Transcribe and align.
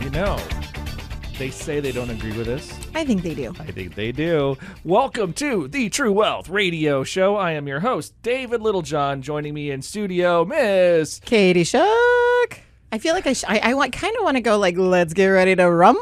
You 0.00 0.10
know, 0.10 0.38
they 1.38 1.50
say 1.50 1.80
they 1.80 1.92
don't 1.92 2.10
agree 2.10 2.36
with 2.36 2.48
us. 2.48 2.72
I 2.94 3.04
think 3.04 3.22
they 3.22 3.34
do. 3.34 3.54
I 3.58 3.70
think 3.70 3.94
they 3.94 4.12
do. 4.12 4.56
Welcome 4.84 5.32
to 5.34 5.66
the 5.68 5.88
True 5.88 6.12
Wealth 6.12 6.48
Radio 6.48 7.04
Show. 7.04 7.36
I 7.36 7.52
am 7.52 7.66
your 7.66 7.80
host, 7.80 8.14
David 8.22 8.60
Littlejohn. 8.60 9.22
Joining 9.22 9.54
me 9.54 9.70
in 9.70 9.82
studio, 9.82 10.44
Miss. 10.44 11.20
Katie 11.20 11.64
Shuck. 11.64 12.60
I 12.92 12.98
feel 12.98 13.14
like 13.14 13.26
I, 13.26 13.32
sh- 13.32 13.44
I, 13.48 13.58
I 13.58 13.74
want, 13.74 13.92
kind 13.92 14.14
of 14.16 14.22
want 14.24 14.36
to 14.36 14.40
go 14.40 14.58
like, 14.58 14.76
let's 14.76 15.14
get 15.14 15.26
ready 15.26 15.56
to 15.56 15.68
rumble. 15.68 16.00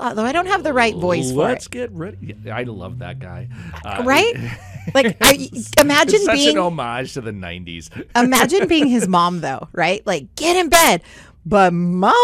Although 0.00 0.24
I 0.24 0.32
don't 0.32 0.46
have 0.46 0.64
the 0.64 0.72
right 0.72 0.94
voice 0.96 1.30
for 1.30 1.40
it. 1.48 1.52
Let's 1.52 1.66
it. 1.66 1.72
get 1.72 1.92
ready. 1.92 2.36
Yeah, 2.44 2.56
I 2.56 2.64
love 2.64 2.98
that 3.00 3.18
guy. 3.18 3.48
Uh, 3.84 4.02
Right? 4.06 4.34
Like, 4.94 5.16
I, 5.20 5.48
imagine 5.78 6.18
such 6.22 6.34
being 6.34 6.56
an 6.56 6.62
homage 6.64 7.12
to 7.14 7.20
the 7.20 7.30
'90s. 7.30 7.88
imagine 8.16 8.66
being 8.66 8.88
his 8.88 9.06
mom 9.06 9.40
though, 9.40 9.68
right? 9.70 10.04
Like, 10.04 10.34
get 10.34 10.56
in 10.56 10.70
bed, 10.70 11.02
but 11.44 11.72
mom. 11.72 12.12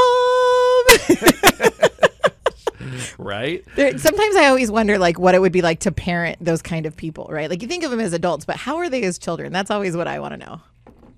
right? 3.18 3.64
There, 3.76 3.96
sometimes 3.98 4.36
I 4.36 4.46
always 4.46 4.70
wonder, 4.70 4.98
like, 4.98 5.18
what 5.18 5.34
it 5.34 5.40
would 5.40 5.52
be 5.52 5.62
like 5.62 5.80
to 5.80 5.92
parent 5.92 6.42
those 6.44 6.62
kind 6.62 6.86
of 6.86 6.96
people, 6.96 7.28
right? 7.30 7.50
Like, 7.50 7.62
you 7.62 7.68
think 7.68 7.84
of 7.84 7.90
them 7.90 8.00
as 8.00 8.12
adults, 8.12 8.44
but 8.44 8.56
how 8.56 8.76
are 8.76 8.88
they 8.88 9.02
as 9.04 9.18
children? 9.18 9.52
That's 9.52 9.70
always 9.70 9.96
what 9.96 10.08
I 10.08 10.20
want 10.20 10.34
to 10.34 10.38
know. 10.38 10.60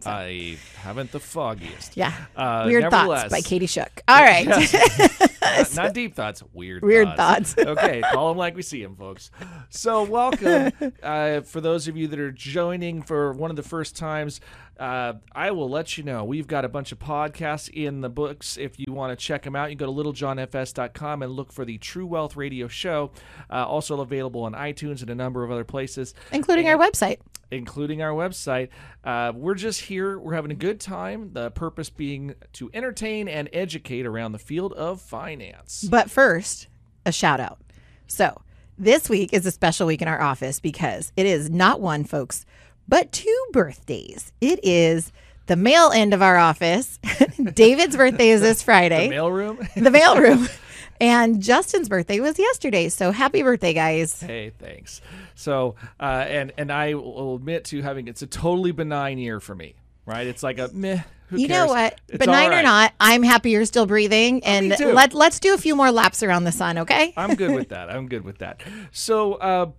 I 0.07 0.57
haven't 0.77 1.13
the 1.13 1.21
foggiest. 1.21 1.97
Yeah. 1.97 2.13
Uh, 2.37 2.65
Weird 2.67 2.91
thoughts 2.91 3.31
by 3.31 3.41
Katie 3.41 3.67
Shook. 3.67 4.03
All 4.09 4.23
right. 4.23 4.47
not, 5.41 5.75
not 5.75 5.95
deep 5.95 6.15
thoughts, 6.15 6.43
weird 6.53 6.83
Weird 6.83 7.17
thoughts. 7.17 7.55
thoughts. 7.55 7.69
okay, 7.79 8.03
call 8.13 8.29
them 8.29 8.39
like 8.39 8.55
we 8.57 8.63
see 8.63 8.83
them, 8.83 8.97
folks. 8.97 9.31
So, 9.69 10.03
welcome. 10.05 10.73
uh, 11.03 11.41
for 11.43 11.61
those 11.61 11.89
of 11.89 11.97
you 11.97 12.09
that 12.09 12.19
are 12.19 12.33
joining 12.33 13.03
for 13.03 13.33
one 13.33 13.51
of 13.51 13.57
the 13.57 13.63
first 13.63 13.97
times, 13.97 14.41
uh, 14.79 15.15
I 15.33 15.51
will 15.51 15.69
let 15.69 15.99
you 15.99 16.05
know 16.05 16.25
we've 16.25 16.47
got 16.47 16.65
a 16.65 16.69
bunch 16.69 16.91
of 16.93 16.99
podcasts 16.99 17.69
in 17.69 18.01
the 18.01 18.09
books. 18.09 18.57
If 18.57 18.79
you 18.79 18.93
want 18.93 19.17
to 19.17 19.23
check 19.23 19.43
them 19.43 19.55
out, 19.55 19.69
you 19.71 19.77
go 19.77 19.87
to 19.87 19.93
littlejohnfs.com 19.93 21.23
and 21.23 21.33
look 21.33 21.53
for 21.53 21.65
the 21.67 21.77
True 21.79 22.07
Wealth 22.07 22.35
Radio 22.37 22.67
Show. 22.67 23.11
Uh, 23.51 23.67
also 23.67 24.01
available 24.01 24.43
on 24.45 24.55
iTunes 24.55 25.03
and 25.03 25.11
a 25.11 25.15
number 25.15 25.45
of 25.45 25.51
other 25.51 25.65
places 25.65 26.15
Including 26.33 26.69
our 26.69 26.79
website. 26.79 27.19
Including 27.51 28.03
our 28.03 28.13
website. 28.13 28.69
Uh, 29.05 29.33
we're 29.35 29.55
just 29.55 29.81
here. 29.83 30.19
We're 30.19 30.35
having 30.35 30.51
a 30.51 30.57
good 30.57 30.81
time. 30.81 31.33
The 31.33 31.51
purpose 31.51 31.91
being 31.91 32.35
to 32.55 32.71
entertain 32.73 33.29
and 33.29 33.49
educate 33.53 34.07
around 34.07 34.33
the 34.33 34.39
field 34.39 34.73
of 34.75 35.01
finance. 35.01 35.87
But 35.91 36.11
first, 36.11 36.69
a 37.05 37.13
shout 37.13 37.41
out. 37.41 37.59
So, 38.07 38.43
this 38.79 39.09
week 39.09 39.33
is 39.33 39.45
a 39.47 39.51
special 39.51 39.87
week 39.87 40.03
in 40.03 40.09
our 40.09 40.21
office 40.21 40.59
because 40.61 41.13
it 41.17 41.27
is 41.27 41.51
not 41.51 41.81
one, 41.81 42.05
folks, 42.05 42.47
but 42.89 43.13
two 43.13 43.47
birthdays. 43.53 44.33
It 44.41 44.61
is 44.63 45.13
the 45.47 45.57
male 45.57 45.91
end 45.93 46.15
of 46.15 46.23
our 46.23 46.37
office. 46.37 46.99
David's 47.55 47.97
birthday 47.97 48.31
is 48.31 48.41
this 48.41 48.63
Friday, 48.65 49.09
Mailroom. 49.09 49.73
the 49.75 49.91
mail 49.91 50.17
room. 50.17 50.49
And 51.01 51.41
Justin's 51.41 51.89
birthday 51.89 52.21
was 52.21 52.39
yesterday. 52.39 52.89
So, 52.91 53.11
happy 53.11 53.43
birthday, 53.43 53.73
guys. 53.73 54.21
hey, 54.21 54.53
thanks. 54.59 55.01
So, 55.35 55.77
uh, 55.99 56.25
and 56.29 56.53
and 56.59 56.71
I 56.71 56.95
will 56.95 57.37
admit 57.37 57.65
to 57.67 57.83
having 57.83 58.07
it's 58.07 58.23
a 58.23 58.27
totally 58.27 58.73
benign 58.73 59.19
year 59.19 59.41
for 59.41 59.55
me. 59.55 59.75
Right? 60.05 60.27
It's 60.27 60.43
like 60.43 60.59
a 60.59 60.69
meh. 60.73 61.03
Who 61.29 61.37
You 61.39 61.47
know 61.47 61.67
what? 61.67 62.01
It's 62.09 62.19
Benign 62.19 62.53
all 62.53 62.59
or 62.59 62.63
not, 62.63 62.93
I'm 62.99 63.23
happy 63.23 63.53
you're 63.53 63.65
still 63.65 63.87
breathing. 63.87 64.43
And 64.43 64.77
too. 64.77 64.93
let, 64.93 65.15
let's 65.15 65.39
do 65.39 65.55
a 65.55 65.59
few 65.59 65.77
more 65.77 65.93
laps 65.93 66.25
around 66.25 66.43
the 66.43 66.51
sun, 66.51 66.79
okay? 66.79 67.15
I'm 67.17 67.37
good 67.37 67.53
with 67.55 67.69
that. 67.71 67.89
I'm 67.89 68.09
good 68.09 68.25
with 68.25 68.39
that. 68.39 68.63
So, 68.91 69.35
uh, 69.35 69.71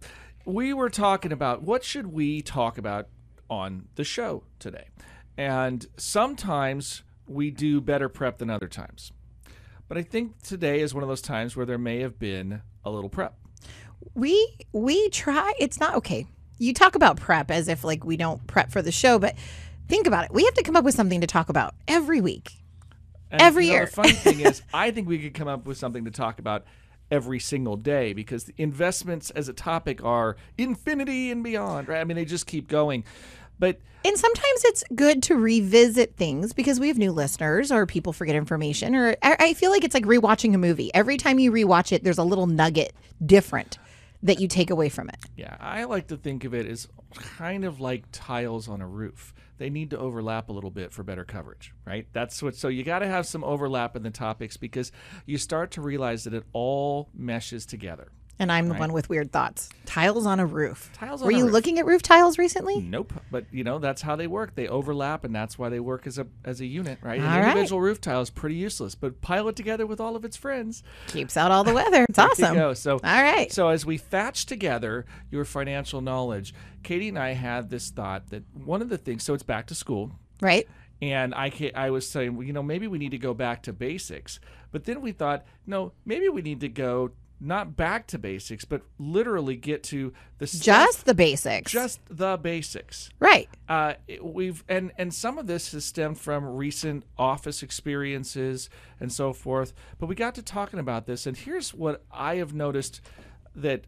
we 0.46 0.74
were 0.74 0.90
talking 0.90 1.34
about 1.34 1.62
what 1.62 1.84
should 1.84 2.08
we 2.08 2.42
talk 2.42 2.78
about 2.78 3.10
on 3.50 3.90
the 3.96 4.06
show 4.06 4.44
today, 4.60 4.86
and 5.38 5.86
sometimes 5.98 7.04
we 7.28 7.52
do 7.52 7.82
better 7.82 8.08
prep 8.08 8.38
than 8.38 8.50
other 8.50 8.68
times. 8.68 9.12
But 9.92 9.98
I 9.98 10.04
think 10.04 10.42
today 10.42 10.80
is 10.80 10.94
one 10.94 11.04
of 11.04 11.10
those 11.10 11.22
times 11.22 11.58
where 11.58 11.66
there 11.66 11.78
may 11.78 12.00
have 12.00 12.18
been 12.18 12.62
a 12.86 12.90
little 12.90 13.10
prep. 13.10 13.34
we 14.16 14.56
we 14.72 15.10
try 15.10 15.52
it's 15.60 15.82
not 15.82 15.96
okay 15.96 16.28
you 16.58 16.74
talk 16.74 16.96
about 16.96 17.18
prep 17.18 17.52
as 17.52 17.68
if 17.68 17.84
like 17.84 18.06
we 18.06 18.16
don't 18.16 18.48
prep 18.48 18.72
for 18.72 18.82
the 18.82 18.94
show 18.94 19.20
but 19.20 19.36
think 19.90 20.08
about 20.08 20.24
it 20.24 20.32
we 20.32 20.46
have 20.46 20.54
to 20.54 20.64
come 20.64 20.78
up 20.78 20.86
with 20.86 20.96
something 20.96 21.20
to 21.20 21.28
talk 21.28 21.50
about 21.50 21.76
every 21.90 22.22
week 22.22 22.54
And, 23.32 23.42
Every 23.42 23.66
you 23.66 23.72
know, 23.72 23.76
year. 23.80 23.86
The 23.88 23.92
funny 23.92 24.12
thing 24.14 24.40
is, 24.40 24.62
I 24.74 24.92
think 24.92 25.10
we 25.10 25.20
could 25.20 25.34
come 25.34 25.50
up 25.50 25.66
with 25.66 25.78
something 25.78 26.06
to 26.06 26.12
talk 26.12 26.40
about 26.40 26.64
every 27.12 27.40
single 27.40 27.76
day 27.76 28.14
because 28.14 28.46
the 28.46 28.54
investments 28.58 29.30
as 29.32 29.50
a 29.50 29.54
topic 29.54 30.02
are 30.06 30.38
infinity 30.58 31.32
and 31.32 31.44
beyond. 31.44 31.90
Right? 31.90 32.00
I 32.00 32.06
mean, 32.06 32.16
they 32.16 32.24
just 32.24 32.48
keep 32.48 32.70
going. 32.70 33.04
But 33.62 33.80
and 34.04 34.18
sometimes 34.18 34.66
it's 34.66 34.84
good 34.96 35.22
to 35.24 35.36
revisit 35.36 36.18
things 36.18 36.52
because 36.52 36.80
we 36.80 36.88
have 36.88 36.98
new 36.98 37.12
listeners 37.12 37.72
or 37.72 37.86
people 37.86 38.12
forget 38.12 38.36
information 38.36 38.96
or 38.96 39.16
I, 39.22 39.38
I 39.40 39.54
feel 39.54 39.70
like 39.70 39.84
it's 39.84 39.94
like 39.94 40.06
rewatching 40.06 40.56
a 40.56 40.58
movie 40.58 40.92
every 40.96 41.18
time 41.18 41.38
you 41.38 41.52
rewatch 41.52 41.92
it 41.92 42.04
there's 42.04 42.18
a 42.18 42.24
little 42.24 42.48
nugget 42.48 42.94
different 43.24 43.78
that 44.24 44.40
you 44.40 44.48
take 44.48 44.72
away 44.72 44.90
from 44.90 45.08
it 45.10 45.18
Yeah, 45.36 45.56
I 45.60 45.84
like 45.84 46.08
to 46.08 46.18
think 46.18 46.46
of 46.46 46.56
it 46.56 46.66
as 46.66 46.88
kind 47.14 47.66
of 47.66 47.80
like 47.80 48.06
tiles 48.12 48.68
on 48.68 48.82
a 48.82 48.88
roof. 48.88 49.34
They 49.58 49.70
need 49.70 49.92
to 49.92 50.00
overlap 50.00 50.50
a 50.50 50.52
little 50.52 50.72
bit 50.72 50.92
for 50.92 51.04
better 51.04 51.24
coverage, 51.24 51.74
right? 51.86 52.08
That's 52.14 52.42
what. 52.42 52.56
So 52.56 52.68
you 52.68 52.84
got 52.84 53.00
to 53.00 53.08
have 53.08 53.28
some 53.28 53.44
overlap 53.44 53.96
in 53.96 54.04
the 54.04 54.10
topics 54.10 54.58
because 54.58 54.92
you 55.26 55.38
start 55.38 55.72
to 55.72 55.82
realize 55.82 56.24
that 56.24 56.34
it 56.34 56.46
all 56.54 57.10
meshes 57.14 57.66
together. 57.66 58.12
And 58.42 58.52
i'm 58.52 58.68
the 58.68 58.74
one 58.74 58.92
with 58.92 59.08
weird 59.10 59.32
thoughts 59.32 59.70
tiles 59.86 60.26
on 60.26 60.40
a 60.40 60.46
roof 60.46 60.90
Tiles 60.94 61.22
were 61.22 61.32
you 61.32 61.46
roof. 61.46 61.54
looking 61.54 61.80
at 61.80 61.86
roof 61.86 62.02
tiles 62.02 62.38
recently 62.38 62.80
Nope, 62.82 63.14
but 63.32 63.46
you 63.52 63.64
know 63.64 63.80
that's 63.80 64.02
how 64.02 64.16
they 64.16 64.28
work. 64.28 64.56
They 64.56 64.68
overlap, 64.68 65.24
and 65.24 65.34
that's 65.36 65.58
why 65.60 65.70
they 65.70 65.80
work 65.80 66.08
as 66.08 66.18
a 66.18 66.28
as 66.46 66.60
a 66.62 66.66
unit, 66.66 66.98
right? 67.02 67.20
An 67.20 67.26
All 67.26 67.40
right. 67.40 67.48
individual 67.50 67.80
roof 67.82 68.00
tile 68.02 68.22
is 68.22 68.30
pretty 68.30 68.56
useless, 68.56 68.96
but 68.96 69.22
pile 69.22 69.48
it 69.50 69.56
together 69.56 69.86
with 69.86 70.00
all 70.00 70.16
of 70.16 70.24
its 70.26 70.36
friends. 70.38 70.82
keeps 71.08 71.36
out 71.38 71.52
all 71.52 71.64
the 71.64 71.74
weather 71.74 72.06
it's 72.10 72.20
awesome 72.28 72.56
go. 72.56 72.74
So 72.74 72.94
all 72.96 73.24
right 73.24 73.52
So 73.52 73.70
as 73.70 73.86
we 73.86 73.98
thatch 73.98 74.46
together 74.46 75.06
your 75.30 75.46
financial 75.46 76.02
knowledge, 76.02 76.54
Katie 76.84 77.10
and 77.10 77.20
I 77.20 77.34
had 77.34 77.70
this 77.70 77.90
thought 77.90 78.30
that 78.30 78.44
one 78.54 78.82
of 78.82 78.90
the 78.90 78.98
things. 78.98 79.24
So 79.24 79.34
it's 79.34 79.44
back 79.44 79.68
to 79.68 79.76
school. 79.76 80.12
right 80.42 80.68
And 81.02 81.34
I, 81.34 81.52
I 81.76 81.90
was 81.90 82.08
saying, 82.10 82.36
well, 82.38 82.46
you 82.46 82.54
know, 82.54 82.64
maybe 82.64 82.88
we 82.88 82.98
need 83.00 83.12
to 83.12 83.18
go 83.18 83.34
back 83.34 83.64
to 83.64 83.74
basics. 83.74 84.40
But 84.72 84.86
then 84.86 85.02
we 85.02 85.12
thought, 85.12 85.44
no, 85.66 85.94
maybe 86.06 86.30
we 86.30 86.42
need 86.42 86.60
to 86.62 86.70
go 86.70 87.12
not 87.44 87.76
back 87.76 88.06
to 88.06 88.20
basics, 88.20 88.66
but 88.66 88.84
literally 89.00 89.56
get 89.56 89.82
to 89.82 90.14
the 90.38 90.46
stuff- 90.46 90.64
just 90.64 91.06
the 91.06 91.16
basics 91.16 91.72
just 91.72 92.00
the 92.08 92.38
basics. 92.38 93.10
right 93.20 93.50
Uh, 93.68 93.96
we've 94.22 94.64
and 94.70 94.92
and 94.98 95.14
some 95.14 95.38
of 95.40 95.48
this 95.48 95.72
has 95.72 95.84
stemmed 95.84 96.20
from 96.20 96.46
recent 96.46 97.04
office 97.18 97.64
experiences 97.64 98.70
and 99.00 99.12
so 99.12 99.34
forth. 99.34 99.74
But 99.98 100.06
we 100.08 100.16
got 100.16 100.36
to 100.36 100.44
talking 100.44 100.80
about 100.80 101.06
this, 101.08 101.26
and 101.26 101.36
here's 101.36 101.74
what 101.74 102.04
I 102.12 102.36
have 102.36 102.54
noticed 102.54 103.02
that 103.56 103.86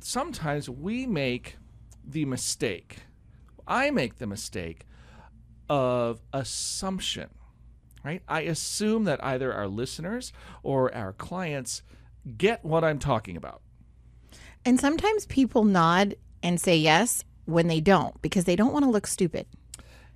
sometimes 0.00 0.68
we 0.68 1.06
make 1.06 1.56
the 2.06 2.24
mistake. 2.26 2.98
I 3.66 3.90
make 3.90 4.18
the 4.18 4.26
mistake 4.26 4.86
of 5.68 6.20
assumption, 6.32 7.30
right? 8.04 8.22
I 8.28 8.42
assume 8.42 9.04
that 9.04 9.24
either 9.24 9.52
our 9.52 9.66
listeners 9.66 10.32
or 10.62 10.94
our 10.94 11.12
clients 11.12 11.82
get 12.36 12.64
what 12.64 12.84
I'm 12.84 12.98
talking 12.98 13.36
about. 13.36 13.60
And 14.64 14.80
sometimes 14.80 15.26
people 15.26 15.64
nod 15.64 16.16
and 16.42 16.60
say 16.60 16.76
yes 16.76 17.24
when 17.44 17.66
they 17.68 17.80
don't 17.80 18.20
because 18.22 18.44
they 18.44 18.56
don't 18.56 18.72
want 18.72 18.84
to 18.84 18.90
look 18.90 19.06
stupid. 19.06 19.46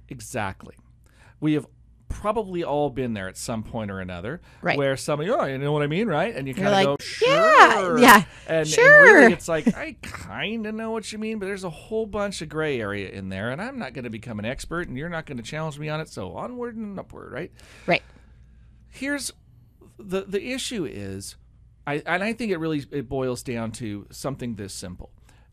Exactly. 0.09 0.75
We 1.41 1.53
have 1.55 1.67
probably 2.09 2.65
all 2.65 2.89
been 2.89 3.13
there 3.13 3.29
at 3.29 3.37
some 3.37 3.63
point 3.63 3.91
or 3.91 4.01
another, 4.01 4.41
Right. 4.63 4.79
where 4.79 4.97
somebody, 4.97 5.29
oh, 5.31 5.45
you 5.45 5.59
know 5.59 5.73
what 5.73 5.83
I 5.83 5.87
mean, 5.87 6.09
right? 6.09 6.35
And 6.35 6.49
you 6.49 6.55
kind 6.55 6.69
of 6.69 6.73
like, 6.73 6.87
go, 6.87 6.97
"Yeah, 7.21 7.73
sure, 7.75 7.99
yeah, 7.99 8.25
and, 8.49 8.67
sure." 8.67 9.07
And 9.09 9.17
really, 9.21 9.33
it's 9.35 9.47
like 9.49 9.77
I 9.77 9.97
kind 10.01 10.67
of 10.67 10.75
know 10.75 10.91
what 10.91 11.13
you 11.13 11.19
mean, 11.19 11.39
but 11.39 11.45
there's 11.47 11.65
a 11.65 11.71
whole 11.71 12.07
bunch 12.07 12.41
of 12.41 12.49
gray 12.49 12.81
area 12.81 13.11
in 13.11 13.29
there, 13.29 13.51
and 13.51 13.61
I'm 13.61 13.79
not 13.79 13.93
going 13.93 14.05
to 14.05 14.11
become 14.11 14.39
an 14.39 14.47
expert, 14.47 14.89
and 14.89 14.97
you're 14.97 15.11
not 15.11 15.27
going 15.27 15.37
to 15.37 15.43
challenge 15.43 15.79
me 15.79 15.91
on 15.91 16.01
it. 16.01 16.09
So 16.09 16.33
onward 16.35 16.77
and 16.77 16.99
upward, 16.99 17.31
right? 17.31 17.53
Right. 17.87 18.03
here's 18.89 19.31
the 19.99 20.23
the 20.23 20.53
issue 20.53 20.87
is 20.87 21.37
I 21.93 22.03
and 22.07 22.23
I 22.23 22.33
think 22.33 22.53
it 22.53 22.59
really 22.59 22.85
it 22.91 23.09
boils 23.09 23.43
down 23.43 23.73
to 23.73 24.07
something 24.11 24.55
this 24.57 24.73
simple. 24.75 25.11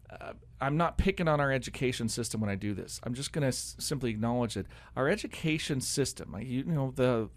Uh, 0.10 0.34
I'm 0.62 0.78
not 0.78 0.98
picking 0.98 1.28
on 1.28 1.40
our 1.40 1.52
education 1.52 2.08
system 2.10 2.40
when 2.42 2.50
I 2.50 2.56
do 2.56 2.74
this. 2.74 3.00
I'm 3.04 3.14
just 3.14 3.34
going 3.34 3.42
to 3.42 3.50
s- 3.50 3.76
simply 3.80 4.10
acknowledge 4.12 4.54
that 4.54 4.66
our 4.96 5.10
education 5.10 5.82
system, 5.82 6.32
like, 6.32 6.48
you 6.48 6.64
know, 6.64 6.92
the 6.96 7.30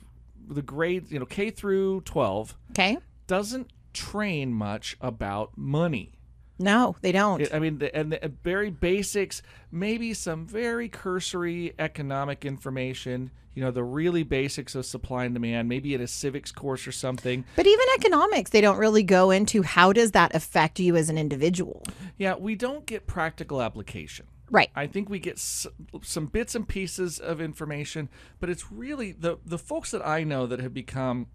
the 0.48 0.62
grade, 0.62 1.10
you 1.10 1.18
know, 1.18 1.26
K 1.26 1.50
through 1.50 2.02
12 2.02 2.56
Okay. 2.72 2.98
doesn't 3.26 3.72
train 3.92 4.52
much 4.52 4.96
about 5.00 5.58
money. 5.58 6.17
No, 6.58 6.96
they 7.00 7.12
don't. 7.12 7.52
I 7.54 7.58
mean, 7.58 7.78
the, 7.78 7.94
and 7.94 8.12
the 8.12 8.24
uh, 8.24 8.28
very 8.42 8.70
basics, 8.70 9.42
maybe 9.70 10.12
some 10.14 10.46
very 10.46 10.88
cursory 10.88 11.74
economic 11.78 12.44
information. 12.44 13.30
You 13.54 13.64
know, 13.64 13.70
the 13.70 13.84
really 13.84 14.22
basics 14.22 14.74
of 14.74 14.86
supply 14.86 15.24
and 15.24 15.34
demand. 15.34 15.68
Maybe 15.68 15.94
in 15.94 16.00
a 16.00 16.06
civics 16.06 16.52
course 16.52 16.86
or 16.86 16.92
something. 16.92 17.44
but 17.56 17.66
even 17.66 17.86
economics, 17.96 18.50
they 18.50 18.60
don't 18.60 18.78
really 18.78 19.02
go 19.02 19.30
into 19.30 19.62
how 19.62 19.92
does 19.92 20.12
that 20.12 20.34
affect 20.34 20.80
you 20.80 20.96
as 20.96 21.08
an 21.08 21.18
individual. 21.18 21.82
Yeah, 22.16 22.34
we 22.34 22.54
don't 22.54 22.86
get 22.86 23.06
practical 23.06 23.62
application. 23.62 24.26
Right. 24.50 24.70
I 24.74 24.86
think 24.86 25.10
we 25.10 25.18
get 25.18 25.38
some 25.38 26.26
bits 26.26 26.54
and 26.54 26.66
pieces 26.66 27.18
of 27.18 27.40
information, 27.40 28.08
but 28.40 28.48
it's 28.48 28.72
really 28.72 29.12
the 29.12 29.38
the 29.44 29.58
folks 29.58 29.90
that 29.90 30.06
I 30.06 30.24
know 30.24 30.46
that 30.46 30.60
have 30.60 30.72
become 30.72 31.26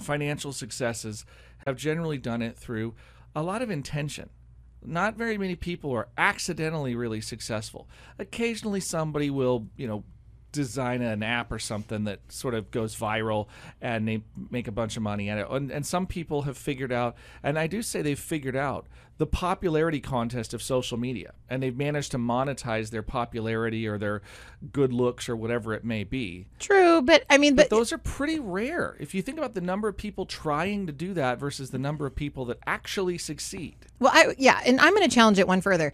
financial 0.00 0.52
successes 0.52 1.24
have 1.66 1.76
generally 1.76 2.18
done 2.18 2.42
it 2.42 2.56
through 2.56 2.94
a 3.34 3.42
lot 3.42 3.62
of 3.62 3.70
intention. 3.70 4.30
Not 4.84 5.16
very 5.16 5.38
many 5.38 5.54
people 5.54 5.92
are 5.92 6.08
accidentally 6.18 6.94
really 6.94 7.20
successful. 7.20 7.88
Occasionally, 8.18 8.80
somebody 8.80 9.30
will, 9.30 9.68
you 9.76 9.86
know, 9.86 10.04
design 10.52 11.02
an 11.02 11.22
app 11.22 11.50
or 11.50 11.58
something 11.58 12.04
that 12.04 12.20
sort 12.30 12.54
of 12.54 12.70
goes 12.70 12.94
viral 12.94 13.48
and 13.80 14.06
they 14.06 14.22
make 14.50 14.68
a 14.68 14.72
bunch 14.72 14.96
of 14.96 15.02
money 15.02 15.28
at 15.28 15.38
it. 15.38 15.46
And, 15.50 15.70
and 15.70 15.86
some 15.86 16.06
people 16.06 16.42
have 16.42 16.56
figured 16.56 16.92
out, 16.92 17.16
and 17.42 17.58
I 17.58 17.66
do 17.66 17.82
say 17.82 18.02
they've 18.02 18.18
figured 18.18 18.56
out 18.56 18.86
the 19.18 19.26
popularity 19.26 20.00
contest 20.00 20.52
of 20.52 20.62
social 20.62 20.98
media, 20.98 21.32
and 21.48 21.62
they've 21.62 21.76
managed 21.76 22.10
to 22.10 22.18
monetize 22.18 22.90
their 22.90 23.02
popularity 23.02 23.86
or 23.86 23.98
their 23.98 24.22
good 24.72 24.92
looks 24.92 25.28
or 25.28 25.36
whatever 25.36 25.74
it 25.74 25.84
may 25.84 26.02
be. 26.02 26.46
True, 26.58 27.00
but 27.02 27.24
I 27.30 27.38
mean, 27.38 27.54
but, 27.54 27.68
But 27.68 27.76
those 27.76 27.92
are 27.92 27.98
pretty 27.98 28.38
rare. 28.40 28.96
If 28.98 29.14
you 29.14 29.22
think 29.22 29.38
about 29.38 29.54
the 29.54 29.60
number 29.60 29.86
of 29.88 29.96
people 29.96 30.26
trying 30.26 30.86
to 30.86 30.92
do 30.92 31.14
that 31.14 31.38
versus 31.38 31.70
the 31.70 31.78
number 31.78 32.06
of 32.06 32.14
people 32.16 32.46
that 32.46 32.58
actually 32.66 33.18
succeed. 33.18 33.76
well, 34.00 34.10
I 34.12 34.34
yeah, 34.38 34.60
and 34.66 34.80
I'm 34.80 34.94
going 34.94 35.08
to 35.08 35.14
challenge 35.14 35.38
it 35.38 35.46
one 35.46 35.60
further. 35.60 35.92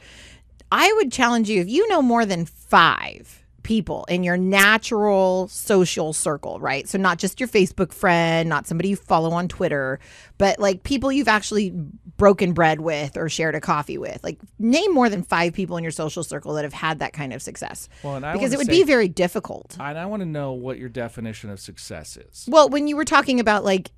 I 0.70 0.93
would 0.94 1.12
challenge 1.12 1.49
you 1.49 1.60
if 1.60 1.69
you 1.69 1.88
know 1.88 2.02
more 2.02 2.25
than 2.25 2.44
five 2.46 3.44
people 3.69 4.06
in 4.09 4.25
your 4.25 4.38
natural 4.38 5.47
social 5.49 6.15
circle, 6.15 6.59
right? 6.59 6.88
So 6.88 6.97
not 6.97 7.19
just 7.19 7.38
your 7.38 7.50
Facebook 7.50 7.93
friend, 7.93 8.49
not 8.49 8.67
somebody 8.67 8.88
you 8.88 8.97
follow 8.97 9.31
on 9.32 9.47
Twitter, 9.47 10.00
but 10.38 10.59
like 10.59 10.85
people 10.85 11.12
you've 11.12 11.29
actually 11.29 11.75
broken 12.17 12.55
bread 12.55 12.81
with 12.81 13.19
or 13.19 13.29
shared 13.29 13.55
a 13.55 13.61
coffee 13.61 13.99
with. 13.99 14.25
Like 14.25 14.38
name 14.59 14.94
more 14.94 15.11
than 15.11 15.23
five 15.23 15.53
people 15.53 15.76
in 15.76 15.85
your 15.85 15.91
social 15.91 16.25
circle 16.25 16.55
that 16.55 16.65
have 16.65 16.73
had 16.73 17.00
that 17.00 17.12
kind 17.12 17.35
of 17.35 17.43
success. 17.43 17.91
Well, 18.03 18.17
and 18.17 18.25
I 18.25 18.32
because 18.32 18.55
it 18.55 18.56
would 18.56 18.69
say- 18.69 18.79
be 18.79 18.85
very 18.85 19.06
difficult. 19.06 19.76
And 19.79 19.99
I 19.99 20.06
want 20.06 20.23
to 20.23 20.26
know 20.26 20.53
what 20.53 20.79
your 20.79 20.88
definition 20.88 21.50
of 21.50 21.61
success 21.61 22.17
is. 22.17 22.47
Well, 22.49 22.70
when 22.70 22.88
you 22.88 22.97
were 22.97 23.05
talking 23.05 23.38
about 23.38 23.65
like, 23.65 23.91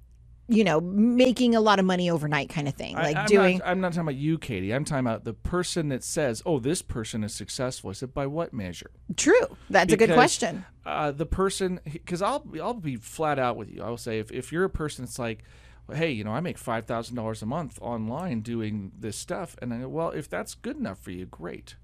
you 0.51 0.65
know, 0.65 0.81
making 0.81 1.55
a 1.55 1.61
lot 1.61 1.79
of 1.79 1.85
money 1.85 2.11
overnight 2.11 2.49
kind 2.51 2.67
of 2.69 2.75
thing, 2.75 2.97
I- 2.97 3.03
like 3.03 3.17
I'm 3.17 3.27
doing 3.27 3.59
Not, 3.59 3.69
I'm 3.69 3.81
not 3.81 3.93
talking 3.93 4.09
about 4.09 4.17
you, 4.17 4.37
Katie. 4.37 4.75
I'm 4.75 4.85
talking 4.85 5.07
about 5.07 5.25
the 5.25 5.33
person 5.35 5.89
that 5.89 6.03
says, 6.05 6.43
"Oh, 6.45 6.59
this 6.59 6.83
person 6.83 7.23
is 7.25 7.33
successful." 7.33 7.91
I 7.91 7.93
said, 7.95 8.13
"By 8.13 8.27
what 8.27 8.53
measure?" 8.53 8.91
true. 9.17 9.57
That's 9.71 9.93
a 9.93 9.97
good 9.97 10.13
question. 10.13 10.65
Uh, 10.85 11.13
the 11.13 11.27
person, 11.27 11.79
because 11.91 12.21
I'll 12.21 12.45
I'll 12.61 12.75
be 12.75 12.97
flat 12.97 13.39
out 13.39 13.57
with 13.57 13.71
you. 13.71 13.83
I'll 13.83 13.97
say 13.97 14.19
if, 14.19 14.31
if 14.33 14.51
you're 14.53 14.65
a 14.65 14.71
person 14.71 15.05
that's 15.05 15.19
like, 15.19 15.45
hey, 15.93 16.11
you 16.11 16.25
know, 16.25 16.33
I 16.33 16.41
make 16.41 16.59
five 16.59 16.87
thousand 16.87 17.17
dollars 17.17 17.43
a 17.43 17.47
month 17.47 17.79
online 17.81 18.41
doing 18.41 18.93
this 18.99 19.17
stuff, 19.17 19.57
and 19.63 19.73
I 19.73 19.79
go, 19.81 19.89
well, 19.89 20.11
if 20.11 20.29
that's 20.29 20.55
good 20.55 20.77
enough 20.77 20.99
for 20.99 21.11
you, 21.13 21.27
great. 21.27 21.77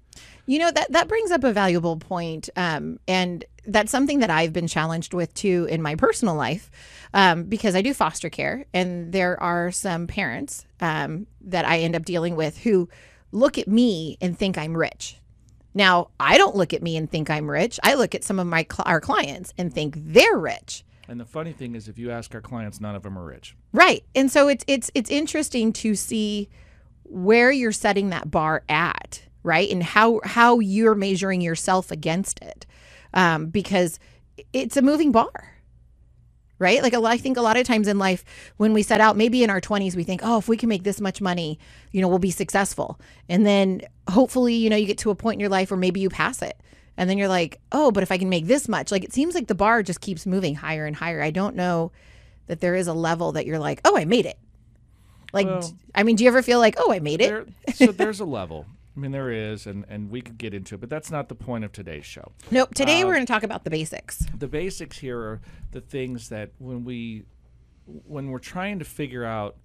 You 0.45 0.59
know 0.59 0.71
that 0.71 0.91
that 0.91 1.07
brings 1.07 1.31
up 1.31 1.43
a 1.43 1.51
valuable 1.51 1.97
point, 1.97 2.49
um, 2.55 2.99
and 3.07 3.43
that's 3.65 3.91
something 3.91 4.19
that 4.19 4.29
I've 4.29 4.53
been 4.53 4.67
challenged 4.67 5.13
with 5.13 5.33
too 5.33 5.67
in 5.69 5.81
my 5.81 5.95
personal 5.95 6.35
life, 6.35 6.71
um, 7.13 7.43
because 7.43 7.75
I 7.75 7.81
do 7.81 7.93
foster 7.93 8.29
care, 8.29 8.65
and 8.73 9.11
there 9.11 9.41
are 9.41 9.71
some 9.71 10.07
parents 10.07 10.65
um, 10.79 11.27
that 11.41 11.65
I 11.65 11.79
end 11.79 11.95
up 11.95 12.05
dealing 12.05 12.35
with 12.35 12.59
who 12.59 12.87
look 13.31 13.57
at 13.57 13.67
me 13.67 14.17
and 14.21 14.37
think 14.37 14.57
I'm 14.57 14.75
rich. 14.75 15.17
Now 15.73 16.09
I 16.19 16.37
don't 16.37 16.55
look 16.55 16.73
at 16.73 16.81
me 16.81 16.97
and 16.97 17.09
think 17.09 17.29
I'm 17.29 17.49
rich. 17.49 17.79
I 17.83 17.95
look 17.95 18.15
at 18.15 18.23
some 18.23 18.39
of 18.39 18.47
my 18.47 18.65
cl- 18.71 18.85
our 18.85 19.01
clients 19.01 19.53
and 19.57 19.73
think 19.73 19.95
they're 19.97 20.37
rich. 20.37 20.83
And 21.09 21.19
the 21.19 21.25
funny 21.25 21.53
thing 21.53 21.75
is, 21.75 21.87
if 21.87 21.97
you 21.97 22.11
ask 22.11 22.33
our 22.35 22.41
clients, 22.41 22.81
none 22.81 22.95
of 22.95 23.03
them 23.03 23.17
are 23.17 23.23
rich. 23.23 23.55
Right. 23.71 24.03
And 24.15 24.31
so 24.31 24.47
it's 24.47 24.63
it's 24.67 24.91
it's 24.95 25.09
interesting 25.09 25.71
to 25.73 25.95
see 25.95 26.49
where 27.03 27.51
you're 27.51 27.71
setting 27.71 28.09
that 28.09 28.29
bar 28.29 28.63
at, 28.67 29.21
right? 29.47 29.69
And 29.71 29.81
how 29.81 30.19
how 30.23 30.59
you're 30.59 30.93
measuring 30.93 31.41
yourself 31.41 31.89
against 31.89 32.39
it. 32.43 32.65
Um, 33.13 33.47
because 33.47 33.99
it's 34.53 34.77
a 34.77 34.81
moving 34.83 35.11
bar. 35.11 35.53
Right? 36.59 36.81
Like 36.81 36.93
a 36.93 36.99
lot, 36.99 37.11
I 37.13 37.17
think 37.17 37.37
a 37.37 37.41
lot 37.41 37.55
of 37.55 37.67
times 37.67 37.87
in 37.87 37.99
life 37.99 38.25
when 38.57 38.73
we 38.73 38.81
set 38.81 38.99
out 38.99 39.15
maybe 39.15 39.43
in 39.43 39.51
our 39.51 39.61
20s 39.61 39.95
we 39.95 40.03
think, 40.03 40.21
"Oh, 40.23 40.39
if 40.39 40.47
we 40.47 40.57
can 40.57 40.69
make 40.69 40.83
this 40.83 40.99
much 40.99 41.21
money, 41.21 41.59
you 41.91 42.01
know, 42.01 42.07
we'll 42.07 42.17
be 42.17 42.31
successful." 42.31 42.99
And 43.29 43.45
then 43.45 43.81
hopefully, 44.09 44.55
you 44.55 44.67
know, 44.71 44.75
you 44.75 44.87
get 44.87 44.97
to 44.99 45.11
a 45.11 45.15
point 45.15 45.35
in 45.35 45.39
your 45.39 45.49
life 45.49 45.69
where 45.69 45.77
maybe 45.77 45.99
you 45.99 46.09
pass 46.09 46.41
it. 46.41 46.59
And 46.97 47.07
then 47.07 47.19
you're 47.19 47.27
like, 47.27 47.59
"Oh, 47.71 47.91
but 47.91 48.01
if 48.01 48.11
I 48.11 48.17
can 48.17 48.27
make 48.29 48.47
this 48.47 48.67
much." 48.67 48.91
Like 48.91 49.03
it 49.03 49.13
seems 49.13 49.35
like 49.35 49.45
the 49.47 49.53
bar 49.55 49.83
just 49.83 50.01
keeps 50.01 50.25
moving 50.25 50.55
higher 50.55 50.87
and 50.87 50.95
higher. 50.95 51.21
I 51.21 51.29
don't 51.29 51.55
know 51.55 51.91
that 52.47 52.59
there 52.59 52.73
is 52.75 52.87
a 52.87 52.93
level 52.93 53.33
that 53.33 53.45
you're 53.45 53.59
like, 53.59 53.79
oh, 53.85 53.95
I 53.95 54.05
made 54.05 54.25
it. 54.25 54.39
Like, 55.33 55.45
Well- 55.45 55.73
I 55.93 56.01
mean, 56.03 56.15
do 56.15 56.23
you 56.23 56.29
ever 56.29 56.41
feel 56.41 56.59
like, 56.59 56.75
oh, 56.79 56.91
I 56.91 56.99
made 56.99 57.21
it? 57.21 57.27
There, 57.29 57.45
so 57.75 57.91
there's 57.91 58.19
a 58.19 58.25
level. 58.25 58.65
I 58.97 58.99
mean, 58.99 59.11
there 59.11 59.29
is, 59.29 59.67
and, 59.67 59.85
and 59.87 60.09
we 60.09 60.21
could 60.21 60.39
get 60.39 60.55
into 60.55 60.73
it, 60.73 60.81
but 60.81 60.89
that's 60.89 61.11
not 61.11 61.29
the 61.29 61.35
point 61.35 61.63
of 61.63 61.71
today's 61.71 62.05
show. 62.05 62.31
Nope. 62.49 62.73
Today 62.73 63.05
we're 63.05 63.13
going 63.13 63.27
to 63.27 63.31
talk 63.31 63.43
about 63.43 63.63
the 63.63 63.69
basics. 63.69 64.25
the 64.35 64.47
basics 64.47 64.97
here 64.97 65.19
are 65.19 65.41
the 65.71 65.81
things 65.81 66.29
that 66.29 66.49
when 66.57 66.83
we 66.83 67.23
when 67.85 68.31
we're 68.31 68.39
trying 68.39 68.79
to 68.79 68.85
figure 68.85 69.23
out 69.23 69.55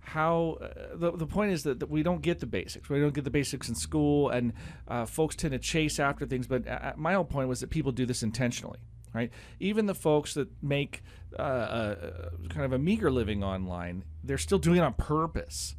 how 0.00 0.58
uh, 0.60 0.96
the, 0.96 1.12
the 1.12 1.26
point 1.26 1.52
is 1.52 1.62
that, 1.64 1.78
that 1.80 1.90
we 1.90 2.02
don't 2.02 2.20
get 2.20 2.40
the 2.40 2.46
basics 2.46 2.88
we 2.88 3.00
don't 3.00 3.14
get 3.14 3.22
the 3.24 3.30
basics 3.30 3.68
in 3.68 3.74
school 3.76 4.28
and 4.28 4.52
uh, 4.88 5.06
folks 5.06 5.36
tend 5.36 5.52
to 5.52 5.58
chase 5.58 6.00
after 6.00 6.26
things 6.26 6.46
but 6.46 6.66
uh, 6.66 6.92
my 6.96 7.14
whole 7.14 7.24
point 7.24 7.48
was 7.48 7.60
that 7.60 7.70
people 7.70 7.92
do 7.92 8.04
this 8.04 8.22
intentionally 8.24 8.80
right 9.14 9.30
even 9.60 9.86
the 9.86 9.94
folks 9.94 10.34
that 10.34 10.48
make 10.62 11.02
uh, 11.38 11.42
uh, 11.42 12.30
kind 12.50 12.66
of 12.66 12.72
a 12.72 12.78
meager 12.78 13.10
living 13.10 13.42
online 13.44 14.04
they're 14.24 14.36
still 14.36 14.58
doing 14.58 14.78
it 14.78 14.82
on 14.82 14.92
purpose 14.94 15.76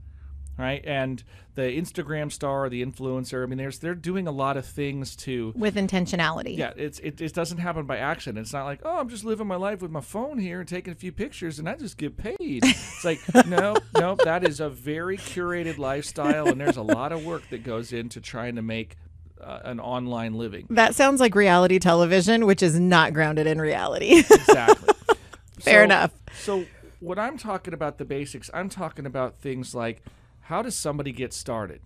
right 0.58 0.84
and 0.86 1.24
the 1.56 1.62
instagram 1.64 2.32
star 2.32 2.70
the 2.70 2.86
influencer 2.86 3.44
i 3.44 3.46
mean 3.46 3.58
there's 3.58 3.80
they're 3.80 3.94
doing 3.96 4.28
a 4.28 4.32
lot 4.32 4.56
of 4.58 4.66
things 4.66 5.16
to 5.16 5.52
With 5.56 5.76
intentionality. 5.76 6.58
yeah, 6.58 6.74
it's 6.76 7.00
it, 7.00 7.20
it 7.22 7.34
doesn't 7.34 7.58
happen 7.60 7.86
by 7.86 7.98
accident. 7.98 8.40
It's 8.46 8.54
not 8.54 8.66
like, 8.66 8.82
oh, 8.84 8.98
I'm 9.00 9.10
just 9.10 9.24
living 9.24 9.48
my 9.48 9.56
life 9.56 9.82
with 9.82 9.92
my 9.92 10.02
phone 10.02 10.38
here 10.38 10.60
and 10.60 10.68
taking 10.68 10.92
a 10.92 10.96
few 10.96 11.12
pictures 11.12 11.60
and 11.60 11.68
I 11.70 11.76
just 11.76 11.98
get 11.98 12.18
paid. 12.18 12.36
It's 12.40 13.06
like, 13.06 13.20
no, 13.48 13.76
no, 13.98 14.16
that 14.24 14.44
is 14.44 14.60
a 14.60 14.70
very 14.70 15.18
curated 15.18 15.78
lifestyle 15.78 16.48
and 16.48 16.60
there's 16.60 16.78
a 16.78 16.82
lot 16.82 17.12
of 17.12 17.26
work 17.26 17.44
that 17.50 17.64
goes 17.64 17.94
into 17.94 18.20
trying 18.22 18.56
to 18.56 18.62
make 18.62 18.98
uh, 19.42 19.60
an 19.64 19.80
online 19.80 20.34
living. 20.34 20.68
That 20.70 20.96
sounds 20.96 21.20
like 21.22 21.36
reality 21.36 21.80
television, 21.80 22.46
which 22.46 22.62
is 22.64 22.80
not 22.80 23.14
grounded 23.14 23.48
in 23.48 23.60
reality. 23.62 24.24
Exactly. 24.32 24.94
Fair 25.60 25.82
So- 25.82 25.84
enough. 25.84 26.12
So 26.38 26.66
when 27.00 27.18
I'm 27.20 27.38
talking 27.38 27.74
about 27.74 27.98
the 27.98 28.06
basics, 28.06 28.50
I'm 28.54 28.70
talking 28.70 29.06
about 29.06 29.36
things 29.38 29.74
like 29.76 30.02
how 30.46 30.62
does 30.62 30.76
somebody 30.76 31.12
get 31.12 31.34
started? 31.34 31.82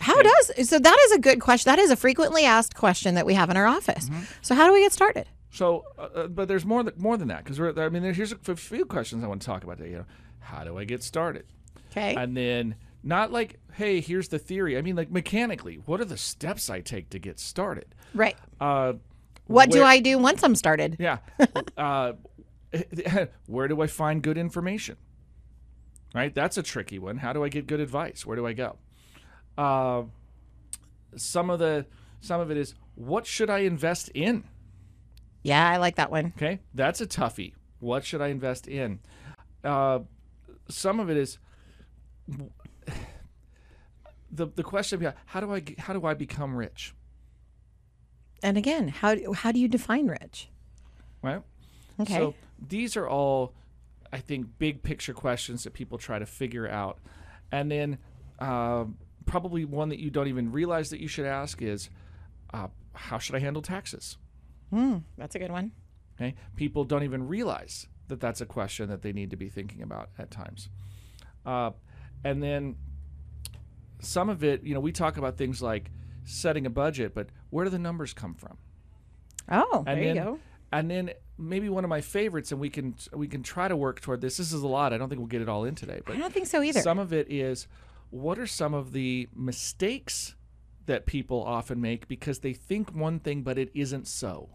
how 0.00 0.22
does, 0.22 0.68
so 0.68 0.78
that 0.78 0.98
is 1.06 1.12
a 1.12 1.18
good 1.18 1.40
question. 1.40 1.70
That 1.70 1.78
is 1.78 1.90
a 1.90 1.96
frequently 1.96 2.44
asked 2.44 2.74
question 2.74 3.16
that 3.16 3.26
we 3.26 3.34
have 3.34 3.50
in 3.50 3.56
our 3.56 3.66
office. 3.66 4.08
Mm-hmm. 4.08 4.22
So, 4.40 4.54
how 4.54 4.66
do 4.66 4.72
we 4.72 4.80
get 4.80 4.92
started? 4.92 5.28
So, 5.50 5.84
uh, 5.98 6.02
uh, 6.14 6.26
but 6.28 6.48
there's 6.48 6.64
more 6.64 6.82
than 6.82 6.94
more 6.96 7.16
than 7.18 7.28
that 7.28 7.44
because 7.44 7.60
I 7.60 7.88
mean, 7.90 8.02
here's 8.14 8.32
a, 8.32 8.56
few 8.56 8.86
questions 8.86 9.22
I 9.22 9.26
want 9.26 9.42
to 9.42 9.46
talk 9.46 9.62
about. 9.64 9.78
Today. 9.78 9.90
You 9.90 9.96
know, 9.98 10.06
how 10.38 10.64
do 10.64 10.78
I 10.78 10.84
get 10.84 11.02
started? 11.02 11.44
Okay. 11.90 12.14
and 12.14 12.36
then 12.36 12.76
not 13.02 13.32
like 13.32 13.58
hey 13.72 14.00
here's 14.00 14.28
the 14.28 14.38
theory 14.38 14.78
i 14.78 14.82
mean 14.82 14.94
like 14.94 15.10
mechanically 15.10 15.80
what 15.86 16.00
are 16.00 16.04
the 16.04 16.16
steps 16.16 16.70
i 16.70 16.80
take 16.80 17.10
to 17.10 17.18
get 17.18 17.40
started 17.40 17.94
right. 18.14 18.36
uh 18.60 18.92
What 19.46 19.70
do 19.70 19.82
I 19.82 19.98
do 19.98 20.16
once 20.18 20.44
I'm 20.44 20.54
started? 20.54 20.96
yeah 21.00 21.18
uh 21.76 22.12
where 23.46 23.66
do 23.66 23.80
i 23.80 23.88
find 23.88 24.22
good 24.22 24.38
information 24.38 24.96
right 26.14 26.34
that's 26.34 26.56
a 26.58 26.62
tricky 26.62 26.98
one 26.98 27.16
how 27.18 27.32
do 27.32 27.44
i 27.44 27.48
get 27.48 27.66
good 27.66 27.80
advice 27.80 28.24
where 28.26 28.36
do 28.36 28.46
i 28.46 28.52
go 28.52 28.76
uh 29.58 30.02
some 31.16 31.50
of 31.50 31.58
the 31.58 31.86
some 32.20 32.40
of 32.40 32.50
it 32.50 32.56
is 32.56 32.74
what 32.94 33.26
should 33.26 33.50
i 33.50 33.58
invest 33.60 34.08
in 34.14 34.44
Yeah, 35.42 35.66
I 35.66 35.78
like 35.78 35.96
that 35.96 36.10
one. 36.10 36.34
Okay, 36.36 36.60
that's 36.74 37.00
a 37.00 37.06
toughie. 37.06 37.54
What 37.78 38.04
should 38.04 38.20
I 38.20 38.28
invest 38.28 38.68
in? 38.68 38.98
Uh, 39.64 40.00
some 40.68 41.00
of 41.00 41.08
it 41.08 41.16
is 41.16 41.38
the 44.30 44.46
the 44.54 44.62
question 44.62 44.98
behind 44.98 45.16
how 45.26 45.40
do 45.40 45.52
I 45.54 45.62
how 45.78 45.92
do 45.94 46.04
I 46.04 46.14
become 46.14 46.54
rich? 46.54 46.94
And 48.42 48.56
again, 48.56 48.88
how, 48.88 49.16
how 49.34 49.52
do 49.52 49.58
you 49.60 49.68
define 49.68 50.06
rich? 50.08 50.48
Right. 51.22 51.42
Okay. 52.00 52.14
So 52.16 52.34
these 52.68 52.96
are 52.96 53.06
all, 53.08 53.52
I 54.12 54.18
think, 54.18 54.58
big 54.58 54.82
picture 54.82 55.14
questions 55.14 55.64
that 55.64 55.72
people 55.72 55.98
try 55.98 56.18
to 56.18 56.26
figure 56.26 56.68
out, 56.68 56.98
and 57.52 57.70
then 57.70 57.98
uh, 58.38 58.84
probably 59.26 59.64
one 59.64 59.88
that 59.90 59.98
you 59.98 60.10
don't 60.10 60.28
even 60.28 60.50
realize 60.52 60.90
that 60.90 61.00
you 61.00 61.08
should 61.08 61.26
ask 61.26 61.62
is, 61.62 61.90
uh, 62.52 62.68
how 62.94 63.18
should 63.18 63.34
I 63.34 63.38
handle 63.38 63.62
taxes? 63.62 64.16
Hmm, 64.70 64.98
that's 65.16 65.34
a 65.34 65.38
good 65.38 65.52
one. 65.52 65.72
Okay, 66.16 66.34
people 66.56 66.84
don't 66.84 67.02
even 67.02 67.26
realize 67.26 67.86
that 68.08 68.20
that's 68.20 68.40
a 68.40 68.46
question 68.46 68.88
that 68.88 69.02
they 69.02 69.12
need 69.12 69.30
to 69.30 69.36
be 69.36 69.48
thinking 69.48 69.82
about 69.82 70.10
at 70.18 70.30
times. 70.30 70.68
Uh, 71.46 71.70
and 72.24 72.42
then 72.42 72.76
some 74.00 74.28
of 74.28 74.44
it, 74.44 74.62
you 74.64 74.74
know, 74.74 74.80
we 74.80 74.92
talk 74.92 75.16
about 75.16 75.36
things 75.36 75.62
like 75.62 75.90
setting 76.24 76.66
a 76.66 76.70
budget, 76.70 77.14
but 77.14 77.28
where 77.50 77.64
do 77.64 77.70
the 77.70 77.78
numbers 77.78 78.12
come 78.12 78.34
from? 78.34 78.58
Oh, 79.50 79.82
there 79.86 79.94
And 79.94 80.04
you 80.04 80.14
go. 80.14 80.38
And 80.72 80.90
then 80.90 81.10
maybe 81.40 81.68
one 81.68 81.84
of 81.84 81.90
my 81.90 82.00
favorites, 82.00 82.52
and 82.52 82.60
we 82.60 82.70
can 82.70 82.94
we 83.12 83.26
can 83.26 83.42
try 83.42 83.68
to 83.68 83.76
work 83.76 84.00
toward 84.00 84.20
this. 84.20 84.36
This 84.36 84.52
is 84.52 84.62
a 84.62 84.68
lot. 84.68 84.92
I 84.92 84.98
don't 84.98 85.08
think 85.08 85.18
we'll 85.18 85.28
get 85.28 85.42
it 85.42 85.48
all 85.48 85.64
in 85.64 85.74
today, 85.74 86.00
but 86.04 86.16
I 86.16 86.18
don't 86.18 86.32
think 86.32 86.46
so 86.46 86.62
either. 86.62 86.80
some 86.80 86.98
of 86.98 87.12
it 87.12 87.30
is 87.30 87.66
what 88.10 88.38
are 88.38 88.46
some 88.46 88.74
of 88.74 88.92
the 88.92 89.28
mistakes 89.34 90.34
that 90.86 91.06
people 91.06 91.42
often 91.42 91.80
make 91.80 92.08
because 92.08 92.40
they 92.40 92.52
think 92.52 92.94
one 92.94 93.20
thing 93.20 93.42
but 93.42 93.58
it 93.58 93.70
isn't 93.74 94.06
so. 94.06 94.48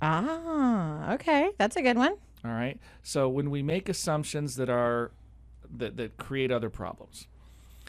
Ah, 0.00 1.14
okay. 1.14 1.50
That's 1.58 1.76
a 1.76 1.82
good 1.82 1.96
one. 1.96 2.16
All 2.44 2.50
right. 2.50 2.78
So 3.02 3.28
when 3.28 3.50
we 3.50 3.62
make 3.62 3.88
assumptions 3.88 4.56
that 4.56 4.68
are 4.68 5.12
that, 5.76 5.96
that 5.96 6.16
create 6.16 6.50
other 6.50 6.70
problems. 6.70 7.26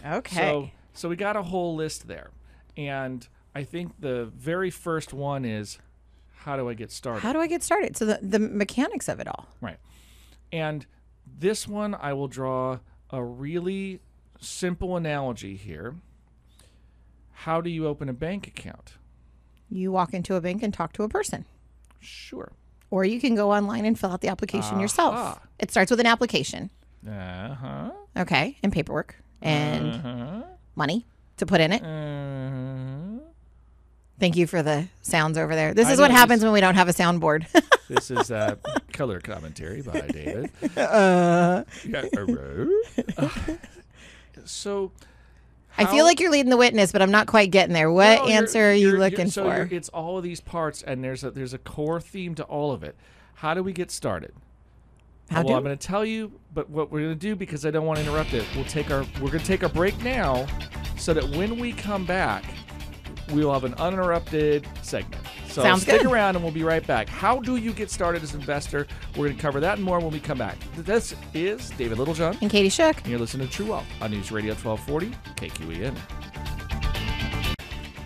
Okay. 0.06 0.36
So 0.36 0.70
so 0.94 1.10
we 1.10 1.16
got 1.16 1.36
a 1.36 1.44
whole 1.44 1.76
list 1.76 2.08
there. 2.08 2.30
And 2.78 3.28
I 3.56 3.64
think 3.64 4.00
the 4.00 4.26
very 4.26 4.70
first 4.70 5.14
one 5.14 5.44
is 5.46 5.80
how 6.46 6.56
do 6.58 6.70
I 6.70 6.74
get 6.74 6.92
started? 6.92 7.22
How 7.22 7.34
do 7.34 7.40
I 7.40 7.48
get 7.48 7.64
started? 7.64 7.96
So 7.98 8.06
the, 8.06 8.20
the 8.22 8.40
mechanics 8.40 9.08
of 9.08 9.20
it 9.20 9.28
all. 9.28 9.48
Right. 9.62 9.78
And 10.52 10.86
this 11.40 11.68
one, 11.68 11.96
I 11.96 12.14
will 12.14 12.28
draw 12.28 12.80
a 13.10 13.24
really 13.24 14.00
simple 14.40 14.96
analogy 14.98 15.56
here. 15.56 15.96
How 17.32 17.62
do 17.62 17.70
you 17.70 17.88
open 17.88 18.10
a 18.10 18.14
bank 18.14 18.48
account? 18.48 18.94
You 19.70 19.92
walk 19.92 20.14
into 20.14 20.36
a 20.36 20.42
bank 20.42 20.62
and 20.64 20.74
talk 20.74 20.94
to 20.94 21.04
a 21.04 21.10
person. 21.10 21.46
Sure. 22.00 22.52
Or 22.92 23.04
you 23.06 23.20
can 23.20 23.36
go 23.36 23.52
online 23.52 23.86
and 23.86 23.98
fill 24.00 24.12
out 24.12 24.22
the 24.22 24.28
application 24.28 24.80
yourself. 24.80 25.40
It 25.60 25.72
starts 25.72 25.90
with 25.90 26.00
an 26.00 26.06
application, 26.06 26.70
Uh 27.08 27.56
huh. 27.56 27.92
okay, 28.18 28.58
and 28.62 28.72
paperwork 28.72 29.16
and 29.42 29.96
Uh 30.06 30.44
money 30.76 31.06
to 31.38 31.46
put 31.46 31.60
in 31.62 31.72
it. 31.72 31.82
huh. 31.82 32.93
Thank 34.20 34.36
you 34.38 34.48
for 34.48 34.62
the 34.64 34.88
sounds 35.02 35.38
over 35.38 35.56
there. 35.56 35.74
This 35.74 35.88
I 35.88 35.94
is 35.94 36.00
what 36.00 36.12
happens 36.12 36.44
when 36.44 36.54
we 36.54 36.62
don't 36.62 36.76
have 36.76 36.88
a 36.88 36.94
soundboard. 36.94 37.46
this 37.90 38.12
is 38.12 38.32
uh, 38.32 38.56
color 38.94 39.20
commentary 39.20 39.82
by 39.82 40.02
David. 40.12 40.52
uh, 40.78 40.80
uh, 40.80 41.64
so. 44.46 44.92
I 45.76 45.86
feel 45.86 46.06
like 46.06 46.20
you're 46.20 46.30
leading 46.32 46.52
the 46.52 46.58
witness, 46.58 46.92
but 46.92 47.02
I'm 47.02 47.10
not 47.10 47.26
quite 47.26 47.50
getting 47.50 47.74
there. 47.74 47.92
What 47.92 48.20
No, 48.20 48.24
you're- 48.26 48.34
answer 48.36 48.70
are 48.70 48.72
you 48.74 48.80
you're- 48.90 48.92
you're- 48.92 49.00
looking 49.10 49.30
so 49.32 49.44
for? 49.46 49.68
It's 49.72 49.90
all 49.90 50.18
of 50.20 50.24
these 50.24 50.40
parts, 50.40 50.84
and 50.84 51.04
there's 51.04 51.24
a 51.24 51.32
there's 51.32 51.54
a 51.56 51.58
core 51.58 52.00
theme 52.00 52.36
to 52.36 52.44
all 52.44 52.72
of 52.72 52.84
it. 52.84 52.96
How 53.36 53.56
do 53.56 53.64
we 53.64 53.74
get 53.74 53.90
started? 53.90 54.34
How 55.32 55.38
well, 55.40 55.48
do- 55.48 55.54
I'm 55.56 55.64
going 55.64 55.76
to 55.76 55.88
tell 55.88 56.06
you, 56.06 56.32
but 56.54 56.70
what 56.70 56.92
we're 56.92 57.00
going 57.00 57.14
to 57.14 57.16
do 57.20 57.36
because 57.36 57.66
I 57.66 57.72
don't 57.72 57.88
want 57.88 57.98
to 58.00 58.06
interrupt 58.06 58.34
it. 58.34 58.46
We'll 58.56 58.66
take 58.66 58.92
our 58.92 59.02
we're 59.20 59.30
going 59.30 59.40
to 59.40 59.46
take 59.46 59.64
a 59.64 59.70
break 59.70 59.98
now, 60.04 60.46
so 60.96 61.12
that 61.16 61.28
when 61.36 61.58
we 61.60 61.74
come 61.74 62.06
back, 62.06 62.44
we 63.32 63.44
will 63.46 63.54
have 63.54 63.64
an 63.64 63.74
uninterrupted 63.76 64.68
segment. 64.82 65.22
So 65.48 65.62
Sounds 65.62 65.84
stick 65.84 66.02
good. 66.02 66.12
around, 66.12 66.36
and 66.36 66.44
we'll 66.44 66.54
be 66.54 66.64
right 66.64 66.86
back. 66.86 67.08
How 67.08 67.40
do 67.40 67.58
you 67.58 67.72
get 67.74 67.92
started 67.92 68.24
as 68.24 68.34
an 68.34 68.40
investor? 68.42 68.88
We're 69.16 69.26
going 69.28 69.36
to 69.36 69.42
cover 69.42 69.60
that 69.60 69.76
and 69.78 69.84
more 69.84 70.00
when 70.00 70.12
we 70.12 70.20
come 70.20 70.38
back. 70.40 70.58
This 70.78 71.16
is 71.34 71.70
David 71.72 72.00
Littlejohn. 72.00 72.38
and 72.42 72.50
Katie 72.50 72.70
Shook. 72.70 72.98
And 73.02 73.08
you're 73.08 73.20
listening 73.20 73.48
to 73.48 73.54
True 73.54 73.68
Wealth 73.68 73.86
on 74.02 74.12
News 74.12 74.32
Radio 74.32 74.54
1240 74.56 75.12
KQEN. 75.36 75.96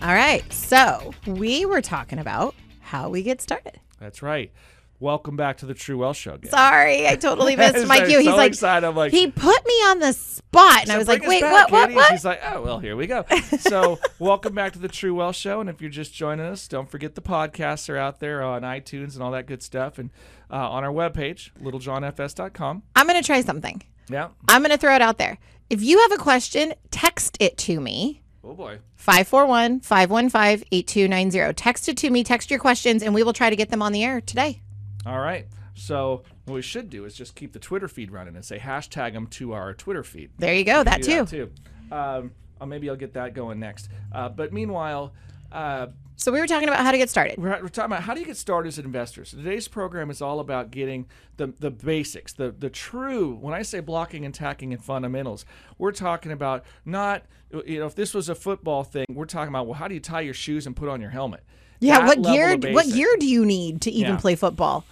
All 0.02 0.14
right. 0.14 0.44
So 0.54 1.14
we 1.26 1.66
were 1.66 1.82
talking 1.82 2.20
about 2.20 2.54
how 2.82 3.10
we 3.10 3.24
get 3.24 3.42
started. 3.42 3.80
That's 4.00 4.22
right. 4.22 4.52
Welcome 5.00 5.36
back 5.36 5.58
to 5.58 5.68
the 5.68 5.75
True 5.75 6.00
Wealth 6.00 6.18
Show. 6.18 6.34
Again. 6.34 6.50
Sorry, 6.50 7.08
I 7.08 7.16
totally 7.18 7.56
missed 7.58 7.86
my 7.86 8.00
cue. 8.00 8.18
He's 8.18 8.30
so 8.30 8.36
like, 8.36 8.48
excited. 8.50 8.88
I'm 8.88 8.96
like, 8.96 9.12
he 9.12 9.30
put 9.30 9.66
me 9.68 9.74
on 9.74 10.00
the 10.00 10.12
spot, 10.12 10.82
and 10.82 10.92
I 10.92 10.98
was 10.98 11.08
like, 11.08 11.22
wait, 11.27 11.42
back, 11.42 11.70
what, 11.70 11.72
what, 11.72 11.94
what? 11.94 12.12
She's 12.12 12.25
like, 12.25 12.42
oh, 12.44 12.63
well, 12.63 12.80
here 12.80 12.96
we 12.96 13.06
go. 13.06 13.24
So, 13.60 14.00
welcome 14.18 14.56
back 14.56 14.74
to 14.74 14.80
the 14.80 14.88
True 14.88 15.13
Wealth 15.13 15.36
Show. 15.36 15.62
And 15.62 15.70
if 15.70 15.82
you're 15.82 15.92
just 15.92 16.13
joining 16.13 16.46
us, 16.48 16.68
don't 16.68 16.89
forget 16.89 17.13
the 17.16 17.22
podcasts 17.22 17.89
are 17.89 17.98
out 17.98 18.20
there 18.20 18.42
on 18.42 18.63
iTunes 18.63 19.13
and 19.13 19.22
all 19.22 19.32
that 19.32 19.46
good 19.46 19.62
stuff. 19.62 20.00
And 20.00 20.10
uh, 20.50 20.56
on 20.56 20.84
our 20.84 20.92
webpage, 20.92 21.51
littlejohnfs.com. 21.62 22.84
I'm 22.96 23.08
going 23.08 23.22
to 23.22 23.25
try 23.25 23.42
something. 23.42 23.84
Yeah. 24.10 24.30
I'm 24.48 24.62
going 24.62 24.72
to 24.72 24.77
throw 24.77 24.96
it 24.96 25.01
out 25.01 25.18
there. 25.18 25.38
If 25.70 25.84
you 25.84 26.00
have 26.00 26.12
a 26.12 26.18
question, 26.18 26.74
text 26.89 27.38
it 27.39 27.58
to 27.60 27.80
me. 27.80 28.24
Oh, 28.44 28.54
boy. 28.54 28.80
541 28.96 29.82
515 29.82 30.68
8290. 30.72 31.54
Text 31.54 31.89
it 31.89 31.98
to 31.98 32.10
me, 32.10 32.24
text 32.24 32.50
your 32.50 32.60
questions, 32.60 33.04
and 33.04 33.13
we 33.13 33.22
will 33.22 33.34
try 33.34 33.50
to 33.50 33.56
get 33.56 33.70
them 33.70 33.82
on 33.82 33.92
the 33.92 34.04
air 34.04 34.22
today. 34.22 34.62
All 35.06 35.20
right. 35.20 35.48
So, 35.75 36.24
what 36.46 36.56
we 36.56 36.62
should 36.62 36.89
do 36.89 37.06
is 37.06 37.13
just 37.13 37.36
keep 37.36 37.54
the 37.54 37.60
Twitter 37.60 37.88
feed 37.88 38.12
running 38.12 38.36
and 38.36 38.44
say 38.44 38.58
hashtag 38.58 39.13
them 39.13 39.27
to 39.27 39.54
our 39.54 39.74
Twitter 39.74 40.04
feed. 40.04 40.32
There 40.38 40.54
you 40.54 40.63
go. 40.63 40.84
That 40.84 41.04
too. 41.04 41.25
that 41.25 41.30
too. 41.30 41.51
Um, 41.92 42.32
or 42.60 42.66
maybe 42.68 42.89
I'll 42.89 42.96
get 42.96 43.13
that 43.13 43.34
going 43.36 43.60
next. 43.60 43.89
Uh, 44.12 44.30
but 44.30 44.51
meanwhile, 44.51 45.13
uh, 45.51 45.88
So 46.16 46.32
we 46.32 46.39
were 46.39 46.48
talking 46.48 46.68
about 46.68 46.82
how 46.82 46.92
to 46.92 46.98
get 46.98 47.12
started. 47.12 47.38
We're, 47.38 47.62
we're 47.62 47.68
talking 47.68 47.92
about 47.92 48.01
how 48.01 48.16
do 48.16 48.20
you 48.20 48.25
get 48.25 48.38
started 48.38 48.70
as 48.70 48.80
an 48.80 48.86
investor. 48.86 49.24
So 49.24 49.38
today's 49.38 49.68
program 49.68 50.10
is 50.10 50.20
all 50.22 50.39
about 50.39 50.72
getting 50.72 51.06
the 51.38 51.54
the 51.60 51.70
basics, 51.70 52.34
the 52.34 52.50
the 52.50 52.72
true. 52.72 53.36
When 53.36 53.54
I 53.54 53.62
say 53.62 53.80
blocking 53.80 54.25
and 54.25 54.34
tackling 54.34 54.74
and 54.74 54.84
fundamentals, 54.84 55.46
we're 55.77 55.92
talking 55.92 56.32
about 56.32 56.66
not 56.86 57.24
you 57.66 57.80
know 57.80 57.86
if 57.86 57.94
this 57.94 58.16
was 58.16 58.30
a 58.30 58.36
football 58.36 58.84
thing, 58.84 59.06
we're 59.13 59.25
talking 59.25 59.50
about 59.50 59.68
well 59.68 59.75
how 59.75 59.88
do 59.88 59.94
you 59.94 60.01
tie 60.01 60.22
your 60.22 60.34
shoes 60.34 60.66
and 60.66 60.75
put 60.75 60.89
on 60.89 61.00
your 61.01 61.12
helmet. 61.12 61.44
Yeah, 61.79 62.05
what 62.05 62.22
gear 62.22 62.57
what 62.74 62.86
gear 62.91 63.15
do 63.19 63.27
you 63.27 63.46
need 63.46 63.81
to 63.81 63.91
even 63.91 64.13
Yeah. 64.13 64.19
play 64.19 64.36
football? 64.36 64.86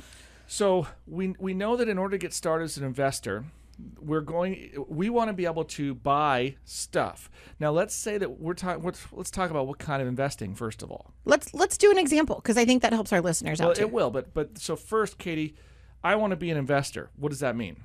So 0.47 0.87
we 1.07 1.35
we 1.39 1.53
know 1.53 1.75
that 1.75 1.89
in 1.89 1.97
order 1.97 2.11
to 2.17 2.17
get 2.19 2.33
started 2.33 2.65
as 2.65 2.77
an 2.77 2.83
investor, 2.83 3.45
we're 3.99 4.21
going 4.21 4.71
we 4.87 5.09
want 5.09 5.29
to 5.29 5.33
be 5.33 5.45
able 5.45 5.65
to 5.65 5.95
buy 5.95 6.55
stuff. 6.63 7.29
Now 7.59 7.71
let's 7.71 7.95
say 7.95 8.17
that 8.19 8.39
we're 8.39 8.53
talking 8.53 8.83
let's, 8.83 9.05
let's 9.11 9.31
talk 9.31 9.49
about 9.49 9.67
what 9.67 9.79
kind 9.79 10.01
of 10.01 10.07
investing 10.07 10.53
first 10.55 10.83
of 10.83 10.91
all. 10.91 11.13
Let's 11.25 11.53
let's 11.53 11.77
do 11.77 11.89
an 11.91 11.97
example 11.97 12.35
because 12.35 12.57
I 12.57 12.65
think 12.65 12.83
that 12.83 12.93
helps 12.93 13.11
our 13.11 13.21
listeners 13.21 13.59
Well, 13.59 13.69
out 13.69 13.75
too. 13.77 13.81
it 13.83 13.91
will, 13.91 14.11
but 14.11 14.33
but 14.33 14.57
so 14.59 14.75
first, 14.75 15.17
Katie, 15.17 15.55
I 16.03 16.15
want 16.15 16.31
to 16.31 16.37
be 16.37 16.51
an 16.51 16.57
investor. 16.57 17.09
What 17.17 17.29
does 17.29 17.39
that 17.39 17.55
mean? 17.55 17.77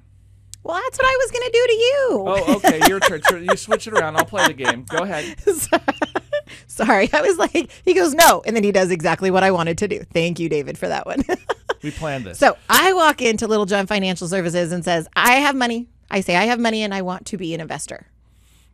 well, 0.62 0.78
that's 0.84 0.98
what 0.98 1.06
I 1.06 1.16
was 1.22 1.30
going 1.30 1.44
to 1.46 1.52
do 1.52 1.66
to 1.66 1.72
you. 1.72 2.24
Oh, 2.28 2.54
okay. 2.56 2.80
Your. 2.86 3.00
Turn- 3.00 3.44
You 3.50 3.56
switch 3.56 3.86
it 3.86 3.94
around. 3.94 4.16
I'll 4.16 4.26
play 4.26 4.46
the 4.46 4.52
game. 4.52 4.84
Go 4.84 4.98
ahead. 5.04 5.24
Sorry, 6.66 7.08
I 7.12 7.20
was 7.22 7.38
like, 7.38 7.70
he 7.84 7.94
goes 7.94 8.14
no, 8.14 8.42
and 8.46 8.54
then 8.56 8.64
he 8.64 8.72
does 8.72 8.90
exactly 8.90 9.30
what 9.30 9.42
I 9.42 9.50
wanted 9.50 9.78
to 9.78 9.88
do. 9.88 10.02
Thank 10.12 10.38
you, 10.38 10.48
David, 10.48 10.78
for 10.78 10.88
that 10.88 11.06
one. 11.06 11.22
We 11.82 11.90
planned 11.90 12.24
this. 12.26 12.38
so 12.38 12.58
I 12.68 12.92
walk 12.92 13.22
into 13.22 13.46
Littlejohn 13.46 13.86
Financial 13.86 14.28
Services 14.28 14.70
and 14.70 14.84
says, 14.84 15.08
I 15.16 15.36
have 15.36 15.56
money. 15.56 15.88
I 16.10 16.20
say 16.20 16.36
I 16.36 16.44
have 16.44 16.60
money 16.60 16.82
and 16.82 16.92
I 16.92 17.00
want 17.00 17.24
to 17.28 17.38
be 17.38 17.54
an 17.54 17.60
investor. 17.62 18.06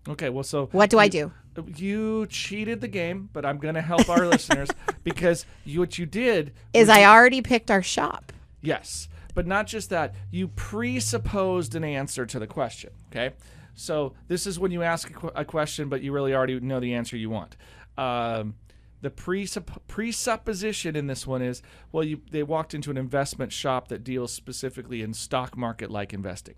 Okay. 0.09 0.29
Well, 0.29 0.43
so 0.43 0.67
What 0.73 0.91
do 0.91 0.99
I 0.99 1.07
do? 1.07 1.31
you 1.77 2.27
cheated 2.27 2.81
the 2.81 2.89
game, 2.89 3.31
but 3.33 3.47
I'm 3.47 3.59
going 3.59 3.77
to 3.77 3.81
help 3.81 4.09
our 4.09 4.27
listeners 4.27 4.69
because 5.05 5.47
you, 5.65 5.79
what 5.79 5.99
you 5.99 6.05
did 6.07 6.53
Is 6.75 6.89
I 6.89 7.05
already 7.05 7.43
picked 7.43 7.71
our 7.71 7.81
shop. 7.83 8.33
Yes, 8.61 9.07
but 9.35 9.47
not 9.47 9.69
just 9.69 9.89
that. 9.91 10.13
You 10.33 10.49
presupposed 10.49 11.77
an 11.77 11.85
answer 11.85 12.27
to 12.27 12.39
the 12.41 12.47
question. 12.49 12.91
Okay, 13.13 13.35
so 13.77 14.15
this 14.27 14.47
is 14.47 14.59
when 14.59 14.73
you 14.73 14.83
ask 14.83 15.09
a, 15.11 15.13
qu- 15.13 15.31
a 15.37 15.45
question, 15.45 15.89
but 15.89 16.03
you 16.03 16.11
really 16.11 16.35
already 16.35 16.59
know 16.59 16.81
the 16.81 16.95
answer 16.95 17.17
you 17.17 17.31
want. 17.31 17.57
Um, 17.97 18.57
the 19.03 19.11
presupp- 19.11 19.79
presupposition 19.87 20.97
in 20.97 21.07
this 21.07 21.27
one 21.27 21.43
is 21.43 21.63
well, 21.93 22.03
you 22.03 22.21
they 22.31 22.43
walked 22.43 22.75
into 22.75 22.91
an 22.91 22.97
investment 22.97 23.53
shop 23.53 23.89
that 23.89 24.03
deals 24.03 24.33
specifically 24.33 25.03
in 25.03 25.13
stock 25.15 25.57
market 25.57 25.91
like 25.91 26.13
investing. 26.13 26.55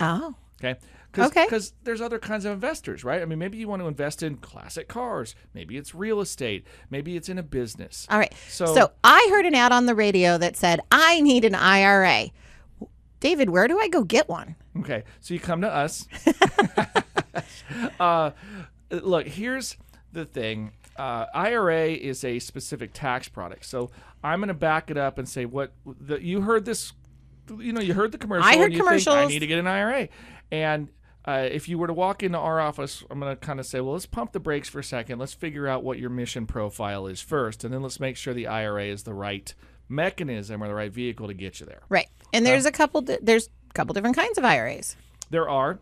Oh, 0.00 0.34
Okay. 0.64 0.78
Cause, 1.10 1.26
Okay. 1.30 1.44
Because 1.44 1.72
there's 1.82 2.00
other 2.00 2.20
kinds 2.20 2.44
of 2.44 2.52
investors, 2.52 3.02
right? 3.04 3.20
I 3.20 3.24
mean, 3.24 3.38
maybe 3.40 3.58
you 3.58 3.66
want 3.68 3.82
to 3.82 3.88
invest 3.88 4.22
in 4.22 4.36
classic 4.36 4.86
cars. 4.88 5.34
Maybe 5.54 5.76
it's 5.76 5.92
real 5.94 6.20
estate. 6.20 6.64
Maybe 6.88 7.16
it's 7.16 7.28
in 7.28 7.36
a 7.36 7.42
business. 7.42 8.06
all 8.08 8.18
right. 8.18 8.32
So- 8.48 8.72
so 8.74 8.92
I 9.02 9.26
heard 9.30 9.44
an 9.44 9.54
ad 9.56 9.72
on 9.72 9.86
the 9.86 9.94
radio 9.94 10.38
that 10.38 10.56
said, 10.56 10.80
I 10.92 11.20
need 11.20 11.44
an 11.44 11.54
IRA. 11.56 12.30
David, 13.22 13.50
where 13.50 13.68
do 13.68 13.78
I 13.78 13.86
go 13.86 14.02
get 14.02 14.28
one? 14.28 14.56
Okay, 14.80 15.04
so 15.20 15.32
you 15.32 15.38
come 15.38 15.60
to 15.60 15.72
us. 15.72 16.08
uh, 18.00 18.32
look, 18.90 19.28
here's 19.28 19.76
the 20.12 20.24
thing. 20.24 20.72
Uh, 20.96 21.26
IRA 21.32 21.90
is 21.90 22.24
a 22.24 22.40
specific 22.40 22.90
tax 22.92 23.28
product, 23.28 23.64
so 23.64 23.92
I'm 24.24 24.40
going 24.40 24.48
to 24.48 24.54
back 24.54 24.90
it 24.90 24.96
up 24.96 25.18
and 25.18 25.28
say 25.28 25.44
what 25.44 25.72
the, 25.86 26.20
you 26.20 26.40
heard 26.40 26.64
this. 26.64 26.94
You 27.48 27.72
know, 27.72 27.80
you 27.80 27.94
heard 27.94 28.10
the 28.10 28.18
commercial. 28.18 28.44
I 28.44 28.56
heard 28.56 28.72
and 28.72 28.74
you 28.74 28.98
think, 28.98 29.06
I 29.06 29.26
need 29.26 29.38
to 29.38 29.46
get 29.46 29.60
an 29.60 29.68
IRA, 29.68 30.08
and 30.50 30.88
uh, 31.24 31.48
if 31.48 31.68
you 31.68 31.78
were 31.78 31.86
to 31.86 31.94
walk 31.94 32.24
into 32.24 32.38
our 32.38 32.58
office, 32.58 33.04
I'm 33.08 33.20
going 33.20 33.32
to 33.32 33.36
kind 33.36 33.60
of 33.60 33.66
say, 33.66 33.80
well, 33.80 33.92
let's 33.92 34.04
pump 34.04 34.32
the 34.32 34.40
brakes 34.40 34.68
for 34.68 34.80
a 34.80 34.84
second. 34.84 35.20
Let's 35.20 35.32
figure 35.32 35.68
out 35.68 35.84
what 35.84 36.00
your 36.00 36.10
mission 36.10 36.44
profile 36.44 37.06
is 37.06 37.20
first, 37.20 37.62
and 37.62 37.72
then 37.72 37.82
let's 37.82 38.00
make 38.00 38.16
sure 38.16 38.34
the 38.34 38.48
IRA 38.48 38.86
is 38.86 39.04
the 39.04 39.14
right 39.14 39.54
mechanism 39.88 40.60
or 40.60 40.66
the 40.66 40.74
right 40.74 40.92
vehicle 40.92 41.28
to 41.28 41.34
get 41.34 41.60
you 41.60 41.66
there. 41.66 41.82
Right. 41.88 42.08
And 42.32 42.44
there's 42.46 42.66
a 42.66 42.72
couple, 42.72 43.02
di- 43.02 43.18
there's 43.22 43.48
a 43.70 43.72
couple 43.74 43.92
different 43.94 44.16
kinds 44.16 44.38
of 44.38 44.44
IRAs. 44.44 44.96
There 45.30 45.48
are. 45.48 45.78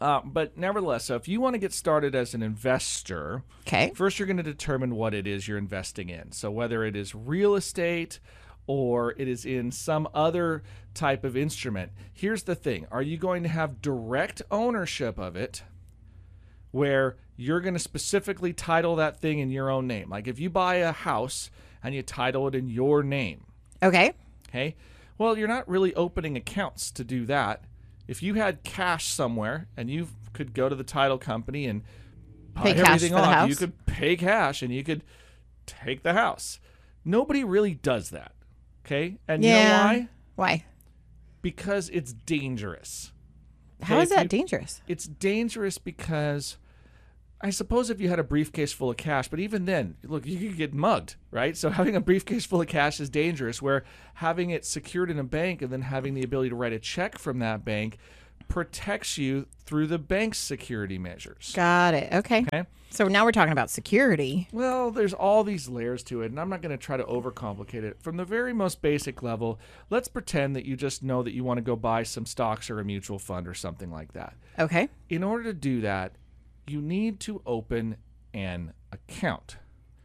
Uh, 0.00 0.20
but 0.24 0.56
nevertheless, 0.56 1.04
so 1.06 1.16
if 1.16 1.26
you 1.26 1.40
want 1.40 1.54
to 1.54 1.58
get 1.58 1.72
started 1.72 2.14
as 2.14 2.32
an 2.32 2.40
investor, 2.42 3.42
Okay. 3.66 3.90
first 3.96 4.18
you're 4.18 4.26
going 4.26 4.36
to 4.36 4.42
determine 4.44 4.94
what 4.94 5.12
it 5.12 5.26
is 5.26 5.48
you're 5.48 5.58
investing 5.58 6.08
in. 6.08 6.30
So 6.30 6.50
whether 6.52 6.84
it 6.84 6.94
is 6.94 7.16
real 7.16 7.56
estate 7.56 8.20
or 8.68 9.12
it 9.18 9.26
is 9.26 9.44
in 9.44 9.72
some 9.72 10.06
other 10.14 10.62
type 10.94 11.24
of 11.24 11.36
instrument. 11.36 11.90
Here's 12.12 12.44
the 12.44 12.54
thing 12.54 12.86
are 12.92 13.02
you 13.02 13.16
going 13.16 13.42
to 13.42 13.48
have 13.48 13.82
direct 13.82 14.40
ownership 14.52 15.18
of 15.18 15.34
it 15.34 15.62
where 16.70 17.16
you're 17.36 17.60
going 17.60 17.74
to 17.74 17.80
specifically 17.80 18.52
title 18.52 18.96
that 18.96 19.18
thing 19.20 19.38
in 19.40 19.50
your 19.50 19.70
own 19.70 19.86
name? 19.86 20.10
Like 20.10 20.28
if 20.28 20.38
you 20.38 20.50
buy 20.50 20.76
a 20.76 20.92
house 20.92 21.50
and 21.82 21.94
you 21.94 22.02
title 22.02 22.46
it 22.48 22.54
in 22.54 22.68
your 22.68 23.02
name, 23.02 23.44
Okay. 23.82 24.12
Okay. 24.48 24.76
Well, 25.18 25.36
you're 25.36 25.48
not 25.48 25.68
really 25.68 25.94
opening 25.94 26.36
accounts 26.36 26.90
to 26.92 27.04
do 27.04 27.26
that. 27.26 27.64
If 28.06 28.22
you 28.22 28.34
had 28.34 28.62
cash 28.64 29.06
somewhere 29.06 29.68
and 29.76 29.90
you 29.90 30.08
could 30.32 30.54
go 30.54 30.68
to 30.68 30.74
the 30.74 30.84
title 30.84 31.18
company 31.18 31.66
and 31.66 31.82
Pay 32.54 32.72
everything 32.72 33.10
for 33.12 33.16
the 33.20 33.26
off, 33.26 33.48
you 33.48 33.54
could 33.56 33.86
pay 33.86 34.16
cash 34.16 34.62
and 34.62 34.72
you 34.72 34.82
could 34.82 35.04
take 35.66 36.02
the 36.02 36.12
house. 36.14 36.58
Nobody 37.04 37.44
really 37.44 37.74
does 37.74 38.10
that. 38.10 38.32
Okay. 38.84 39.18
And 39.28 39.44
Yeah. 39.44 39.58
you 39.62 39.68
know 39.68 39.84
why? 39.84 40.08
Why? 40.36 40.64
because 41.40 41.88
it's 41.90 42.12
dangerous. 42.12 43.12
How 43.82 43.94
Okay, 43.96 44.02
is 44.02 44.08
that 44.10 44.22
you- 44.24 44.28
dangerous? 44.40 44.82
It's 44.88 45.06
dangerous 45.06 45.78
because 45.78 46.58
I 47.40 47.50
suppose 47.50 47.88
if 47.88 48.00
you 48.00 48.08
had 48.08 48.18
a 48.18 48.24
briefcase 48.24 48.72
full 48.72 48.90
of 48.90 48.96
cash, 48.96 49.28
but 49.28 49.38
even 49.38 49.64
then, 49.64 49.96
look, 50.02 50.26
you 50.26 50.48
could 50.48 50.56
get 50.56 50.74
mugged, 50.74 51.14
right? 51.30 51.56
So 51.56 51.70
having 51.70 51.94
a 51.94 52.00
briefcase 52.00 52.44
full 52.44 52.60
of 52.60 52.66
cash 52.66 53.00
is 53.00 53.08
dangerous, 53.08 53.62
where 53.62 53.84
having 54.14 54.50
it 54.50 54.64
secured 54.64 55.10
in 55.10 55.18
a 55.18 55.24
bank 55.24 55.62
and 55.62 55.72
then 55.72 55.82
having 55.82 56.14
the 56.14 56.22
ability 56.22 56.50
to 56.50 56.56
write 56.56 56.72
a 56.72 56.78
check 56.78 57.18
from 57.18 57.38
that 57.38 57.64
bank 57.64 57.98
protects 58.48 59.18
you 59.18 59.46
through 59.64 59.86
the 59.86 59.98
bank's 59.98 60.38
security 60.38 60.98
measures. 60.98 61.52
Got 61.54 61.94
it. 61.94 62.12
Okay. 62.12 62.44
Okay. 62.52 62.64
So 62.90 63.06
now 63.06 63.24
we're 63.24 63.32
talking 63.32 63.52
about 63.52 63.68
security. 63.68 64.48
Well, 64.50 64.90
there's 64.90 65.12
all 65.12 65.44
these 65.44 65.68
layers 65.68 66.02
to 66.04 66.22
it, 66.22 66.30
and 66.30 66.40
I'm 66.40 66.48
not 66.48 66.62
going 66.62 66.70
to 66.70 66.82
try 66.82 66.96
to 66.96 67.04
overcomplicate 67.04 67.84
it. 67.84 68.02
From 68.02 68.16
the 68.16 68.24
very 68.24 68.54
most 68.54 68.80
basic 68.80 69.22
level, 69.22 69.60
let's 69.90 70.08
pretend 70.08 70.56
that 70.56 70.64
you 70.64 70.74
just 70.74 71.02
know 71.02 71.22
that 71.22 71.34
you 71.34 71.44
want 71.44 71.58
to 71.58 71.62
go 71.62 71.76
buy 71.76 72.02
some 72.02 72.24
stocks 72.24 72.70
or 72.70 72.80
a 72.80 72.84
mutual 72.84 73.18
fund 73.18 73.46
or 73.46 73.52
something 73.52 73.90
like 73.90 74.14
that. 74.14 74.34
Okay. 74.58 74.88
In 75.10 75.22
order 75.22 75.44
to 75.44 75.52
do 75.52 75.82
that, 75.82 76.12
you 76.70 76.80
need 76.80 77.20
to 77.20 77.42
open 77.46 77.96
an 78.34 78.72
account. 78.92 79.56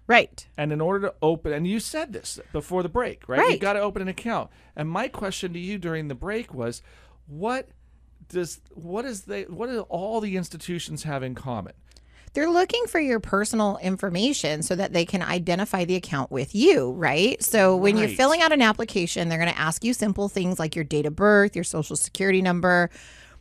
Right. 0.07 0.45
And 0.57 0.73
in 0.73 0.81
order 0.81 1.07
to 1.07 1.13
open, 1.21 1.53
and 1.53 1.65
you 1.65 1.79
said 1.79 2.11
this 2.13 2.39
before 2.51 2.83
the 2.83 2.89
break, 2.89 3.27
right? 3.29 3.39
You 3.39 3.47
Right. 3.51 3.59
got 3.59 3.73
to 3.73 3.79
open 3.79 4.01
an 4.01 4.07
account. 4.09 4.49
And 4.75 4.89
my 4.89 5.07
question 5.07 5.53
to 5.53 5.59
you 5.59 5.77
during 5.77 6.07
the 6.09 6.15
break 6.15 6.53
was, 6.53 6.81
what 7.25 7.69
does 8.29 8.61
what 8.73 9.05
is 9.05 9.23
they 9.23 9.43
what 9.43 9.67
do 9.69 9.81
all 9.81 10.19
the 10.21 10.35
institutions 10.37 11.03
have 11.03 11.23
in 11.23 11.35
common? 11.35 11.73
They're 12.33 12.49
looking 12.49 12.85
for 12.87 12.99
your 12.99 13.19
personal 13.19 13.77
information 13.77 14.63
so 14.63 14.75
that 14.75 14.91
they 14.91 15.05
can 15.05 15.21
identify 15.21 15.85
the 15.85 15.95
account 15.95 16.31
with 16.31 16.55
you, 16.55 16.91
right? 16.93 17.41
So 17.43 17.77
when 17.77 17.95
you're 17.95 18.07
filling 18.09 18.41
out 18.41 18.51
an 18.51 18.61
application, 18.61 19.29
they're 19.29 19.37
going 19.37 19.53
to 19.53 19.59
ask 19.59 19.83
you 19.83 19.93
simple 19.93 20.29
things 20.29 20.57
like 20.57 20.75
your 20.75 20.83
date 20.83 21.05
of 21.05 21.15
birth, 21.15 21.55
your 21.55 21.63
social 21.63 21.95
security 21.95 22.41
number, 22.41 22.89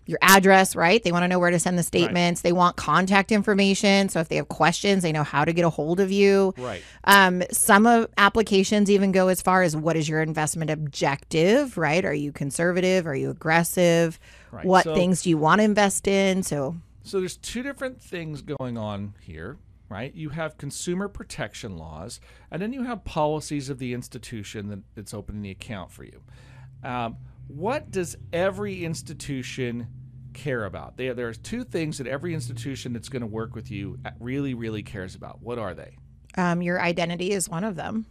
your 0.06 0.18
address, 0.20 0.74
right? 0.74 1.02
They 1.02 1.12
want 1.12 1.22
to 1.22 1.28
know 1.28 1.38
where 1.38 1.50
to 1.50 1.58
send 1.58 1.78
the 1.78 1.82
statements. 1.82 2.40
They 2.40 2.52
want 2.52 2.76
contact 2.76 3.30
information. 3.30 4.08
So 4.08 4.20
if 4.20 4.28
they 4.28 4.36
have 4.36 4.48
questions, 4.48 5.02
they 5.02 5.12
know 5.12 5.22
how 5.22 5.44
to 5.44 5.52
get 5.52 5.64
a 5.64 5.70
hold 5.70 6.00
of 6.00 6.10
you. 6.10 6.54
Right. 6.58 6.82
Um, 7.04 7.42
some 7.52 7.86
of 7.86 8.08
applications 8.18 8.90
even 8.90 9.12
go 9.12 9.28
as 9.28 9.40
far 9.40 9.62
as 9.62 9.76
what 9.76 9.96
is 9.96 10.08
your 10.08 10.20
investment 10.20 10.70
objective, 10.70 11.78
right? 11.78 12.04
Are 12.04 12.14
you 12.14 12.32
conservative? 12.32 13.06
Are 13.06 13.14
you 13.14 13.30
aggressive? 13.30 14.18
Right. 14.50 14.64
What 14.64 14.84
So- 14.84 14.94
things 14.94 15.22
do 15.22 15.30
you 15.30 15.38
want 15.38 15.60
to 15.60 15.64
invest 15.64 16.08
in? 16.08 16.42
So 16.42 16.76
So 17.04 17.18
there's 17.20 17.36
two 17.36 17.62
different 17.62 18.00
things 18.00 18.42
going 18.42 18.76
on 18.78 19.14
here, 19.20 19.56
right? 19.88 20.14
You 20.14 20.30
have 20.30 20.56
consumer 20.58 21.08
protection 21.08 21.76
laws, 21.76 22.20
and 22.50 22.60
then 22.62 22.72
you 22.72 22.82
have 22.84 23.04
policies 23.04 23.68
of 23.70 23.78
the 23.78 23.92
institution 23.92 24.68
that, 24.68 24.80
that's 24.94 25.12
opening 25.14 25.42
the 25.42 25.50
account 25.50 25.90
for 25.90 26.04
you. 26.04 26.22
Um, 26.84 27.16
what 27.48 27.90
does 27.90 28.16
every 28.32 28.84
institution 28.84 29.88
care 30.32 30.64
about? 30.64 30.96
There, 30.96 31.14
there's 31.14 31.38
two 31.38 31.64
things 31.64 31.98
that 31.98 32.06
every 32.06 32.34
institution 32.34 32.92
that's 32.92 33.08
going 33.08 33.20
to 33.20 33.26
work 33.26 33.54
with 33.54 33.70
you 33.70 33.98
uh, 34.04 34.10
really, 34.18 34.54
really 34.54 34.82
cares 34.82 35.14
about. 35.14 35.42
What 35.42 35.58
are 35.58 35.74
they? 35.74 35.96
um, 36.36 36.62
your 36.62 36.80
identity 36.80 37.32
is 37.32 37.48
one 37.48 37.64
of 37.64 37.76
them. 37.76 38.06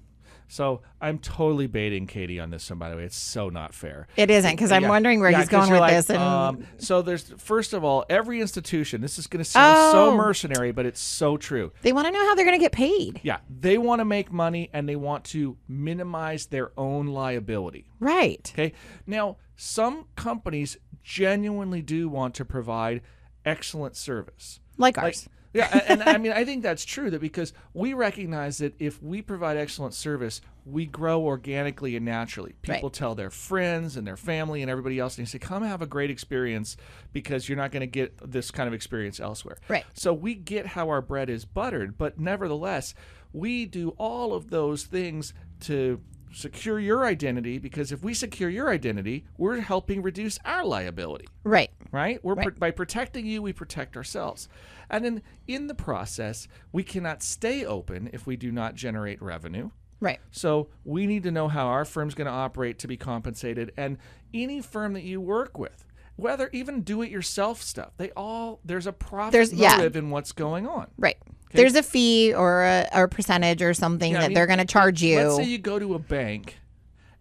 So 0.51 0.81
I'm 0.99 1.17
totally 1.17 1.67
baiting 1.67 2.07
Katie 2.07 2.37
on 2.37 2.49
this 2.49 2.69
one, 2.69 2.77
by 2.77 2.89
the 2.89 2.97
way. 2.97 3.05
It's 3.05 3.15
so 3.15 3.47
not 3.47 3.73
fair. 3.73 4.09
It 4.17 4.29
isn't 4.29 4.51
because 4.51 4.69
I'm 4.73 4.83
Yeah. 4.83 4.89
wondering 4.89 5.21
where 5.21 5.31
Yeah, 5.31 5.39
he's 5.39 5.47
going 5.47 5.71
with 5.71 5.79
like, 5.79 5.93
this. 5.93 6.09
And 6.09 6.21
um, 6.21 6.67
so 6.77 7.01
there's 7.01 7.23
first 7.37 7.71
of 7.71 7.85
all, 7.85 8.03
every 8.09 8.41
institution. 8.41 8.99
This 8.99 9.17
is 9.17 9.27
going 9.27 9.41
to 9.41 9.49
sound 9.49 9.77
so 9.93 10.09
Oh. 10.09 10.17
mercenary, 10.17 10.73
but 10.73 10.85
it's 10.85 10.99
so 10.99 11.37
true. 11.37 11.71
they 11.83 11.93
want 11.93 12.07
to 12.07 12.11
know 12.11 12.19
how 12.27 12.35
they're 12.35 12.43
going 12.45 12.59
to 12.59 12.63
get 12.63 12.73
paid. 12.73 13.21
Yeah, 13.23 13.37
they 13.49 13.77
want 13.77 14.01
to 14.01 14.05
make 14.05 14.29
money 14.29 14.69
and 14.73 14.89
they 14.89 14.97
want 14.97 15.23
to 15.25 15.55
minimize 15.69 16.47
their 16.47 16.77
own 16.77 17.07
liability. 17.07 17.85
Right. 18.01 18.51
Okay. 18.53 18.73
Now, 19.07 19.37
some 19.55 20.07
companies 20.17 20.75
genuinely 21.01 21.81
do 21.81 22.09
want 22.09 22.35
to 22.35 22.43
provide 22.43 23.01
excellent 23.45 23.95
service. 23.95 24.59
Like 24.77 24.97
Like, 24.97 25.05
ours. 25.05 25.29
Yeah, 25.53 25.83
and, 25.87 26.03
I 26.03 26.17
mean, 26.19 26.31
I 26.31 26.45
think 26.45 26.63
that's 26.63 26.85
true. 26.85 27.09
That 27.09 27.21
because 27.21 27.53
we 27.73 27.93
recognize 27.93 28.59
that 28.59 28.73
if 28.79 29.01
we 29.01 29.21
provide 29.21 29.57
excellent 29.57 29.93
service, 29.93 30.41
we 30.65 30.85
grow 30.85 31.21
organically 31.21 31.95
and 31.95 32.05
naturally. 32.05 32.53
People 32.61 32.89
Right. 32.89 32.93
tell 32.93 33.15
their 33.15 33.29
friends 33.31 33.97
and 33.97 34.05
their 34.05 34.17
family 34.17 34.61
and 34.61 34.69
everybody 34.69 34.99
else, 34.99 35.17
and 35.17 35.25
they 35.25 35.29
say, 35.29 35.39
"Come 35.39 35.63
have 35.63 35.81
a 35.81 35.87
great 35.87 36.09
experience," 36.11 36.77
because 37.13 37.49
you're 37.49 37.57
not 37.57 37.71
going 37.71 37.81
to 37.81 37.87
get 37.87 38.31
this 38.31 38.51
kind 38.51 38.67
of 38.67 38.73
experience 38.73 39.19
elsewhere. 39.19 39.57
Right. 39.67 39.85
So 39.93 40.13
we 40.13 40.35
get 40.35 40.67
how 40.67 40.89
our 40.89 41.01
bread 41.01 41.29
is 41.29 41.45
buttered, 41.45 41.97
but 41.97 42.19
nevertheless, 42.19 42.93
we 43.33 43.65
do 43.65 43.89
all 43.97 44.33
of 44.33 44.49
those 44.49 44.83
things 44.83 45.33
to 45.61 46.01
secure 46.33 46.79
your 46.79 47.05
identity 47.05 47.57
because 47.57 47.91
if 47.91 48.03
we 48.03 48.13
secure 48.13 48.49
your 48.49 48.69
identity, 48.69 49.25
we're 49.37 49.59
helping 49.59 50.01
reduce 50.01 50.39
our 50.45 50.63
liability 50.63 51.27
right. 51.43 51.69
Right? 51.91 52.23
We're 52.23 52.35
Right. 52.35 52.47
Pr- 52.53 52.59
by 52.59 52.71
protecting 52.71 53.25
you, 53.25 53.41
we 53.41 53.53
protect 53.53 53.95
ourselves, 53.97 54.47
and 54.89 55.03
then 55.05 55.21
in 55.47 55.67
the 55.67 55.75
process, 55.75 56.47
we 56.71 56.83
cannot 56.83 57.23
stay 57.23 57.65
open 57.65 58.09
if 58.13 58.25
we 58.27 58.35
do 58.35 58.51
not 58.51 58.75
generate 58.75 59.21
revenue. 59.21 59.69
Right. 59.99 60.19
So 60.31 60.69
we 60.83 61.05
need 61.05 61.23
to 61.23 61.31
know 61.31 61.47
how 61.47 61.67
our 61.67 61.85
firm's 61.85 62.15
going 62.15 62.25
to 62.25 62.31
operate 62.31 62.79
to 62.79 62.87
be 62.87 62.97
compensated, 62.97 63.71
and 63.77 63.97
any 64.33 64.61
firm 64.61 64.93
that 64.93 65.03
you 65.03 65.21
work 65.21 65.57
with, 65.59 65.85
whether 66.15 66.49
even 66.53 66.81
do-it-yourself 66.81 67.61
stuff, 67.61 67.91
they 67.97 68.09
all 68.11 68.59
there's 68.65 68.87
a 68.87 68.93
profit 68.93 69.33
There's- 69.33 69.53
yeah. 69.53 69.77
motive 69.77 69.95
in 69.95 70.09
what's 70.09 70.31
going 70.31 70.67
on. 70.67 70.87
Right. 70.97 71.17
There's 71.53 71.75
a 71.75 71.83
fee 71.83 72.33
or 72.33 72.63
a, 72.63 72.87
or 72.93 73.03
a 73.03 73.09
percentage 73.09 73.61
or 73.61 73.73
something 73.73 74.13
Yeah, 74.13 74.19
I 74.19 74.21
that 74.21 74.27
mean, 74.29 74.35
they're 74.35 74.47
going 74.47 74.59
to 74.59 74.65
charge 74.65 75.03
you. 75.03 75.17
Let's 75.19 75.35
say 75.35 75.43
you 75.43 75.57
go 75.57 75.79
to 75.79 75.95
a 75.95 75.99
bank 75.99 76.57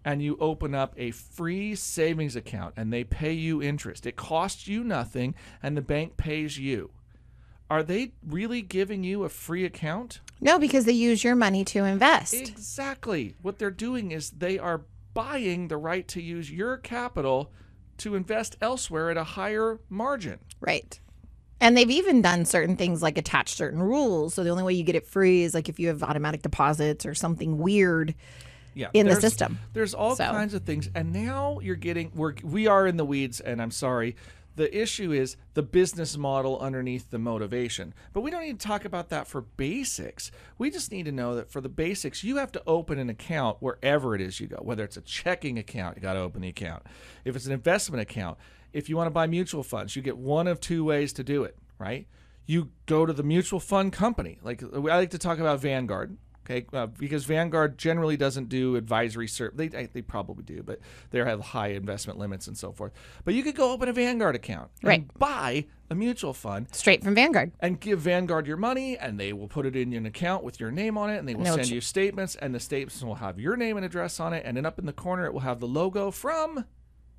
and 0.04 0.22
you 0.22 0.36
open 0.40 0.74
up 0.74 0.94
a 0.96 1.10
free 1.10 1.74
savings 1.74 2.36
account 2.36 2.74
and 2.76 2.92
they 2.92 3.04
pay 3.04 3.32
you 3.32 3.62
interest. 3.62 4.06
It 4.06 4.16
costs 4.16 4.66
you 4.66 4.82
nothing 4.84 5.34
and 5.62 5.76
the 5.76 5.82
bank 5.82 6.16
pays 6.16 6.58
you. 6.58 6.90
Are 7.68 7.82
they 7.82 8.12
really 8.26 8.62
giving 8.62 9.04
you 9.04 9.24
a 9.24 9.28
free 9.28 9.64
account? 9.64 10.20
no, 10.40 10.58
because 10.58 10.86
they 10.86 10.92
use 10.92 11.22
your 11.22 11.36
money 11.36 11.64
to 11.66 11.84
invest. 11.84 12.34
Exactly. 12.34 13.34
What 13.42 13.58
they're 13.58 13.70
doing 13.70 14.10
is 14.10 14.30
they 14.30 14.58
are 14.58 14.82
buying 15.12 15.68
the 15.68 15.76
right 15.76 16.06
to 16.08 16.22
use 16.22 16.50
your 16.50 16.78
capital 16.78 17.52
to 17.98 18.14
invest 18.14 18.56
elsewhere 18.62 19.10
at 19.10 19.16
a 19.18 19.24
higher 19.24 19.80
margin. 19.90 20.38
Right. 20.60 20.98
And 21.60 21.76
they've 21.76 21.90
even 21.90 22.22
done 22.22 22.46
certain 22.46 22.76
things 22.76 23.02
like 23.02 23.18
attach 23.18 23.52
certain 23.52 23.82
rules. 23.82 24.32
So 24.32 24.42
the 24.42 24.50
only 24.50 24.62
way 24.62 24.72
you 24.72 24.82
get 24.82 24.94
it 24.94 25.06
free 25.06 25.42
is 25.42 25.52
like 25.52 25.68
if 25.68 25.78
you 25.78 25.88
have 25.88 26.02
automatic 26.02 26.40
deposits 26.40 27.04
or 27.04 27.14
something 27.14 27.58
weird 27.58 28.14
yeah, 28.74 28.88
in 28.94 29.06
the 29.06 29.20
system. 29.20 29.58
There's 29.72 29.94
all 29.94 30.16
So- 30.16 30.24
kinds 30.24 30.54
of 30.54 30.64
things, 30.64 30.88
and 30.94 31.12
now 31.12 31.58
you're 31.60 31.76
getting 31.76 32.12
we're 32.14 32.34
we 32.42 32.66
are 32.66 32.86
in 32.86 32.96
the 32.96 33.04
weeds, 33.04 33.40
and 33.40 33.60
I'm 33.60 33.70
sorry. 33.70 34.16
The 34.56 34.76
issue 34.78 35.12
is 35.12 35.36
the 35.54 35.62
business 35.62 36.18
model 36.18 36.58
underneath 36.58 37.08
the 37.10 37.18
motivation. 37.18 37.94
But 38.12 38.22
we 38.22 38.30
don't 38.30 38.42
need 38.42 38.58
to 38.60 38.66
talk 38.66 38.84
about 38.84 39.08
that 39.08 39.26
for 39.28 39.40
basics. 39.42 40.30
We 40.58 40.70
just 40.70 40.90
need 40.90 41.04
to 41.04 41.12
know 41.12 41.36
that 41.36 41.50
for 41.50 41.60
the 41.60 41.68
basics, 41.68 42.24
you 42.24 42.36
have 42.36 42.50
to 42.52 42.62
open 42.66 42.98
an 42.98 43.08
account 43.08 43.58
wherever 43.60 44.14
it 44.14 44.20
is 44.20 44.40
you 44.40 44.48
go. 44.48 44.56
Whether 44.60 44.84
it's 44.84 44.96
a 44.96 45.02
checking 45.02 45.56
account, 45.58 45.96
you 45.96 46.02
got 46.02 46.14
to 46.14 46.18
open 46.20 46.42
the 46.42 46.48
account. 46.48 46.82
If 47.24 47.36
it's 47.36 47.46
an 47.46 47.52
investment 47.52 48.02
account, 48.02 48.38
if 48.72 48.88
you 48.88 48.96
want 48.96 49.06
to 49.06 49.12
buy 49.12 49.26
mutual 49.28 49.62
funds, 49.62 49.94
you 49.96 50.02
get 50.02 50.18
one 50.18 50.46
of 50.46 50.60
two 50.60 50.84
ways 50.84 51.12
to 51.14 51.24
do 51.24 51.44
it, 51.44 51.56
right? 51.78 52.06
You 52.44 52.70
go 52.86 53.06
to 53.06 53.12
the 53.12 53.22
mutual 53.22 53.60
fund 53.60 53.92
company. 53.92 54.40
Like 54.42 54.62
I 54.62 54.76
like 54.76 55.10
to 55.10 55.18
talk 55.18 55.38
about 55.38 55.60
Vanguard. 55.60 56.18
Okay, 56.46 56.66
uh, 56.72 56.86
because 56.86 57.24
Vanguard 57.26 57.78
generally 57.78 58.16
doesn't 58.16 58.48
do 58.48 58.74
advisory 58.76 59.28
service. 59.28 59.54
They, 59.56 59.68
they 59.68 60.02
probably 60.02 60.42
do, 60.42 60.62
but 60.62 60.80
they 61.10 61.18
have 61.18 61.40
high 61.40 61.68
investment 61.68 62.18
limits 62.18 62.46
and 62.48 62.56
so 62.58 62.72
forth. 62.72 62.92
But 63.24 63.34
you 63.34 63.42
could 63.42 63.54
go 63.54 63.70
open 63.72 63.88
a 63.88 63.92
Vanguard 63.92 64.34
account 64.34 64.70
and 64.80 64.88
Right. 64.88 65.18
buy 65.18 65.66
a 65.90 65.94
mutual 65.94 66.32
fund 66.32 66.66
Straight 66.72 67.04
from 67.04 67.14
Vanguard. 67.14 67.52
and 67.60 67.78
give 67.78 68.00
Vanguard 68.00 68.46
your 68.46 68.56
money, 68.56 68.96
and 68.96 69.20
they 69.20 69.32
will 69.32 69.48
put 69.48 69.66
it 69.66 69.76
in 69.76 69.92
an 69.92 70.06
account 70.06 70.42
with 70.42 70.58
your 70.58 70.70
name 70.70 70.96
on 70.98 71.10
it, 71.10 71.18
and 71.18 71.28
they 71.28 71.34
will 71.34 71.44
they'll 71.44 71.54
send 71.56 71.68
ch- 71.68 71.72
you 71.72 71.80
statements, 71.80 72.34
and 72.36 72.54
the 72.54 72.60
statements 72.60 73.02
will 73.02 73.16
have 73.16 73.38
your 73.38 73.56
name 73.56 73.76
and 73.76 73.84
address 73.84 74.18
on 74.18 74.32
it, 74.32 74.42
and 74.46 74.56
then 74.56 74.64
up 74.66 74.78
in 74.78 74.86
the 74.86 74.92
corner 74.92 75.26
it 75.26 75.32
will 75.32 75.40
have 75.40 75.60
the 75.60 75.68
logo 75.68 76.10
from 76.10 76.64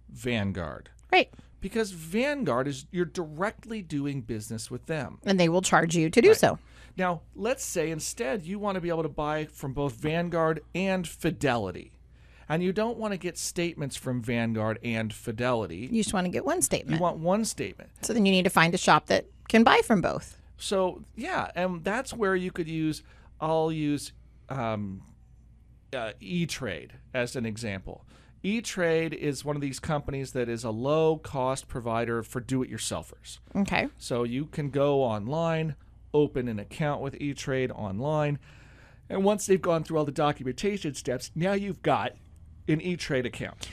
Vanguard. 0.09 0.89
Right. 1.11 1.31
Because 1.59 1.91
Vanguard 1.91 2.67
is 2.67 2.85
you're 2.91 3.05
directly 3.05 3.81
doing 3.81 4.21
business 4.21 4.71
with 4.71 4.87
them. 4.87 5.19
And 5.23 5.39
they 5.39 5.47
will 5.47 5.61
charge 5.61 5.95
you 5.95 6.09
to 6.09 6.21
do 6.21 6.33
so. 6.33 6.57
Now, 7.01 7.21
let's 7.35 7.65
say 7.65 7.89
instead 7.89 8.45
you 8.45 8.59
want 8.59 8.75
to 8.75 8.81
be 8.81 8.89
able 8.89 9.01
to 9.01 9.09
buy 9.09 9.45
from 9.45 9.73
both 9.73 9.93
Vanguard 9.93 10.61
and 10.75 11.07
Fidelity. 11.07 11.93
And 12.47 12.61
you 12.61 12.71
don't 12.71 12.99
want 12.99 13.11
to 13.13 13.17
get 13.17 13.39
statements 13.39 13.95
from 13.95 14.21
Vanguard 14.21 14.77
and 14.83 15.11
Fidelity. 15.11 15.89
You 15.91 16.03
just 16.03 16.13
want 16.13 16.25
to 16.25 16.29
get 16.29 16.45
one 16.45 16.61
statement. 16.61 16.99
You 16.99 17.01
want 17.01 17.17
one 17.17 17.43
statement. 17.43 17.89
so 18.03 18.13
then 18.13 18.27
you 18.27 18.31
need 18.31 18.43
to 18.43 18.51
find 18.51 18.71
a 18.75 18.77
shop 18.77 19.07
that 19.07 19.25
can 19.49 19.63
buy 19.63 19.81
from 19.83 20.01
both. 20.01 20.37
So, 20.57 21.01
yeah, 21.15 21.49
and 21.55 21.83
that's 21.83 22.13
where 22.13 22.35
you 22.35 22.51
could 22.51 22.67
use, 22.67 23.01
I'll 23.39 23.71
use 23.71 24.11
um, 24.49 25.01
uh, 25.91 26.11
E 26.19 26.45
Trade 26.45 26.93
as 27.15 27.35
an 27.35 27.47
example. 27.47 28.05
E 28.43 28.61
Trade 28.61 29.15
is 29.15 29.43
one 29.43 29.55
of 29.55 29.61
these 29.63 29.79
companies 29.79 30.33
that 30.33 30.47
is 30.47 30.63
a 30.63 30.69
low 30.69 31.17
cost 31.17 31.67
provider 31.67 32.21
for 32.21 32.39
do 32.39 32.61
it 32.61 32.69
yourselfers. 32.69 33.39
Okay. 33.55 33.87
So 33.97 34.21
you 34.21 34.45
can 34.45 34.69
go 34.69 35.01
online, 35.01 35.75
open 36.13 36.47
an 36.47 36.59
account 36.59 37.01
with 37.01 37.15
E 37.21 37.33
Trade 37.33 37.71
online, 37.71 38.39
and 39.09 39.23
once 39.23 39.45
they've 39.45 39.61
gone 39.61 39.83
through 39.83 39.97
all 39.97 40.05
the 40.05 40.11
documentation 40.11 40.93
steps, 40.93 41.31
now 41.35 41.53
you've 41.53 41.81
got 41.81 42.13
an 42.67 42.81
E 42.81 42.95
Trade 42.95 43.25
account. 43.25 43.69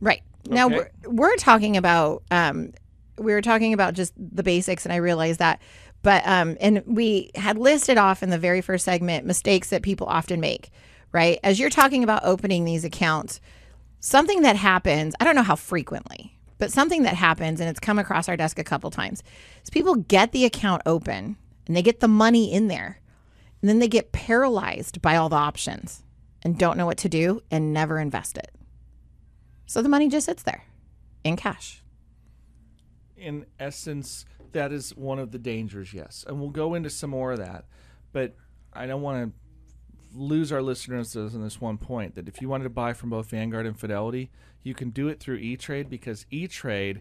Right. 0.00 0.22
Now 0.46 0.66
we're, 0.68 0.90
we're 1.04 1.36
talking 1.36 1.76
about 1.76 2.22
um, 2.30 2.72
we 3.18 3.32
were 3.32 3.42
talking 3.42 3.72
about 3.72 3.94
just 3.94 4.12
the 4.16 4.42
basics, 4.42 4.84
and 4.84 4.92
I 4.92 4.96
realized 4.96 5.38
that. 5.38 5.60
But 6.02 6.26
um, 6.26 6.56
and 6.60 6.82
we 6.86 7.30
had 7.36 7.58
listed 7.58 7.96
off 7.96 8.22
in 8.22 8.30
the 8.30 8.38
very 8.38 8.60
first 8.60 8.84
segment 8.84 9.24
mistakes 9.24 9.70
that 9.70 9.82
people 9.82 10.06
often 10.06 10.40
make. 10.40 10.70
Right 11.12 11.38
as 11.44 11.60
you're 11.60 11.70
talking 11.70 12.02
about 12.02 12.24
opening 12.24 12.64
these 12.64 12.84
accounts, 12.84 13.40
something 14.00 14.42
that 14.42 14.56
happens. 14.56 15.14
I 15.20 15.24
don't 15.24 15.36
know 15.36 15.42
how 15.42 15.56
frequently, 15.56 16.38
but 16.58 16.72
something 16.72 17.02
that 17.02 17.14
happens, 17.14 17.60
and 17.60 17.68
it's 17.68 17.78
come 17.78 17.98
across 17.98 18.28
our 18.28 18.36
desk 18.36 18.58
a 18.58 18.64
couple 18.64 18.90
times, 18.90 19.22
is 19.62 19.70
people 19.70 19.94
get 19.94 20.32
the 20.32 20.44
account 20.44 20.82
open 20.86 21.36
and 21.66 21.76
they 21.76 21.82
get 21.82 22.00
the 22.00 22.08
money 22.08 22.52
in 22.52 22.68
there, 22.68 23.00
and 23.60 23.68
then 23.68 23.78
they 23.78 23.88
get 23.88 24.12
paralyzed 24.12 25.00
by 25.02 25.16
all 25.16 25.28
the 25.28 25.36
options 25.36 26.02
and 26.42 26.58
don't 26.58 26.76
know 26.76 26.86
what 26.86 26.98
to 26.98 27.08
do 27.08 27.40
and 27.50 27.72
never 27.72 27.98
invest 27.98 28.36
it. 28.36 28.50
So 29.66 29.82
the 29.82 29.88
money 29.88 30.08
just 30.08 30.26
sits 30.26 30.42
there 30.42 30.64
in 31.24 31.36
cash. 31.36 31.82
in 33.22 33.46
essence, 33.58 34.24
that 34.52 34.72
is 34.72 34.94
one 34.96 35.18
of 35.18 35.30
the 35.30 35.38
dangers, 35.38 35.94
yes. 35.94 36.24
And 36.26 36.40
we'll 36.40 36.50
go 36.50 36.74
into 36.74 36.90
some 36.90 37.10
more 37.10 37.32
of 37.32 37.38
that. 37.38 37.64
But 38.12 38.34
I 38.72 38.86
don't 38.86 39.00
want 39.00 39.32
to 39.32 40.18
lose 40.18 40.52
our 40.52 40.60
listeners 40.60 41.16
on 41.16 41.42
this 41.42 41.60
one 41.60 41.78
point 41.78 42.16
that 42.16 42.28
if 42.28 42.42
you 42.42 42.48
wanted 42.48 42.64
to 42.64 42.70
buy 42.70 42.92
from 42.92 43.10
both 43.10 43.30
Vanguard 43.30 43.64
and 43.64 43.78
Fidelity, 43.78 44.30
you 44.62 44.74
can 44.74 44.90
do 44.90 45.08
it 45.08 45.20
through 45.20 45.36
E-Trade 45.36 45.88
because 45.88 46.26
E-Trade 46.30 47.00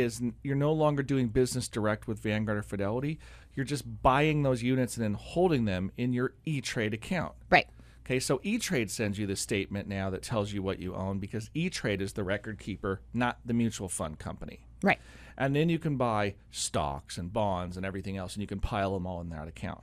is 0.00 0.22
you're 0.42 0.56
no 0.56 0.72
longer 0.72 1.02
doing 1.02 1.28
business 1.28 1.68
direct 1.68 2.06
with 2.06 2.18
Vanguard 2.18 2.58
or 2.58 2.62
Fidelity. 2.62 3.18
You're 3.54 3.64
just 3.64 4.02
buying 4.02 4.42
those 4.42 4.62
units 4.62 4.96
and 4.96 5.04
then 5.04 5.14
holding 5.14 5.64
them 5.64 5.92
in 5.96 6.12
your 6.12 6.34
E-Trade 6.44 6.92
account. 6.92 7.34
Right. 7.50 7.68
Okay, 8.04 8.20
so 8.20 8.40
E-Trade 8.42 8.90
sends 8.90 9.18
you 9.18 9.26
the 9.26 9.36
statement 9.36 9.88
now 9.88 10.10
that 10.10 10.22
tells 10.22 10.52
you 10.52 10.62
what 10.62 10.78
you 10.78 10.94
own 10.94 11.18
because 11.18 11.50
E-Trade 11.54 12.02
is 12.02 12.12
the 12.12 12.24
record 12.24 12.58
keeper, 12.58 13.00
not 13.14 13.38
the 13.44 13.54
mutual 13.54 13.88
fund 13.88 14.18
company. 14.18 14.60
Right. 14.82 14.98
And 15.38 15.56
then 15.56 15.68
you 15.68 15.78
can 15.78 15.96
buy 15.96 16.34
stocks 16.50 17.16
and 17.16 17.32
bonds 17.32 17.76
and 17.76 17.86
everything 17.86 18.16
else, 18.16 18.34
and 18.34 18.42
you 18.42 18.46
can 18.46 18.60
pile 18.60 18.92
them 18.92 19.06
all 19.06 19.20
in 19.20 19.30
that 19.30 19.48
account. 19.48 19.82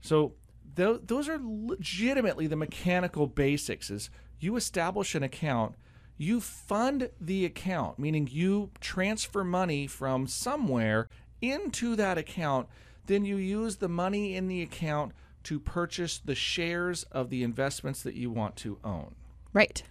So 0.00 0.32
tho- 0.74 0.98
those 0.98 1.28
are 1.28 1.38
legitimately 1.40 2.46
the 2.46 2.56
mechanical 2.56 3.26
basics. 3.26 3.90
Is 3.90 4.10
you 4.40 4.56
establish 4.56 5.14
an 5.14 5.22
account, 5.22 5.76
you 6.18 6.40
fund 6.40 7.10
the 7.20 7.44
account, 7.44 7.98
meaning 7.98 8.28
you 8.30 8.70
transfer 8.80 9.44
money 9.44 9.86
from 9.86 10.26
somewhere 10.26 11.08
into 11.40 11.96
that 11.96 12.18
account. 12.18 12.68
Then 13.06 13.24
you 13.24 13.36
use 13.36 13.76
the 13.76 13.88
money 13.88 14.34
in 14.34 14.48
the 14.48 14.62
account 14.62 15.12
to 15.44 15.60
purchase 15.60 16.18
the 16.18 16.34
shares 16.34 17.04
of 17.04 17.30
the 17.30 17.42
investments 17.42 18.02
that 18.02 18.14
you 18.14 18.30
want 18.30 18.56
to 18.56 18.78
own. 18.82 19.14
Right. 19.52 19.82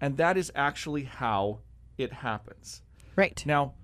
And 0.00 0.16
that 0.16 0.36
is 0.36 0.50
actually 0.54 1.04
how 1.04 1.58
it 1.98 2.12
happens. 2.12 2.82
Right. 3.14 3.42
Now, 3.44 3.74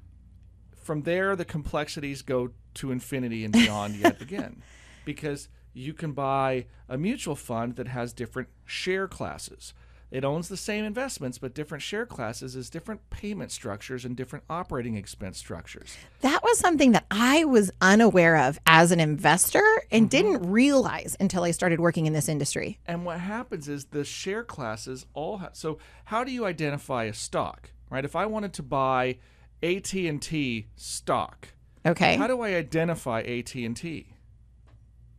from 0.83 1.03
there, 1.03 1.37
the 1.37 1.45
complexities 1.45 2.23
go 2.23 2.51
to 2.75 2.93
infinity 2.93 3.45
and 3.45 3.53
beyond 3.53 3.97
yet 3.97 4.23
again, 4.23 4.63
because 5.05 5.49
you 5.75 5.93
can 5.93 6.13
buy 6.13 6.67
a 6.89 6.97
mutual 6.97 7.37
fund 7.37 7.77
that 7.77 7.89
has 7.89 8.13
different 8.13 8.49
share 8.65 9.07
classes. 9.07 9.75
It 10.11 10.25
owns 10.25 10.49
the 10.49 10.57
same 10.57 10.85
investments, 10.85 11.37
but 11.39 11.55
different 11.55 11.83
share 11.83 12.07
classes 12.07 12.57
is 12.57 12.71
different 12.71 13.11
payment 13.11 13.53
structures 13.53 14.07
and 14.07 14.17
different 14.17 14.45
operating 14.49 14.97
expense 14.97 15.37
structures. 15.37 15.97
That 16.23 16.43
was 16.43 16.59
something 16.59 16.93
that 16.93 17.05
I 17.11 17.45
was 17.45 17.71
unaware 17.83 18.37
of 18.37 18.59
as 18.65 18.91
an 18.91 19.01
investor 19.01 19.63
and 19.91 20.05
mm-hmm. 20.05 20.09
didn't 20.09 20.51
realize 20.51 21.15
until 21.21 21.45
I 21.45 21.51
started 21.51 21.79
working 21.79 22.07
in 22.07 22.15
this 22.15 22.29
industry. 22.29 22.79
And 22.87 23.05
what 23.05 23.21
happens 23.21 23.69
is 23.69 23.87
the 23.87 24.05
share 24.05 24.45
classes 24.45 25.05
all 25.13 25.39
have. 25.39 25.55
So 25.55 25.79
how 26.05 26.25
do 26.25 26.33
you 26.33 26.47
identify 26.47 27.05
a 27.05 27.13
stock, 27.13 27.71
right? 27.91 28.05
If 28.05 28.17
I 28.17 28.25
wanted 28.25 28.55
to 28.55 28.63
buy 28.63 29.19
AT&T 29.63 30.69
stock, 30.77 31.49
Okay. 31.85 32.17
how 32.17 32.27
do 32.27 32.41
I 32.41 32.55
identify 32.55 33.21
AT&T? 33.21 34.07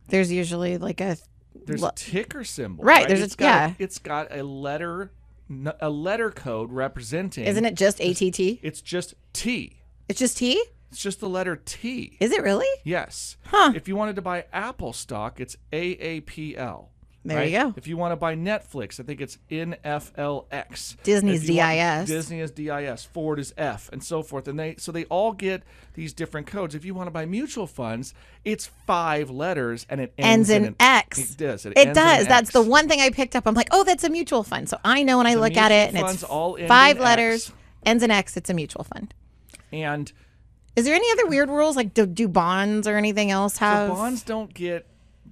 There's 0.08 0.32
usually 0.32 0.78
like 0.78 1.00
a 1.00 1.16
there's 1.66 1.82
a 1.82 1.92
ticker 1.94 2.44
symbol. 2.44 2.84
Right, 2.84 3.06
there's 3.08 3.20
a- 3.20 3.24
It's 3.24 3.36
got 3.36 3.44
yeah. 3.46 3.74
it's 3.78 3.98
got 3.98 4.28
a 4.30 4.42
letter 4.42 5.12
a 5.80 5.90
letter 5.90 6.30
code 6.30 6.70
representing 6.72 7.44
isn't 7.44 7.64
it 7.64 7.74
just 7.74 8.00
ATT? 8.00 8.38
It's 8.62 8.80
just 8.80 9.14
T. 9.32 9.78
It's 10.08 10.18
just 10.20 10.38
T? 10.38 10.62
It's 10.90 11.02
just 11.02 11.20
the 11.20 11.28
letter 11.28 11.56
T. 11.56 12.16
Is 12.20 12.32
it 12.32 12.42
really? 12.42 12.66
yes. 12.84 13.36
Huh. 13.46 13.72
If 13.74 13.86
you 13.88 13.96
wanted 13.96 14.16
to 14.16 14.22
buy 14.22 14.44
Apple 14.52 14.92
stock, 14.92 15.40
it's 15.40 15.56
AAPL. 15.72 16.86
There 17.22 17.44
you 17.44 17.58
go. 17.58 17.74
If 17.76 17.86
you 17.86 17.98
want 17.98 18.12
to 18.12 18.16
buy 18.16 18.34
Netflix, 18.34 18.98
I 18.98 19.02
think 19.02 19.20
it's 19.20 19.36
NFLX. 19.50 20.96
Disney's 21.02 21.48
you 21.48 21.56
want- 21.56 22.06
DIS. 22.06 22.08
Disney 22.08 22.40
is 22.40 22.50
DIS. 22.50 23.04
Ford 23.04 23.38
is 23.38 23.52
F, 23.56 23.90
and 23.92 24.02
so 24.02 24.22
forth. 24.22 24.48
And 24.48 24.58
they 24.58 24.76
so 24.78 24.90
they 24.90 25.04
all 25.04 25.32
get 25.32 25.62
these 25.94 26.12
different 26.12 26.46
codes. 26.46 26.74
If 26.74 26.84
you 26.84 26.94
want 26.94 27.08
to 27.08 27.10
buy 27.10 27.26
mutual 27.26 27.66
funds, 27.66 28.14
it's 28.44 28.70
five 28.86 29.28
letters 29.30 29.86
and 29.90 30.00
it 30.00 30.14
ends, 30.16 30.48
Ends 30.48 30.50
in 30.50 30.64
an 30.64 30.76
X. 30.80 31.18
It 31.32 31.36
does. 31.36 31.66
It, 31.66 31.76
It 31.76 31.94
does. 31.94 32.26
That's 32.26 32.52
the 32.52 32.62
one 32.62 32.88
thing 32.88 33.00
I 33.00 33.10
picked 33.10 33.36
up. 33.36 33.46
I'm 33.46 33.54
like, 33.54 33.68
oh, 33.70 33.84
that's 33.84 34.04
a 34.04 34.10
mutual 34.10 34.42
fund. 34.42 34.68
So 34.68 34.78
I 34.84 35.02
know 35.02 35.18
when 35.18 35.26
I 35.26 35.34
The 35.34 35.40
look 35.40 35.56
at 35.56 35.72
it 35.72 35.94
and 35.94 35.98
it's 36.08 36.22
all 36.22 36.56
five 36.66 36.98
letters, 36.98 37.48
X. 37.48 37.56
ends 37.84 38.02
in 38.02 38.10
X, 38.10 38.36
it's 38.36 38.50
a 38.50 38.54
mutual 38.54 38.84
fund. 38.84 39.12
And 39.72 40.10
Is 40.74 40.84
there 40.84 40.94
any 40.94 41.10
other 41.12 41.26
weird 41.26 41.50
rules? 41.50 41.76
Like, 41.76 41.94
do, 41.94 42.06
do 42.06 42.28
bonds 42.28 42.88
or 42.88 42.96
anything 42.96 43.30
else 43.30 43.58
have? 43.58 43.90
so 43.90 43.94
bonds 43.94 44.22
don't 44.22 44.52
get 44.52 44.86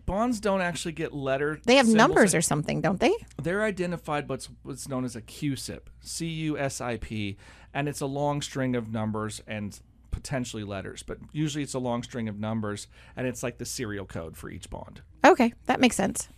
bonds 0.08 0.40
don't 0.40 0.62
actually 0.62 0.92
get 0.92 1.12
letter. 1.12 1.60
they 1.66 1.76
have 1.76 1.86
symbols. 1.86 2.08
numbers 2.08 2.34
or 2.34 2.40
something, 2.40 2.80
don't 2.80 2.98
they? 2.98 3.14
They're 3.40 3.62
identified 3.62 4.26
by 4.26 4.34
what's 4.34 4.48
what's 4.62 4.88
known 4.88 5.04
as 5.04 5.14
a 5.14 5.20
CUSIP, 5.20 5.82
C 6.00 6.26
U 6.26 6.58
S 6.58 6.80
I 6.80 6.96
P, 6.96 7.36
and 7.74 7.88
it's 7.88 8.00
a 8.00 8.06
long 8.06 8.42
string 8.42 8.74
of 8.74 8.90
numbers 8.90 9.42
and 9.46 9.78
potentially 10.10 10.64
letters, 10.64 11.02
but 11.02 11.18
usually 11.32 11.62
it's 11.62 11.74
a 11.74 11.78
long 11.78 12.02
string 12.02 12.28
of 12.28 12.40
numbers, 12.40 12.88
and 13.16 13.26
it's 13.26 13.42
like 13.42 13.58
the 13.58 13.64
serial 13.64 14.06
code 14.06 14.36
for 14.36 14.50
each 14.50 14.68
bond. 14.70 15.02
Okay, 15.24 15.52
that 15.66 15.78
makes 15.78 15.94
sense. 15.94 16.28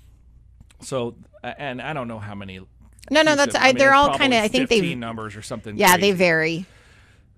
So, 0.80 1.16
and 1.42 1.80
I 1.80 1.92
don't 1.92 2.08
know 2.08 2.18
how 2.18 2.34
many. 2.34 2.58
No, 3.10 3.22
no, 3.22 3.36
that's 3.36 3.54
I, 3.54 3.68
mean, 3.68 3.78
they're 3.78 3.94
all 3.94 4.16
kind 4.16 4.34
of. 4.34 4.42
I 4.42 4.48
think 4.48 4.68
15 4.68 4.82
they. 4.82 4.94
numbers 4.96 5.36
or 5.36 5.42
something. 5.42 5.76
Yeah, 5.76 5.96
they 5.96 6.12
vary. 6.12 6.66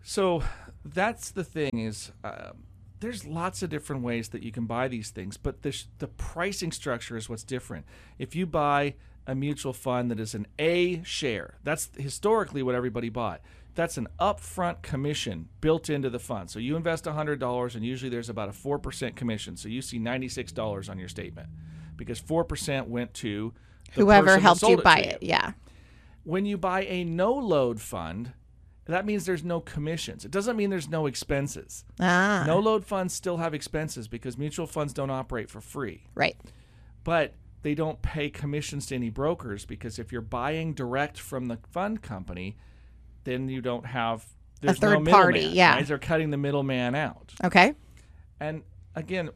So 0.02 0.42
that's 0.84 1.30
the 1.30 1.44
thing 1.44 1.78
is 1.78 2.10
um, 2.24 2.64
there's 3.02 3.26
lots 3.26 3.62
of 3.62 3.68
different 3.68 4.02
ways 4.02 4.30
that 4.30 4.42
you 4.42 4.50
can 4.50 4.64
buy 4.64 4.88
these 4.88 5.10
things, 5.10 5.36
but 5.36 5.62
the 5.62 5.72
sh- 5.72 5.84
the 5.98 6.08
pricing 6.08 6.72
structure 6.72 7.16
is 7.16 7.28
what's 7.28 7.42
different. 7.42 7.84
If 8.18 8.34
you 8.34 8.46
buy 8.46 8.94
a 9.26 9.34
mutual 9.34 9.72
fund 9.72 10.10
that 10.10 10.18
is 10.18 10.34
an 10.34 10.46
A 10.58 11.02
share, 11.04 11.58
that's 11.62 11.90
historically 11.96 12.62
what 12.62 12.74
everybody 12.74 13.08
bought. 13.10 13.40
That's 13.74 13.96
an 13.96 14.08
upfront 14.20 14.82
commission 14.82 15.48
built 15.60 15.88
into 15.90 16.10
the 16.10 16.18
fund. 16.18 16.50
So 16.50 16.58
you 16.58 16.76
invest 16.76 17.04
$100 17.04 17.74
and 17.74 17.84
usually 17.84 18.10
there's 18.10 18.28
about 18.28 18.48
a 18.48 18.52
4% 18.52 19.14
commission. 19.16 19.56
So 19.56 19.68
you 19.68 19.80
see 19.80 19.98
$96 19.98 20.90
on 20.90 20.98
your 20.98 21.08
statement 21.08 21.48
because 21.96 22.20
4% 22.20 22.88
went 22.88 23.14
to 23.14 23.54
Whoever 23.92 24.38
helped 24.38 24.62
you 24.62 24.76
buy 24.78 25.02
to 25.02 25.08
it. 25.10 25.22
Yeah. 25.22 25.52
when 26.24 26.44
you 26.46 26.58
buy 26.58 26.84
a 26.84 27.04
no 27.04 27.32
load 27.32 27.80
fund, 27.80 28.32
that 28.86 29.06
means 29.06 29.26
there's 29.26 29.44
no 29.44 29.60
commissions. 29.60 30.24
It 30.24 30.30
doesn't 30.30 30.56
mean 30.56 30.70
there's 30.70 30.88
no 30.88 31.06
expenses. 31.06 31.84
Ah. 32.00 32.44
No 32.46 32.58
load 32.58 32.84
funds 32.84 33.14
still 33.14 33.36
have 33.36 33.54
expenses 33.54 34.08
because 34.08 34.36
mutual 34.36 34.66
funds 34.66 34.92
don't 34.92 35.10
operate 35.10 35.48
for 35.48 35.60
free. 35.60 36.02
Right. 36.14 36.36
But 37.04 37.34
they 37.62 37.74
don't 37.74 38.02
pay 38.02 38.28
commissions 38.28 38.86
to 38.86 38.96
any 38.96 39.08
brokers 39.08 39.64
because 39.64 39.98
if 39.98 40.10
you're 40.10 40.20
buying 40.20 40.74
direct 40.74 41.18
from 41.18 41.46
the 41.46 41.58
fund 41.70 42.02
company, 42.02 42.56
then 43.24 43.48
you 43.48 43.60
don't 43.60 43.86
have 43.86 44.26
there's 44.60 44.80
no 44.80 44.88
third 44.88 45.06
party, 45.06 45.38
middleman, 45.38 45.56
yeah. 45.56 45.74
right? 45.74 45.86
They're 45.86 45.98
cutting 45.98 46.30
the 46.30 46.36
middleman 46.36 46.94
out. 46.94 47.32
Okay. 47.44 47.74
And 48.40 48.62
again, 48.94 49.30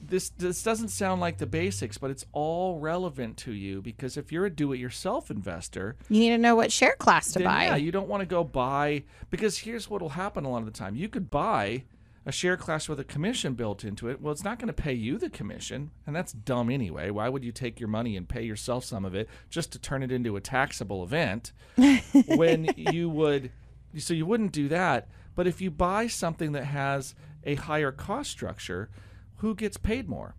this 0.00 0.30
this 0.30 0.62
doesn't 0.62 0.88
sound 0.88 1.20
like 1.20 1.38
the 1.38 1.46
basics, 1.46 1.98
but 1.98 2.10
it's 2.10 2.24
all 2.32 2.78
relevant 2.78 3.36
to 3.38 3.52
you 3.52 3.82
because 3.82 4.16
if 4.16 4.32
you're 4.32 4.46
a 4.46 4.50
do-it-yourself 4.50 5.30
investor, 5.30 5.96
You 6.08 6.20
need 6.20 6.30
to 6.30 6.38
know 6.38 6.56
what 6.56 6.72
share 6.72 6.96
class 6.98 7.32
to 7.32 7.40
buy. 7.40 7.64
Yeah, 7.64 7.76
you 7.76 7.92
don't 7.92 8.08
want 8.08 8.20
to 8.20 8.26
go 8.26 8.44
buy 8.44 9.04
because 9.30 9.58
here's 9.58 9.88
what 9.90 10.00
will 10.02 10.10
happen 10.10 10.44
a 10.44 10.50
lot 10.50 10.58
of 10.58 10.66
the 10.66 10.70
time. 10.70 10.96
You 10.96 11.08
could 11.08 11.30
buy 11.30 11.84
a 12.26 12.32
share 12.32 12.58
class 12.58 12.88
with 12.88 13.00
a 13.00 13.04
commission 13.04 13.54
built 13.54 13.84
into 13.84 14.08
it. 14.08 14.20
Well, 14.20 14.32
it's 14.32 14.44
not 14.44 14.58
going 14.58 14.66
to 14.66 14.72
pay 14.74 14.92
you 14.92 15.16
the 15.16 15.30
commission, 15.30 15.90
and 16.06 16.14
that's 16.14 16.32
dumb 16.32 16.68
anyway. 16.68 17.08
Why 17.10 17.28
would 17.28 17.42
you 17.42 17.52
take 17.52 17.80
your 17.80 17.88
money 17.88 18.16
and 18.16 18.28
pay 18.28 18.42
yourself 18.42 18.84
some 18.84 19.04
of 19.06 19.14
it 19.14 19.28
just 19.48 19.72
to 19.72 19.78
turn 19.78 20.02
it 20.02 20.12
into 20.12 20.36
a 20.36 20.40
taxable 20.40 21.02
event 21.02 21.52
when 22.26 22.68
you 22.76 23.08
would 23.08 23.50
so 23.96 24.12
you 24.12 24.26
wouldn't 24.26 24.52
do 24.52 24.68
that. 24.68 25.08
But 25.34 25.46
if 25.46 25.60
you 25.60 25.70
buy 25.70 26.08
something 26.08 26.52
that 26.52 26.64
has 26.64 27.14
a 27.44 27.54
higher 27.54 27.92
cost 27.92 28.30
structure, 28.30 28.90
who 29.38 29.54
gets 29.54 29.76
paid 29.76 30.08
more? 30.08 30.34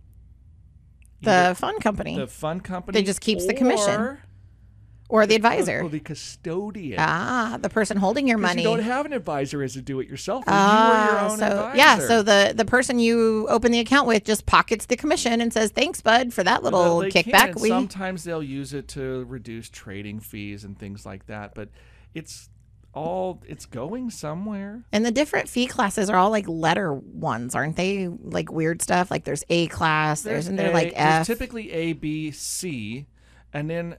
the 1.21 1.53
fund 1.57 1.81
company 1.83 2.15
The 2.17 2.27
fund 2.27 2.63
company 2.63 2.97
They 2.97 3.03
just 3.05 3.19
keeps 3.19 3.45
the 3.45 3.53
commission. 3.53 4.19
or- 5.09 5.25
the 5.27 5.35
advisor. 5.35 5.81
or 5.81 5.89
the 5.89 5.99
custodian. 5.99 6.97
ah, 6.99 7.57
the 7.61 7.67
person 7.69 7.97
holding 7.97 8.25
your 8.27 8.37
money. 8.37 8.61
You 8.61 8.69
don't 8.69 8.83
have 8.83 9.05
an 9.05 9.11
advisor 9.11 9.61
as 9.63 9.75
a 9.75 9.81
do-it-yourself. 9.81 10.45
you 10.47 10.53
are 10.53 10.55
Ah, 10.57 11.11
your 11.23 11.31
own 11.31 11.37
so 11.39 11.45
advisor. 11.45 11.77
yeah, 11.77 11.99
so 11.99 12.21
the 12.23 12.53
the 12.55 12.63
person 12.63 12.99
you 12.99 13.47
open 13.49 13.71
the 13.73 13.79
account 13.79 14.07
with 14.07 14.23
just 14.23 14.45
pockets 14.45 14.85
the 14.85 14.95
commission 14.95 15.41
and 15.41 15.51
says, 15.51 15.71
"Thanks, 15.71 15.99
bud, 15.99 16.31
for 16.33 16.43
that 16.43 16.63
little 16.63 16.99
Well, 16.99 17.09
kickback." 17.09 17.59
We 17.59 17.67
sometimes 17.69 18.23
they'll 18.23 18.43
use 18.43 18.73
it 18.73 18.87
to 18.89 19.25
reduce 19.25 19.67
trading 19.69 20.19
fees 20.21 20.63
and 20.63 20.77
things 20.79 21.05
like 21.05 21.25
that. 21.25 21.53
But 21.55 21.67
it's 22.13 22.49
all 22.93 23.41
it's 23.47 23.65
going 23.65 24.09
somewhere. 24.09 24.83
And 24.91 25.05
the 25.05 25.11
different 25.11 25.47
fee 25.47 25.67
classes 25.67 26.09
are 26.09 26.17
all 26.17 26.31
like 26.31 26.47
letter 26.47 26.93
ones, 26.93 27.55
aren't 27.55 27.75
they? 27.75 28.07
Like 28.07 28.51
weird 28.51 28.81
stuff. 28.81 29.11
Like 29.11 29.23
there's 29.23 29.43
A 29.49 29.67
class, 29.67 30.21
there's, 30.21 30.45
isn't 30.45 30.55
there 30.55 30.71
A- 30.71 30.73
like 30.73 30.93
F? 30.95 31.27
typically 31.27 31.71
A, 31.71 31.93
B, 31.93 32.31
C, 32.31 33.05
and 33.53 33.69
then 33.69 33.95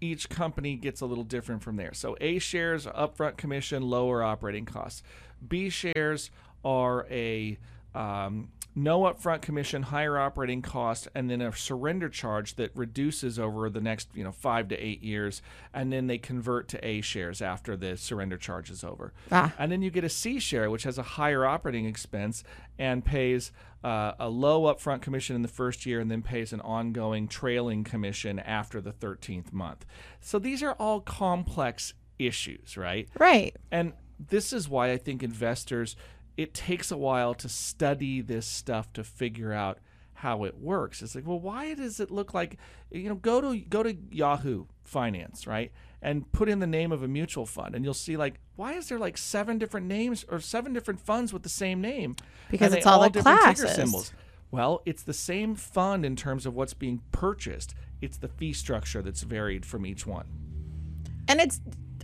each 0.00 0.28
company 0.28 0.76
gets 0.76 1.00
a 1.00 1.06
little 1.06 1.24
different 1.24 1.62
from 1.62 1.76
there. 1.76 1.92
So 1.92 2.16
A 2.20 2.38
shares 2.38 2.86
upfront 2.86 3.36
commission, 3.36 3.82
lower 3.82 4.22
operating 4.22 4.64
costs. 4.64 5.02
B 5.46 5.70
shares 5.70 6.30
are 6.64 7.06
a 7.10 7.58
um, 7.94 8.48
no 8.74 9.00
upfront 9.00 9.42
commission, 9.42 9.82
higher 9.82 10.18
operating 10.18 10.62
cost, 10.62 11.08
and 11.14 11.28
then 11.28 11.40
a 11.40 11.54
surrender 11.54 12.08
charge 12.08 12.54
that 12.56 12.70
reduces 12.74 13.38
over 13.38 13.68
the 13.68 13.80
next 13.80 14.08
you 14.14 14.22
know 14.24 14.32
five 14.32 14.68
to 14.68 14.76
eight 14.76 15.02
years, 15.02 15.42
and 15.74 15.92
then 15.92 16.06
they 16.06 16.18
convert 16.18 16.68
to 16.68 16.86
A 16.86 17.00
shares 17.00 17.42
after 17.42 17.76
the 17.76 17.96
surrender 17.96 18.36
charge 18.36 18.70
is 18.70 18.84
over. 18.84 19.12
Ah. 19.32 19.52
And 19.58 19.72
then 19.72 19.82
you 19.82 19.90
get 19.90 20.04
a 20.04 20.08
C 20.08 20.38
share, 20.38 20.70
which 20.70 20.84
has 20.84 20.98
a 20.98 21.02
higher 21.02 21.44
operating 21.44 21.86
expense 21.86 22.44
and 22.78 23.04
pays 23.04 23.50
uh, 23.82 24.12
a 24.18 24.28
low 24.28 24.62
upfront 24.72 25.02
commission 25.02 25.36
in 25.36 25.42
the 25.42 25.48
first 25.48 25.86
year 25.86 26.00
and 26.00 26.10
then 26.10 26.22
pays 26.22 26.52
an 26.52 26.60
ongoing 26.60 27.28
trailing 27.28 27.84
commission 27.84 28.38
after 28.38 28.80
the 28.80 28.92
13th 28.92 29.52
month. 29.52 29.86
So 30.20 30.38
these 30.38 30.62
are 30.62 30.72
all 30.72 31.00
complex 31.00 31.94
issues, 32.18 32.76
right? 32.76 33.08
right. 33.18 33.54
And 33.70 33.92
this 34.18 34.52
is 34.52 34.68
why 34.68 34.90
I 34.90 34.96
think 34.96 35.22
investors, 35.22 35.96
it 36.38 36.54
takes 36.54 36.90
a 36.92 36.96
while 36.96 37.34
to 37.34 37.48
study 37.48 38.20
this 38.22 38.46
stuff 38.46 38.90
to 38.94 39.02
figure 39.02 39.52
out 39.52 39.78
how 40.14 40.44
it 40.44 40.56
works. 40.56 41.02
It's 41.02 41.14
like, 41.14 41.26
well, 41.26 41.40
why 41.40 41.74
does 41.74 42.00
it 42.00 42.10
look 42.10 42.32
like 42.32 42.56
you 42.90 43.08
know, 43.08 43.16
go 43.16 43.40
to 43.40 43.58
go 43.58 43.82
to 43.82 43.94
Yahoo 44.10 44.66
Finance, 44.84 45.46
right? 45.46 45.72
And 46.00 46.30
put 46.30 46.48
in 46.48 46.60
the 46.60 46.66
name 46.66 46.92
of 46.92 47.02
a 47.02 47.08
mutual 47.08 47.44
fund 47.44 47.74
and 47.74 47.84
you'll 47.84 47.92
see 47.92 48.16
like 48.16 48.40
why 48.54 48.74
is 48.74 48.88
there 48.88 49.00
like 49.00 49.18
seven 49.18 49.58
different 49.58 49.86
names 49.88 50.24
or 50.28 50.38
seven 50.38 50.72
different 50.72 51.00
funds 51.00 51.32
with 51.32 51.42
the 51.42 51.48
same 51.48 51.80
name? 51.80 52.14
Because 52.50 52.68
And 52.72 52.78
it's 52.78 52.86
all 52.86 53.02
the 53.02 53.10
different 53.10 53.40
ticker 53.40 53.62
classes. 53.62 53.74
symbols. 53.74 54.12
Well, 54.52 54.80
it's 54.86 55.02
the 55.02 55.12
same 55.12 55.56
fund 55.56 56.06
in 56.06 56.14
terms 56.16 56.46
of 56.46 56.54
what's 56.54 56.72
being 56.72 57.02
purchased. 57.12 57.74
It's 58.00 58.16
the 58.16 58.28
fee 58.28 58.52
structure 58.52 59.02
that's 59.02 59.22
varied 59.22 59.66
from 59.66 59.84
each 59.84 60.06
one. 60.06 60.26
And 61.28 61.40
it's 61.40 61.60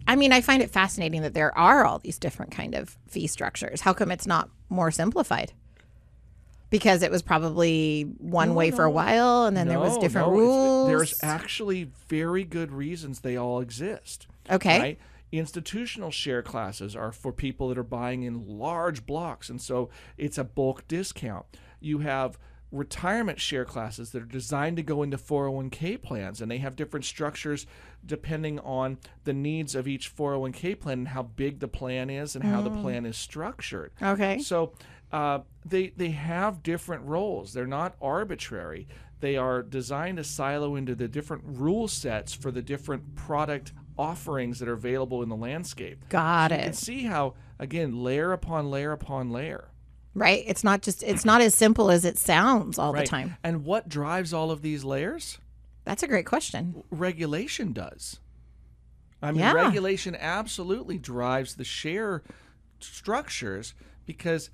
I 0.06 0.16
mean, 0.16 0.32
I 0.32 0.40
find 0.40 0.62
it 0.62 0.70
fascinating 0.70 1.22
that 1.22 1.34
there 1.34 1.56
are 1.56 1.84
all 1.84 1.98
these 1.98 2.18
different 2.18 2.52
kind 2.52 2.74
of 2.74 2.98
fee 3.08 3.26
structures. 3.26 3.80
How 3.80 3.92
come 3.92 4.10
it's 4.10 4.26
not 4.26 4.50
more 4.68 4.90
simplified? 4.90 5.52
Because 6.70 7.02
it 7.02 7.10
was 7.10 7.22
probably 7.22 8.02
one 8.18 8.54
way 8.54 8.70
for 8.70 8.84
a 8.84 8.90
while 8.90 9.46
and 9.46 9.56
then 9.56 9.68
there 9.68 9.78
was 9.78 9.96
different 9.98 10.28
no, 10.28 10.34
rules. 10.34 10.88
There's 10.88 11.22
actually 11.22 11.90
very 12.08 12.44
good 12.44 12.72
reasons 12.72 13.20
they 13.20 13.36
all 13.36 13.60
exist. 13.60 14.26
Okay. 14.50 14.78
Right? 14.80 14.98
Institutional 15.30 16.10
share 16.10 16.42
classes 16.42 16.94
are 16.94 17.12
for 17.12 17.32
people 17.32 17.68
that 17.68 17.78
are 17.78 17.82
buying 17.82 18.22
in 18.22 18.46
large 18.46 19.04
blocks, 19.04 19.50
and 19.50 19.60
so 19.60 19.88
it's 20.16 20.38
a 20.38 20.44
bulk 20.44 20.86
discount. 20.86 21.46
You 21.80 21.98
have 21.98 22.38
retirement 22.74 23.40
share 23.40 23.64
classes 23.64 24.10
that 24.10 24.22
are 24.22 24.26
designed 24.26 24.76
to 24.76 24.82
go 24.82 25.02
into 25.02 25.16
401k 25.16 26.02
plans, 26.02 26.40
and 26.40 26.50
they 26.50 26.58
have 26.58 26.76
different 26.76 27.04
structures 27.06 27.66
depending 28.04 28.58
on 28.60 28.98
the 29.24 29.32
needs 29.32 29.74
of 29.74 29.86
each 29.88 30.14
401k 30.14 30.78
plan 30.78 30.98
and 31.00 31.08
how 31.08 31.22
big 31.22 31.60
the 31.60 31.68
plan 31.68 32.10
is 32.10 32.34
and 32.34 32.44
how 32.44 32.60
the 32.60 32.70
plan 32.70 33.06
is 33.06 33.16
structured. 33.16 33.92
Okay. 34.02 34.38
So 34.40 34.72
uh, 35.12 35.40
they 35.64 35.88
they 35.96 36.10
have 36.10 36.62
different 36.62 37.04
roles. 37.04 37.52
They're 37.52 37.66
not 37.66 37.94
arbitrary. 38.02 38.88
They 39.20 39.36
are 39.36 39.62
designed 39.62 40.18
to 40.18 40.24
silo 40.24 40.74
into 40.76 40.94
the 40.94 41.08
different 41.08 41.44
rule 41.46 41.88
sets 41.88 42.34
for 42.34 42.50
the 42.50 42.60
different 42.60 43.14
product 43.14 43.72
offerings 43.96 44.58
that 44.58 44.68
are 44.68 44.72
available 44.74 45.22
in 45.22 45.28
the 45.28 45.36
landscape. 45.36 46.04
Got 46.08 46.50
You 46.50 46.58
can 46.58 46.68
it. 46.70 46.76
see 46.76 47.04
how 47.04 47.34
again 47.58 48.02
layer 48.02 48.32
upon 48.32 48.70
layer 48.70 48.92
upon 48.92 49.30
layer. 49.30 49.68
Right? 50.14 50.44
It's 50.46 50.62
not 50.62 50.82
just 50.82 51.02
it's 51.02 51.24
not 51.24 51.40
as 51.40 51.54
simple 51.54 51.90
as 51.90 52.04
it 52.04 52.16
sounds 52.18 52.78
all 52.78 52.92
the 52.92 52.98
Right. 53.00 53.06
time. 53.08 53.36
And 53.42 53.64
what 53.64 53.88
drives 53.88 54.32
all 54.32 54.50
of 54.50 54.62
these 54.62 54.84
layers? 54.84 55.38
That's 55.84 56.02
a 56.02 56.06
great 56.08 56.24
question. 56.26 56.84
Regulation 56.90 57.72
does. 57.72 58.20
I 59.20 59.32
mean, 59.32 59.40
Yeah. 59.40 59.52
regulation 59.52 60.14
absolutely 60.14 60.98
drives 60.98 61.56
the 61.56 61.64
share 61.64 62.22
structures 62.80 63.74
because 64.06 64.50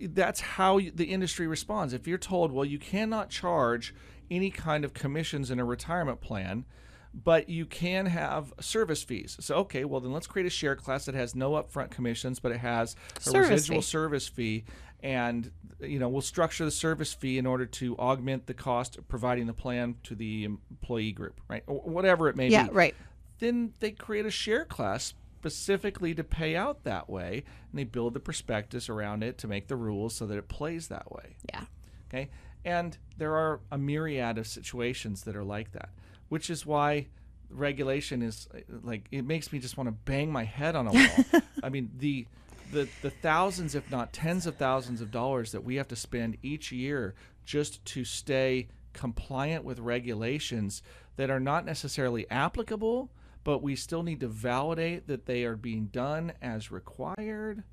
that's 0.00 0.40
how 0.40 0.78
the 0.80 1.06
industry 1.06 1.46
responds. 1.46 1.92
If 1.92 2.06
you're 2.06 2.16
told, 2.18 2.52
well, 2.52 2.64
you 2.64 2.78
cannot 2.78 3.28
charge 3.30 3.94
any 4.30 4.50
kind 4.50 4.84
of 4.84 4.94
commissions 4.94 5.50
in 5.50 5.58
a 5.58 5.64
retirement 5.64 6.20
plan, 6.20 6.64
but 7.12 7.48
you 7.48 7.66
can 7.66 8.06
have 8.06 8.52
service 8.60 9.02
fees. 9.02 9.36
So, 9.40 9.56
okay, 9.56 9.84
well, 9.84 10.00
then 10.00 10.12
let's 10.12 10.26
create 10.26 10.46
a 10.46 10.50
share 10.50 10.76
class 10.76 11.06
that 11.06 11.14
has 11.14 11.34
no 11.34 11.52
upfront 11.52 11.90
commissions, 11.90 12.38
but 12.38 12.52
it 12.52 12.58
has 12.58 12.94
a 13.16 13.20
Service 13.20 13.50
residual 13.50 13.80
fee. 13.80 13.86
service 13.86 14.28
fee. 14.28 14.64
And, 15.02 15.50
you 15.80 15.98
know, 15.98 16.08
we'll 16.08 16.20
structure 16.20 16.64
the 16.64 16.70
service 16.70 17.12
fee 17.14 17.38
in 17.38 17.46
order 17.46 17.64
to 17.66 17.96
augment 17.98 18.46
the 18.46 18.54
cost 18.54 18.96
of 18.98 19.08
providing 19.08 19.46
the 19.46 19.54
plan 19.54 19.96
to 20.04 20.14
the 20.14 20.44
employee 20.44 21.12
group, 21.12 21.40
right? 21.48 21.64
Or 21.66 21.80
whatever 21.80 22.28
it 22.28 22.36
may 22.36 22.48
Yeah, 22.48 22.68
be 22.68 22.74
right. 22.74 22.94
then 23.38 23.72
they 23.80 23.92
create 23.92 24.26
a 24.26 24.30
share 24.30 24.64
class 24.66 25.14
specifically 25.38 26.14
to 26.14 26.22
pay 26.22 26.54
out 26.54 26.84
that 26.84 27.08
way 27.08 27.44
and 27.70 27.78
they 27.78 27.84
build 27.84 28.12
the 28.12 28.20
prospectus 28.20 28.90
around 28.90 29.24
it 29.24 29.38
to 29.38 29.48
make 29.48 29.68
the 29.68 29.76
rules 29.76 30.14
so 30.14 30.26
that 30.26 30.36
it 30.36 30.48
plays 30.48 30.88
that 30.88 31.10
way 31.10 31.34
Yeah. 31.50 31.64
okay 32.12 32.28
and 32.62 32.98
there 33.16 33.34
are 33.34 33.60
a 33.72 33.78
myriad 33.78 34.36
of 34.36 34.46
situations 34.46 35.22
that 35.22 35.34
are 35.34 35.42
like 35.42 35.72
that 35.72 35.88
which 36.30 36.48
is 36.48 36.64
why 36.64 37.06
regulation 37.50 38.22
is 38.22 38.48
like 38.82 39.06
it 39.10 39.26
makes 39.26 39.52
me 39.52 39.58
just 39.58 39.76
want 39.76 39.88
to 39.88 39.92
bang 39.92 40.32
my 40.32 40.44
head 40.44 40.74
on 40.74 40.86
a 40.86 40.92
wall. 40.92 41.42
I 41.62 41.68
mean 41.68 41.90
the 41.98 42.26
the 42.72 42.88
the 43.02 43.10
thousands 43.10 43.74
if 43.74 43.90
not 43.90 44.12
tens 44.12 44.46
of 44.46 44.56
thousands 44.56 45.00
of 45.00 45.10
dollars 45.10 45.52
that 45.52 45.64
we 45.64 45.74
have 45.74 45.88
to 45.88 45.96
spend 45.96 46.38
each 46.42 46.72
year 46.72 47.14
just 47.44 47.84
to 47.84 48.04
stay 48.04 48.68
compliant 48.92 49.64
with 49.64 49.78
regulations 49.80 50.82
that 51.16 51.30
are 51.30 51.40
not 51.40 51.64
necessarily 51.64 52.30
applicable 52.30 53.10
but 53.42 53.62
we 53.62 53.74
still 53.74 54.02
need 54.02 54.20
to 54.20 54.28
validate 54.28 55.06
that 55.08 55.26
they 55.26 55.44
are 55.44 55.56
being 55.56 55.86
done 55.86 56.32
as 56.40 56.70
required 56.70 57.64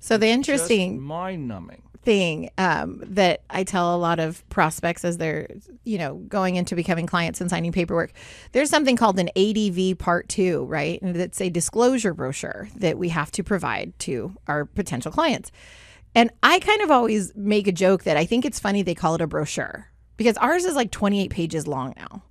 So 0.00 0.16
the 0.16 0.28
interesting 0.28 1.00
mind 1.00 1.48
numbing 1.48 1.82
thing 2.02 2.50
um, 2.56 3.02
that 3.04 3.42
I 3.50 3.64
tell 3.64 3.94
a 3.94 3.98
lot 3.98 4.18
of 4.18 4.48
prospects 4.48 5.04
as 5.04 5.18
they're, 5.18 5.48
you 5.84 5.98
know, 5.98 6.14
going 6.14 6.56
into 6.56 6.74
becoming 6.74 7.06
clients 7.06 7.40
and 7.40 7.50
signing 7.50 7.72
paperwork, 7.72 8.12
there's 8.52 8.70
something 8.70 8.96
called 8.96 9.18
an 9.18 9.28
ADV 9.36 9.98
Part 9.98 10.28
Two, 10.28 10.64
right? 10.64 11.02
And 11.02 11.16
it's 11.16 11.40
a 11.40 11.50
disclosure 11.50 12.14
brochure 12.14 12.68
that 12.76 12.98
we 12.98 13.10
have 13.10 13.30
to 13.32 13.42
provide 13.42 13.98
to 14.00 14.34
our 14.46 14.64
potential 14.64 15.12
clients. 15.12 15.50
And 16.14 16.30
I 16.42 16.60
kind 16.60 16.82
of 16.82 16.90
always 16.90 17.34
make 17.36 17.66
a 17.66 17.72
joke 17.72 18.04
that 18.04 18.16
I 18.16 18.24
think 18.24 18.44
it's 18.44 18.58
funny 18.58 18.82
they 18.82 18.94
call 18.94 19.14
it 19.14 19.20
a 19.20 19.26
brochure 19.26 19.88
because 20.16 20.36
ours 20.38 20.64
is 20.64 20.74
like 20.74 20.90
28 20.90 21.30
pages 21.30 21.66
long 21.66 21.94
now. 21.96 22.22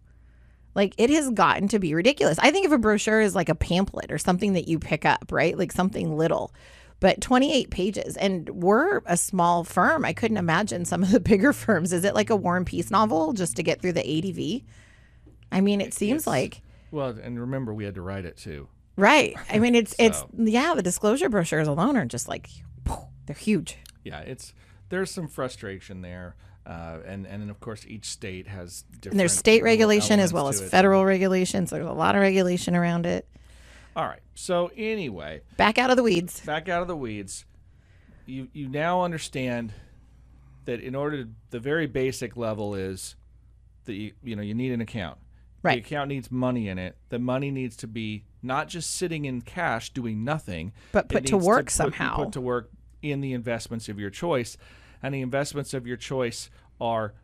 Like 0.73 0.93
it 0.97 1.09
has 1.09 1.29
gotten 1.31 1.67
to 1.69 1.79
be 1.79 1.93
ridiculous. 1.93 2.37
I 2.39 2.51
think 2.51 2.65
if 2.65 2.71
a 2.71 2.77
brochure 2.77 3.21
is 3.21 3.35
like 3.35 3.49
a 3.49 3.55
pamphlet 3.55 4.11
or 4.11 4.17
something 4.17 4.53
that 4.53 4.67
you 4.67 4.79
pick 4.79 5.05
up, 5.05 5.31
right? 5.31 5.57
Like 5.57 5.71
something 5.71 6.17
little. 6.17 6.53
But 6.99 7.21
28 7.21 7.69
pages. 7.69 8.17
And 8.17 8.49
we're 8.49 9.01
a 9.05 9.17
small 9.17 9.63
firm. 9.63 10.03
I 10.03 10.13
couldn't 10.13 10.37
imagine 10.37 10.83
some 10.85 11.03
of 11.03 11.11
the 11.11 11.19
bigger 11.19 11.53
firms. 11.65 11.93
Is 11.93 12.03
it 12.03 12.15
like 12.15 12.29
a 12.31 12.35
War 12.35 12.57
and 12.57 12.65
Peace 12.65 12.89
novel 12.89 13.33
just 13.33 13.55
to 13.57 13.63
get 13.63 13.81
through 13.81 13.93
the 13.93 14.01
ADV? 14.01 14.63
I 15.51 15.61
mean, 15.61 15.79
it 15.81 15.93
seems 15.93 16.23
It's- 16.23 16.27
like 16.27 16.61
well 16.91 17.09
and 17.09 17.39
remember 17.39 17.73
we 17.73 17.83
had 17.83 17.95
to 17.95 18.01
write 18.01 18.23
it 18.25 18.37
too 18.37 18.67
right. 18.95 19.35
I 19.49 19.59
mean, 19.59 19.75
it's 19.75 19.93
it's 19.99 20.23
yeah. 20.35 20.73
The 20.73 20.81
disclosure 20.81 21.29
brochures 21.29 21.67
alone 21.67 21.97
are 21.97 22.05
just 22.05 22.27
like 22.27 22.49
they're 23.25 23.35
huge. 23.35 23.77
yeah, 24.03 24.19
it's 24.21 24.53
there's 24.89 25.11
some 25.11 25.27
frustration 25.27 26.01
there, 26.01 26.35
uh, 26.65 26.97
and 27.05 27.27
and 27.27 27.41
then 27.43 27.49
of 27.49 27.59
course 27.59 27.85
each 27.87 28.05
state 28.05 28.47
has 28.47 28.83
different. 28.83 29.13
And 29.13 29.19
there's 29.19 29.33
state 29.33 29.63
regulation 29.63 30.19
as 30.19 30.31
well 30.33 30.47
as 30.47 30.61
federal 30.61 31.05
regulations. 31.05 31.69
There's 31.69 31.85
a 31.85 31.91
lot 31.91 32.15
of 32.15 32.21
regulation 32.21 32.75
around 32.75 33.05
it. 33.05 33.27
All 33.97 34.05
right. 34.05 34.21
So 34.35 34.69
anyway, 34.77 35.41
Back 35.57 35.79
out 35.79 35.89
of 35.89 35.97
the 35.97 36.03
weeds. 36.03 36.39
back 36.41 36.69
out 36.69 36.83
of 36.83 36.87
the 36.87 36.95
weeds. 36.95 37.45
You 38.27 38.47
you 38.53 38.69
now 38.69 39.03
understand 39.03 39.73
that 40.65 40.81
in 40.81 40.93
order 40.93 41.23
to, 41.23 41.29
the 41.49 41.59
very 41.59 41.87
basic 41.87 42.37
level 42.37 42.75
is 42.75 43.15
that 43.85 43.93
you, 43.93 44.11
you 44.23 44.35
know 44.35 44.43
you 44.43 44.53
need 44.53 44.71
an 44.71 44.81
account. 44.81 45.17
Right. 45.63 45.81
The 45.83 45.87
account 45.87 46.09
needs 46.09 46.29
money 46.29 46.67
in 46.69 46.77
it. 46.77 46.95
The 47.09 47.17
money 47.17 47.49
needs 47.49 47.75
to 47.77 47.87
be 47.87 48.25
not 48.43 48.67
just 48.67 48.91
sitting 48.95 49.25
in 49.25 49.41
cash 49.41 49.89
doing 49.89 50.23
nothing, 50.23 50.73
But 50.91 51.09
put 51.09 51.25
to 51.27 51.37
work 51.37 51.65
put- 51.65 51.71
somehow. 51.71 52.17
Put 52.17 52.33
to 52.33 52.41
work 52.41 52.69
in 53.01 53.21
the 53.21 53.33
investments 53.33 53.89
of 53.89 53.99
your 53.99 54.11
choice, 54.11 54.57
and 55.01 55.11
the 55.15 55.21
investments 55.21 55.73
of 55.73 55.87
your 55.87 55.97
choice 55.97 56.51
are 56.79 57.15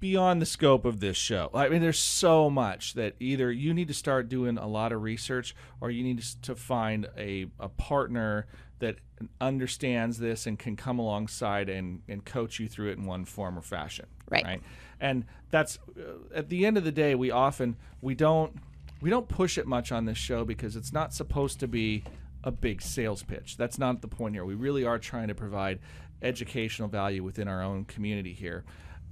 beyond 0.00 0.40
the 0.40 0.46
scope 0.46 0.84
of 0.84 1.00
this 1.00 1.16
show. 1.16 1.50
I 1.54 1.68
mean, 1.68 1.82
there's 1.82 1.98
so 1.98 2.48
much 2.48 2.94
that 2.94 3.14
either 3.20 3.50
you 3.50 3.74
need 3.74 3.88
to 3.88 3.94
start 3.94 4.28
doing 4.28 4.58
a 4.58 4.66
lot 4.66 4.92
of 4.92 5.02
research, 5.02 5.54
or 5.80 5.90
you 5.90 6.02
need 6.02 6.22
to 6.42 6.54
find 6.54 7.08
a 7.16 7.46
a 7.58 7.68
partner 7.68 8.46
that 8.78 8.96
understands 9.40 10.18
this 10.18 10.46
and 10.46 10.58
can 10.58 10.76
come 10.76 10.98
alongside 10.98 11.68
and, 11.68 12.00
and 12.08 12.24
coach 12.24 12.60
you 12.60 12.68
through 12.68 12.90
it 12.90 12.98
in 12.98 13.04
one 13.04 13.24
form 13.24 13.58
or 13.58 13.62
fashion. 13.62 14.06
Right. 14.30 14.44
Right. 14.44 14.62
And 15.00 15.24
that's 15.50 15.78
uh, 15.98 16.34
at 16.34 16.48
the 16.48 16.66
end 16.66 16.76
of 16.76 16.84
the 16.84 16.92
day, 16.92 17.14
we 17.14 17.30
often 17.30 17.76
we 18.00 18.14
don't 18.14 18.56
we 19.00 19.10
don't 19.10 19.28
push 19.28 19.58
it 19.58 19.66
much 19.66 19.92
on 19.92 20.04
this 20.04 20.18
show 20.18 20.44
because 20.44 20.76
it's 20.76 20.92
not 20.92 21.14
supposed 21.14 21.60
to 21.60 21.68
be 21.68 22.04
a 22.44 22.50
big 22.50 22.82
sales 22.82 23.22
pitch. 23.22 23.56
That's 23.56 23.78
not 23.78 24.00
the 24.00 24.08
point 24.08 24.34
here. 24.34 24.44
We 24.44 24.54
really 24.54 24.84
are 24.84 24.98
trying 24.98 25.28
to 25.28 25.34
provide 25.34 25.80
educational 26.22 26.88
value 26.88 27.22
within 27.22 27.48
our 27.48 27.62
own 27.62 27.84
community 27.84 28.32
here, 28.32 28.64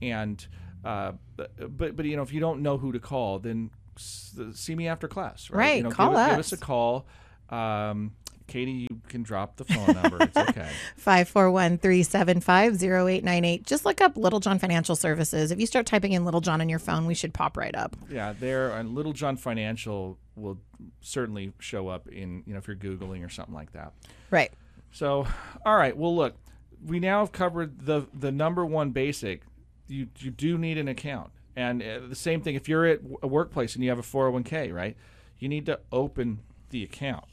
and 0.02 0.46
uh, 0.86 1.12
but, 1.36 1.76
but 1.76 1.96
but 1.96 2.04
you 2.06 2.16
know 2.16 2.22
if 2.22 2.32
you 2.32 2.40
don't 2.40 2.60
know 2.62 2.78
who 2.78 2.92
to 2.92 2.98
call, 3.00 3.38
then 3.38 3.70
s- 3.96 4.38
see 4.54 4.74
me 4.74 4.88
after 4.88 5.08
class. 5.08 5.50
Right. 5.50 5.58
Right, 5.58 5.76
You 5.78 5.82
know, 5.84 5.90
call 5.90 6.12
give, 6.12 6.30
give 6.30 6.38
us 6.38 6.52
us. 6.52 6.58
a 6.60 6.62
call. 6.62 7.06
Um, 7.50 8.12
Katie, 8.46 8.86
you 8.88 9.00
can 9.08 9.24
drop 9.24 9.56
the 9.56 9.64
phone 9.64 9.94
number. 10.00 10.18
It's 10.22 10.36
okay. 10.36 10.68
541 10.96 11.78
375 11.78 12.80
0898. 12.82 13.66
Just 13.66 13.84
look 13.84 14.00
up 14.00 14.16
Littlejohn 14.16 14.60
Financial 14.60 14.94
Services. 14.94 15.50
If 15.50 15.58
you 15.58 15.66
start 15.66 15.84
typing 15.86 16.12
in 16.12 16.24
Littlejohn 16.24 16.60
on 16.60 16.68
your 16.68 16.78
phone, 16.78 17.06
we 17.06 17.14
should 17.14 17.34
pop 17.34 17.56
right 17.56 17.74
up. 17.74 17.96
Yeah, 18.08 18.34
there 18.38 18.70
and 18.70 18.94
Littlejohn 18.94 19.36
Financial 19.36 20.16
will 20.36 20.58
certainly 21.00 21.52
show 21.58 21.88
up 21.88 22.06
in 22.08 22.44
you 22.46 22.52
know 22.52 22.58
if 22.58 22.68
you're 22.68 22.76
googling 22.76 23.24
or 23.24 23.28
something 23.28 23.54
like 23.54 23.72
that. 23.72 23.92
Right. 24.30 24.52
So, 24.92 25.26
all 25.64 25.76
right. 25.76 25.96
Well, 25.96 26.14
look, 26.14 26.36
we 26.84 27.00
now 27.00 27.20
have 27.20 27.32
covered 27.32 27.86
the 27.86 28.06
the 28.14 28.30
number 28.30 28.64
one 28.64 28.90
basic. 28.90 29.42
You 29.88 30.08
you 30.18 30.30
do 30.30 30.58
need 30.58 30.78
an 30.78 30.88
account, 30.88 31.30
and 31.54 31.82
uh, 31.82 32.00
the 32.08 32.14
same 32.16 32.40
thing 32.40 32.54
if 32.54 32.68
you're 32.68 32.86
at 32.86 33.00
a 33.22 33.26
workplace 33.26 33.74
and 33.74 33.84
you 33.84 33.90
have 33.90 33.98
a 33.98 34.02
401k, 34.02 34.72
right? 34.72 34.96
You 35.38 35.48
need 35.48 35.66
to 35.66 35.80
open 35.92 36.40
the 36.70 36.82
account, 36.82 37.26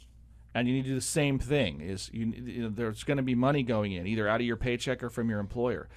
and 0.54 0.68
you 0.68 0.74
need 0.76 0.84
to 0.84 0.90
do 0.90 0.96
the 0.96 1.02
same 1.02 1.40
thing. 1.40 1.82
Is 1.82 2.10
you, 2.14 2.26
you 2.28 2.62
know, 2.64 2.70
there's 2.70 3.04
going 3.04 3.18
to 3.18 3.24
be 3.24 3.36
money 3.36 3.64
going 3.64 3.92
in 3.94 4.06
either 4.08 4.28
out 4.28 4.42
of 4.42 4.46
your 4.48 4.58
paycheck 4.58 5.02
or 5.04 5.10
from 5.10 5.30
your 5.30 5.40
employer. 5.40 5.88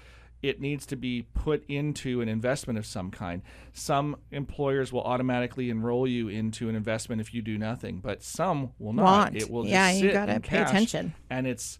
It 0.42 0.60
needs 0.60 0.84
to 0.86 0.96
be 0.96 1.22
put 1.34 1.64
into 1.66 2.20
an 2.20 2.28
investment 2.28 2.78
of 2.78 2.84
some 2.86 3.10
kind. 3.10 3.42
Some 3.72 4.16
employers 4.30 4.92
will 4.92 5.02
automatically 5.02 5.70
enroll 5.70 6.06
you 6.06 6.28
into 6.28 6.68
an 6.68 6.76
investment 6.76 7.20
if 7.22 7.32
you 7.34 7.40
do 7.42 7.56
nothing, 7.58 8.00
but 8.00 8.22
some 8.22 8.72
will 8.78 8.92
not. 8.92 9.02
Want. 9.02 9.36
It 9.36 9.50
will 9.50 9.62
just 9.62 9.72
Yeah, 9.72 9.90
you 9.92 10.12
gotta 10.12 10.34
in 10.34 10.42
pay 10.42 10.60
attention. 10.60 11.14
and 11.30 11.46
it's 11.46 11.78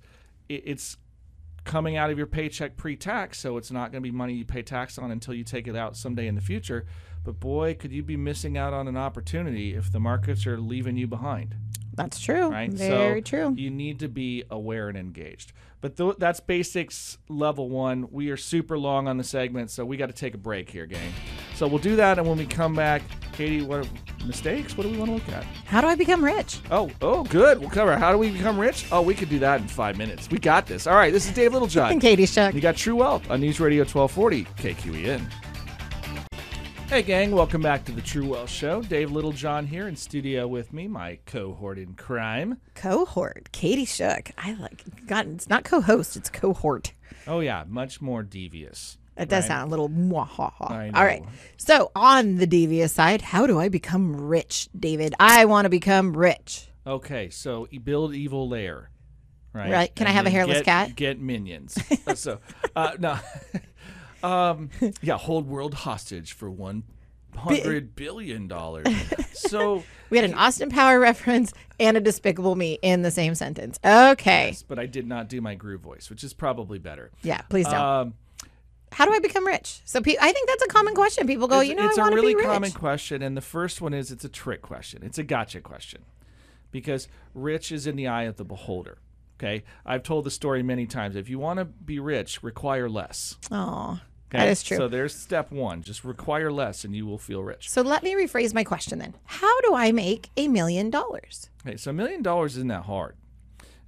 it, 0.49 0.63
it's 0.67 0.97
coming 1.67 1.97
out 1.97 2.11
of 2.11 2.17
your 2.17 2.27
paycheck 2.27 2.77
pre-tax 2.77 3.39
so 3.39 3.59
it's 3.59 3.71
not 3.71 3.93
going 3.93 4.03
to 4.03 4.09
be 4.09 4.11
money 4.11 4.33
you 4.33 4.45
pay 4.45 4.63
tax 4.63 4.97
on 4.97 5.11
until 5.11 5.35
you 5.35 5.45
take 5.45 5.67
it 5.69 5.77
out 5.77 5.97
someday 5.97 6.27
in 6.27 6.35
the 6.35 6.41
future. 6.41 6.87
But 7.25 7.41
boy 7.41 7.75
could 7.75 7.93
you 7.93 8.03
be 8.03 8.17
missing 8.17 8.57
out 8.57 8.73
on 8.73 8.89
an 8.89 8.97
opportunity 8.97 9.75
if 9.75 9.93
the 9.93 10.01
markets 10.01 10.47
are 10.47 10.59
leaving 10.59 10.97
you 10.97 11.07
behind. 11.07 11.57
That's 11.95 12.21
true. 12.21 12.49
right? 12.49 12.73
Very 12.73 13.21
so 13.21 13.25
true. 13.25 13.55
you 13.57 13.71
need 13.71 13.99
to 14.01 14.09
be 14.09 14.45
aware 14.51 14.89
and 14.89 14.97
engaged. 14.97 15.53
But 15.81 15.97
th- 15.97 16.17
that's 16.19 16.41
basics 16.41 17.19
level 17.29 17.69
one. 17.69 18.09
We 18.11 18.31
are 18.31 18.37
super 18.37 18.79
long 18.79 19.09
on 19.09 19.19
the 19.19 19.25
segment 19.25 19.71
so 19.71 19.85
we 19.85 19.97
got 19.97 20.07
to 20.07 20.13
take 20.13 20.35
a 20.35 20.39
break 20.39 20.71
here 20.71 20.87
gang 20.87 21.13
so 21.57 21.67
we'll 21.67 21.79
do 21.79 21.97
that 21.97 22.19
and 22.19 22.29
when 22.29 22.37
we 22.37 22.47
come 22.47 22.75
back 22.75 23.03
katie 23.33 23.63
what 23.63 23.89
mistakes 24.27 24.77
what 24.77 24.85
do 24.85 24.91
we 24.91 24.99
want 24.99 25.09
to 25.09 25.15
look 25.15 25.29
at 25.31 25.45
How 25.67 25.81
do 25.81 25.87
I 25.89 25.95
become 25.97 26.25
rich? 26.25 26.61
Oh, 26.71 26.91
oh, 27.03 27.25
good. 27.25 27.59
We'll 27.59 27.71
cover 27.71 27.97
how 27.97 28.13
do 28.13 28.19
we 28.19 28.31
become 28.31 28.59
rich. 28.59 28.87
Oh, 28.93 29.03
we 29.03 29.15
could 29.15 29.29
do 29.29 29.39
that 29.41 29.61
in 29.61 29.67
five 29.67 29.99
minutes. 29.99 30.31
We 30.31 30.39
got 30.39 30.67
this. 30.67 30.87
All 30.87 30.95
right, 30.95 31.13
this 31.13 31.27
is 31.27 31.35
Dave 31.35 31.53
Littlejohn. 31.53 31.91
And 31.91 32.01
Katie 32.01 32.27
Shuck. 32.27 32.55
You 32.55 32.61
got 32.61 32.77
True 32.77 32.97
Wealth 32.97 33.29
on 33.31 33.41
News 33.41 33.59
Radio 33.59 33.83
1240 33.83 34.45
KQEN. 34.63 35.27
Hey, 36.89 37.03
gang, 37.03 37.33
welcome 37.33 37.61
back 37.63 37.85
to 37.87 37.93
the 37.93 38.01
True 38.01 38.29
Wealth 38.29 38.49
Show. 38.49 38.81
Dave 38.83 39.11
Littlejohn 39.11 39.67
here 39.67 39.89
in 39.89 39.97
studio 39.97 40.47
with 40.47 40.73
me, 40.73 40.87
my 40.87 41.19
cohort 41.27 41.79
in 41.79 41.95
crime. 41.95 42.59
Cohort. 42.77 43.49
Katie 43.51 43.85
Shook. 43.85 44.31
I 44.39 44.53
like, 44.55 44.85
God, 45.07 45.27
it's 45.27 45.49
not 45.49 45.65
co 45.65 45.81
host, 45.81 46.17
it's 46.17 46.31
cohort. 46.31 46.93
Oh, 47.27 47.41
yeah, 47.41 47.65
much 47.67 48.01
more 48.01 48.23
devious. 48.23 48.99
It 49.17 49.29
does 49.29 49.45
Right. 49.45 49.49
sound 49.49 49.69
a 49.69 49.71
little 49.71 49.89
mwahaha. 49.89 50.71
I 50.71 50.91
All 50.95 51.05
right. 51.05 51.25
So, 51.57 51.91
on 51.97 52.37
the 52.37 52.47
devious 52.47 52.93
side, 52.93 53.23
how 53.23 53.47
do 53.47 53.59
I 53.59 53.69
become 53.69 54.15
rich, 54.17 54.69
David? 54.79 55.15
I 55.19 55.45
want 55.47 55.65
to 55.65 55.71
become 55.71 56.17
rich. 56.17 56.69
Okay, 56.87 57.31
so 57.31 57.67
you 57.71 57.81
build 57.81 58.15
evil 58.15 58.49
lair, 58.49 58.91
right? 59.53 59.73
Right. 59.73 59.95
Can 59.97 60.07
I 60.07 60.11
have 60.11 60.27
a 60.27 60.31
hairless 60.31 60.59
get- 60.59 60.65
cat? 60.65 60.97
Get 60.97 61.21
minions. 61.21 61.77
Uh, 62.07 62.15
so, 62.15 62.39
uh, 62.77 62.93
no. 63.01 63.19
um, 64.23 64.71
yeah, 65.03 65.17
hold 65.19 65.47
world 65.49 65.75
hostage 65.75 66.33
for 66.33 66.49
one 66.51 66.85
hundred 67.37 67.95
billion 67.97 68.47
dollars. 68.49 68.87
so, 69.33 69.83
We 70.09 70.17
had 70.19 70.25
an 70.25 70.35
Austin 70.35 70.71
Power 70.71 70.99
reference 71.01 71.53
and 71.81 71.97
a 71.97 72.01
Despicable 72.01 72.55
Me 72.55 72.79
in 72.81 73.03
the 73.03 73.11
same 73.11 73.35
sentence. 73.35 73.79
Okay. 73.85 74.49
yes, 74.49 74.63
but 74.63 74.79
I 74.79 74.87
did 74.87 75.07
not 75.07 75.29
do 75.29 75.41
my 75.41 75.55
groove 75.55 75.81
voice, 75.81 76.09
which 76.11 76.23
is 76.25 76.33
probably 76.33 76.79
better. 76.79 77.11
Yeah, 77.23 77.41
please 77.49 77.67
don't. 77.67 77.75
Um, 77.75 78.15
how 78.93 79.05
do 79.05 79.13
I 79.13 79.19
become 79.19 79.47
rich? 79.47 79.81
So, 79.85 80.01
pe- 80.01 80.17
I 80.21 80.33
think 80.33 80.49
that's 80.49 80.63
a 80.63 80.69
common 80.69 80.95
question. 80.95 81.27
People 81.27 81.49
go, 81.49 81.61
it's, 81.61 81.69
you 81.69 81.75
know, 81.75 81.87
it's 81.87 81.99
I 81.99 82.03
a 82.03 82.05
want 82.05 82.13
to 82.13 82.17
really 82.21 82.35
be 82.35 82.39
rich. 82.39 82.47
common 82.47 82.71
question, 82.73 83.23
and 83.23 83.37
the 83.37 83.41
first 83.43 83.81
one 83.81 83.93
is 83.95 84.11
it's 84.11 84.25
a 84.25 84.29
trick 84.29 84.63
question. 84.63 85.03
It's 85.03 85.19
a 85.19 85.23
gotcha 85.25 85.61
question, 85.61 86.03
because 86.71 87.09
rich 87.35 87.73
is 87.73 87.87
in 87.87 87.97
the 87.97 88.07
eye 88.09 88.25
of 88.25 88.37
the 88.37 88.45
beholder. 88.45 88.99
Okay, 89.39 89.65
I've 89.85 90.03
told 90.03 90.25
the 90.25 90.31
story 90.31 90.63
many 90.63 90.87
times. 90.87 91.15
If 91.15 91.29
you 91.29 91.39
want 91.39 91.59
to 91.59 91.67
be 91.67 91.99
rich, 91.99 92.43
require 92.43 92.89
less. 92.89 93.37
Oh, 93.51 94.01
Okay? 94.29 94.39
that 94.39 94.49
is 94.49 94.63
true. 94.63 94.77
So 94.79 94.89
there's 94.89 95.15
step 95.15 95.53
one. 95.53 95.83
Just 95.83 96.03
require 96.05 96.51
less, 96.51 96.85
and 96.85 96.97
you 96.97 97.07
will 97.07 97.19
feel 97.19 97.43
rich. 97.43 97.69
So 97.71 97.83
let 97.83 98.03
me 98.03 98.15
rephrase 98.15 98.55
my 98.55 98.65
question 98.65 98.99
then. 98.99 99.15
How 99.27 99.61
do 99.61 99.75
I 99.75 99.93
make 99.93 100.31
a 100.39 100.49
million 100.49 100.89
dollars? 100.91 101.51
Okay, 101.67 101.77
so 101.77 101.91
a 101.91 101.95
million 101.95 102.23
dollars 102.23 102.57
isn't 102.57 102.69
that 102.69 102.85
hard, 102.85 103.15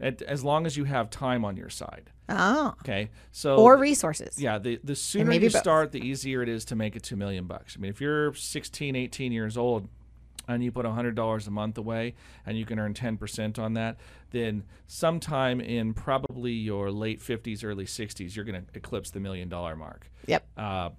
At- 0.01 0.23
as 0.23 0.45
long 0.45 0.65
as 0.67 0.77
you 0.77 0.85
have 0.85 1.11
time 1.11 1.45
on 1.45 1.57
your 1.57 1.71
side. 1.71 2.11
Oh, 2.29 2.75
Okay, 2.81 3.11
so 3.33 3.57
or 3.57 3.77
resources. 3.79 4.39
yeah, 4.41 4.59
the 4.59 4.79
the 4.85 4.95
sooner 4.95 5.33
you 5.33 5.41
both. 5.51 5.59
start, 5.61 5.93
the 5.93 6.01
easier 6.01 6.43
it 6.43 6.49
is 6.49 6.65
to 6.67 6.77
make 6.77 6.95
it 6.95 7.03
two 7.03 7.17
million 7.17 7.47
bucks. 7.47 7.75
I 7.77 7.81
mean, 7.81 7.91
if 7.91 8.01
you're 8.01 8.35
16, 8.35 8.95
18 8.97 9.33
years 9.33 9.57
old, 9.57 9.89
and 10.47 10.63
you 10.65 10.71
put 10.73 10.87
hundred 10.87 11.15
dollars 11.15 11.47
a 11.47 11.51
month 11.51 11.77
away, 11.79 12.15
and 12.47 12.57
you 12.59 12.65
can 12.65 12.79
earn 12.79 12.95
ten 12.95 13.17
percent 13.17 13.59
on 13.59 13.75
that, 13.75 13.99
then 14.31 14.65
sometime 14.87 15.61
in 15.61 15.95
probably 15.95 16.53
your 16.53 16.91
late 16.91 17.21
fifties, 17.21 17.63
early 17.65 17.87
sixties, 17.87 18.35
you're 18.37 18.45
going 18.45 18.63
to 18.65 18.69
eclipse 18.75 19.11
the 19.11 19.21
million 19.21 19.49
dollar 19.49 19.77
mark. 19.77 20.11
Yep. 20.27 20.47
uh, 20.57 20.91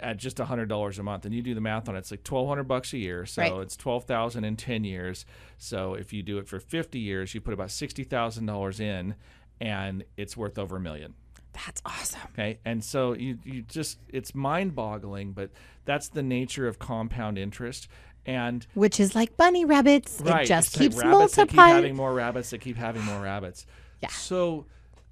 at 0.00 0.16
just 0.16 0.38
hundred 0.38 0.68
dollars 0.68 0.98
a 0.98 1.02
month, 1.02 1.24
and 1.24 1.34
you 1.34 1.42
do 1.42 1.54
the 1.54 1.60
math 1.60 1.88
on 1.88 1.96
it, 1.96 2.00
it's 2.00 2.10
like 2.10 2.24
twelve 2.24 2.48
hundred 2.48 2.64
bucks 2.64 2.92
a 2.92 2.98
year. 2.98 3.26
So 3.26 3.42
Right. 3.42 3.52
it's 3.62 3.76
twelve 3.76 4.04
thousand 4.04 4.44
in 4.44 4.56
ten 4.56 4.84
years. 4.84 5.24
So 5.58 5.94
if 5.94 6.12
you 6.12 6.22
do 6.22 6.38
it 6.38 6.48
for 6.48 6.58
fifty 6.60 6.98
years, 6.98 7.34
you 7.34 7.40
put 7.40 7.54
about 7.54 7.70
sixty 7.70 8.04
thousand 8.04 8.46
dollars 8.46 8.80
in, 8.80 9.14
and 9.60 10.04
it's 10.16 10.36
worth 10.36 10.58
over 10.58 10.76
a 10.76 10.80
million. 10.80 11.14
That's 11.52 11.80
awesome. 11.84 12.20
Okay, 12.32 12.58
and 12.64 12.82
so 12.84 13.12
you 13.14 13.38
you 13.44 13.62
just 13.62 13.98
it's 14.08 14.34
mind 14.34 14.74
boggling, 14.74 15.32
but 15.32 15.50
that's 15.84 16.08
the 16.08 16.22
nature 16.22 16.66
of 16.66 16.78
compound 16.78 17.38
interest. 17.38 17.88
And 18.26 18.66
Which 18.72 18.98
is 19.00 19.14
like 19.14 19.36
bunny 19.36 19.66
rabbits. 19.66 20.20
right, 20.24 20.44
It 20.44 20.48
just 20.48 20.68
it's 20.68 20.76
like 20.80 20.82
keeps 20.90 20.96
rabbits 20.96 21.36
that 21.36 21.48
keep 21.48 21.56
multiplying. 21.56 21.74
having 21.74 21.96
more 21.96 22.14
rabbits 22.14 22.50
that 22.50 22.62
keep 22.62 22.76
having 22.78 23.02
more 23.02 23.20
rabbits. 23.20 23.66
Yeah. 24.00 24.08
So 24.08 24.64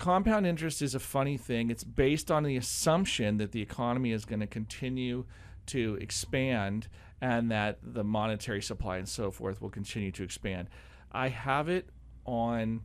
compound 0.03 0.45
interest 0.45 0.83
is 0.83 0.97
a 0.97 1.01
funny 1.01 1.37
thing. 1.37 1.71
It's 1.71 1.85
based 1.85 2.29
on 2.29 2.43
the 2.43 2.57
assumption 2.57 3.37
that 3.37 3.53
the 3.53 3.63
economy 3.63 4.11
is 4.11 4.25
going 4.25 4.41
to 4.41 4.49
continue 4.49 5.27
to 5.67 5.97
expand 6.01 6.89
and 7.21 7.53
that 7.53 7.79
the 7.85 8.03
monetary 8.03 8.63
supply 8.63 8.97
and 8.97 9.09
so 9.09 9.31
forth 9.31 9.63
will 9.63 9.71
continue 9.71 10.11
to 10.11 10.25
expand. 10.25 10.69
I 11.13 11.29
have 11.29 11.69
it 11.69 11.89
on 12.25 12.81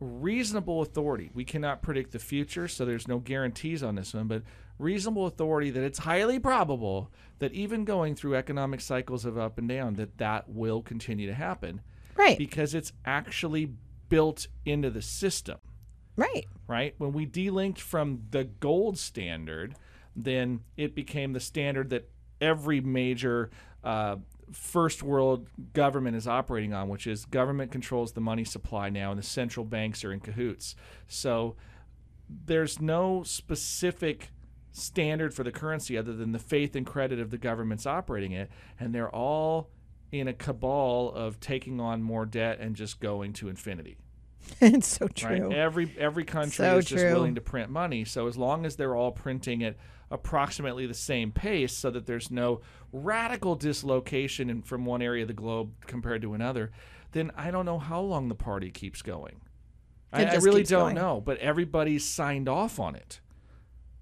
reasonable 0.00 0.82
authority. 0.82 1.30
We 1.32 1.44
cannot 1.44 1.80
predict 1.80 2.10
the 2.10 2.18
future, 2.18 2.66
so 2.66 2.84
there's 2.84 3.06
no 3.06 3.20
guarantees 3.20 3.84
on 3.84 3.94
this 3.94 4.12
one, 4.12 4.26
but 4.26 4.42
reasonable 4.80 5.26
authority 5.26 5.70
that 5.70 5.84
it's 5.84 6.00
highly 6.00 6.40
probable 6.40 7.12
that 7.38 7.52
even 7.52 7.84
going 7.84 8.16
through 8.16 8.34
economic 8.34 8.80
cycles 8.80 9.24
of 9.24 9.38
up 9.38 9.58
and 9.58 9.68
down 9.68 9.94
that 9.94 10.18
that 10.18 10.48
will 10.48 10.82
continue 10.82 11.28
to 11.28 11.34
happen 11.34 11.80
right. 12.16 12.36
because 12.36 12.74
it's 12.74 12.92
actually 13.04 13.74
built 14.08 14.48
into 14.64 14.90
the 14.90 15.02
system 15.02 15.58
right. 16.18 16.46
right? 16.66 16.94
When 16.98 17.12
we 17.12 17.26
delinked 17.26 17.78
from 17.78 18.24
the 18.30 18.44
gold 18.44 18.98
standard, 18.98 19.76
then 20.14 20.60
it 20.76 20.94
became 20.94 21.32
the 21.32 21.40
standard 21.40 21.90
that 21.90 22.10
every 22.40 22.80
major 22.80 23.50
uh, 23.84 24.16
first 24.52 25.02
world 25.02 25.48
government 25.72 26.16
is 26.16 26.26
operating 26.26 26.74
on, 26.74 26.88
which 26.88 27.06
is 27.06 27.24
government 27.24 27.70
controls 27.70 28.12
the 28.12 28.20
money 28.20 28.44
supply 28.44 28.90
now, 28.90 29.10
and 29.10 29.18
the 29.18 29.24
central 29.24 29.64
banks 29.64 30.04
are 30.04 30.12
in 30.12 30.20
cahoots. 30.20 30.74
So 31.06 31.56
there's 32.28 32.80
no 32.80 33.22
specific 33.22 34.30
standard 34.72 35.32
for 35.34 35.44
the 35.44 35.52
currency 35.52 35.96
other 35.96 36.12
than 36.12 36.32
the 36.32 36.38
faith 36.38 36.76
and 36.76 36.86
credit 36.86 37.18
of 37.18 37.30
the 37.30 37.38
governments 37.38 37.86
operating 37.86 38.32
it, 38.32 38.50
and 38.78 38.94
they're 38.94 39.14
all 39.14 39.70
in 40.10 40.26
a 40.26 40.32
cabal 40.32 41.12
of 41.12 41.38
taking 41.38 41.80
on 41.80 42.02
more 42.02 42.24
debt 42.26 42.58
and 42.60 42.74
just 42.74 42.98
going 42.98 43.32
to 43.34 43.48
infinity 43.48 43.98
it's 44.60 44.88
so 44.88 45.06
right? 45.06 45.14
true. 45.14 45.52
Every 45.52 45.94
every 45.98 46.24
country 46.24 46.64
So 46.64 46.78
is 46.78 46.86
just 46.86 47.04
willing 47.04 47.34
to 47.36 47.40
print 47.40 47.70
money. 47.70 48.04
So 48.04 48.26
as 48.26 48.36
long 48.36 48.66
as 48.66 48.76
they're 48.76 48.94
all 48.94 49.12
printing 49.12 49.62
at 49.64 49.76
approximately 50.10 50.86
the 50.86 50.94
same 50.94 51.32
pace, 51.32 51.72
so 51.72 51.90
that 51.90 52.06
there's 52.06 52.30
no 52.30 52.60
radical 52.92 53.54
dislocation 53.54 54.48
in, 54.50 54.62
from 54.62 54.84
one 54.84 55.02
area 55.02 55.22
of 55.22 55.28
the 55.28 55.34
globe 55.34 55.72
compared 55.86 56.22
to 56.22 56.34
another, 56.34 56.70
then 57.12 57.30
I 57.36 57.50
don't 57.50 57.66
know 57.66 57.78
how 57.78 58.00
long 58.00 58.28
the 58.28 58.34
party 58.34 58.70
keeps 58.70 59.02
going. 59.02 59.40
I, 60.12 60.24
I 60.24 60.34
really 60.36 60.62
don't 60.62 60.80
going. 60.80 60.94
know, 60.94 61.20
but 61.20 61.38
everybody's 61.38 62.04
signed 62.04 62.48
off 62.48 62.80
on 62.80 62.94
it. 62.94 63.20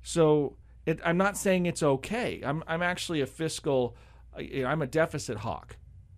So 0.03 0.57
it, 0.85 1.01
I'm 1.05 1.17
not 1.17 1.37
saying 1.37 1.67
it's 1.67 1.83
okay. 1.83 2.41
I'm 2.45 2.63
I'm 2.67 2.83
actually 2.83 3.21
a 3.21 3.27
fiscal. 3.27 3.97
I'm 4.37 4.83
a 4.83 4.87
deficit 4.87 5.39
hawk 5.39 5.77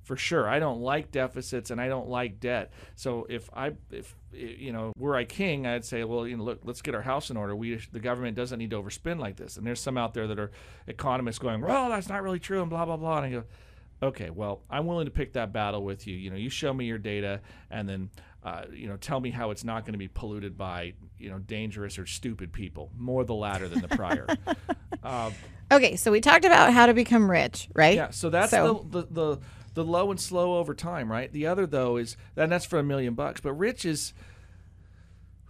for 0.08 0.16
sure. 0.16 0.48
I 0.48 0.58
don't 0.58 0.80
like 0.80 1.12
deficits 1.12 1.70
and 1.70 1.78
I 1.78 1.88
don't 1.88 2.08
like 2.08 2.40
debt. 2.40 2.72
So 2.96 3.26
if 3.28 3.50
I 3.52 3.72
if 3.90 4.16
you 4.32 4.72
know 4.72 4.94
were 4.96 5.14
I 5.14 5.24
king, 5.24 5.66
I'd 5.66 5.84
say, 5.84 6.02
well, 6.02 6.26
you 6.26 6.38
know, 6.38 6.44
look, 6.44 6.60
let's 6.64 6.80
get 6.80 6.94
our 6.94 7.02
house 7.02 7.28
in 7.28 7.36
order. 7.36 7.54
We 7.54 7.78
the 7.92 8.00
government 8.00 8.34
doesn't 8.34 8.58
need 8.58 8.70
to 8.70 8.82
overspend 8.82 9.20
like 9.20 9.36
this. 9.36 9.58
And 9.58 9.66
there's 9.66 9.82
some 9.82 9.98
out 9.98 10.14
there 10.14 10.26
that 10.26 10.38
are 10.38 10.50
economists 10.86 11.38
going, 11.38 11.60
well, 11.60 11.90
that's 11.90 12.08
not 12.08 12.22
really 12.22 12.38
true, 12.38 12.62
and 12.62 12.70
blah 12.70 12.86
blah 12.86 12.96
blah. 12.96 13.18
And 13.18 13.26
I 13.26 13.30
go, 13.30 13.44
okay, 14.02 14.30
well, 14.30 14.62
I'm 14.70 14.86
willing 14.86 15.04
to 15.04 15.10
pick 15.10 15.34
that 15.34 15.52
battle 15.52 15.84
with 15.84 16.06
you. 16.06 16.16
You 16.16 16.30
know, 16.30 16.36
you 16.36 16.48
show 16.48 16.72
me 16.72 16.86
your 16.86 16.96
data, 16.96 17.42
and 17.70 17.86
then 17.86 18.08
uh, 18.42 18.62
you 18.72 18.88
know, 18.88 18.96
tell 18.96 19.20
me 19.20 19.30
how 19.30 19.50
it's 19.50 19.64
not 19.64 19.84
going 19.84 19.92
to 19.92 19.98
be 19.98 20.08
polluted 20.08 20.56
by 20.56 20.94
you 21.18 21.28
know 21.28 21.38
dangerous 21.38 21.98
or 21.98 22.06
stupid 22.06 22.50
people. 22.50 22.90
More 22.96 23.24
the 23.24 23.34
latter 23.34 23.68
than 23.68 23.82
the 23.82 23.88
prior. 23.88 24.26
uh, 25.02 25.30
okay, 25.70 25.96
so 25.96 26.10
we 26.10 26.22
talked 26.22 26.46
about 26.46 26.72
how 26.72 26.86
to 26.86 26.94
become 26.94 27.30
rich, 27.30 27.68
right? 27.74 27.96
Yeah. 27.96 28.08
So 28.08 28.30
that's 28.30 28.52
so. 28.52 28.86
The, 28.90 29.02
the 29.02 29.06
the 29.10 29.38
the 29.78 29.84
low 29.84 30.10
and 30.10 30.18
slow 30.18 30.58
over 30.58 30.74
time, 30.74 31.10
right? 31.10 31.32
The 31.32 31.46
other 31.46 31.64
though 31.64 31.96
is 31.96 32.16
and 32.36 32.50
that's 32.50 32.64
for 32.64 32.80
a 32.80 32.82
million 32.82 33.14
bucks. 33.14 33.40
But 33.40 33.52
rich 33.52 33.84
is 33.84 34.12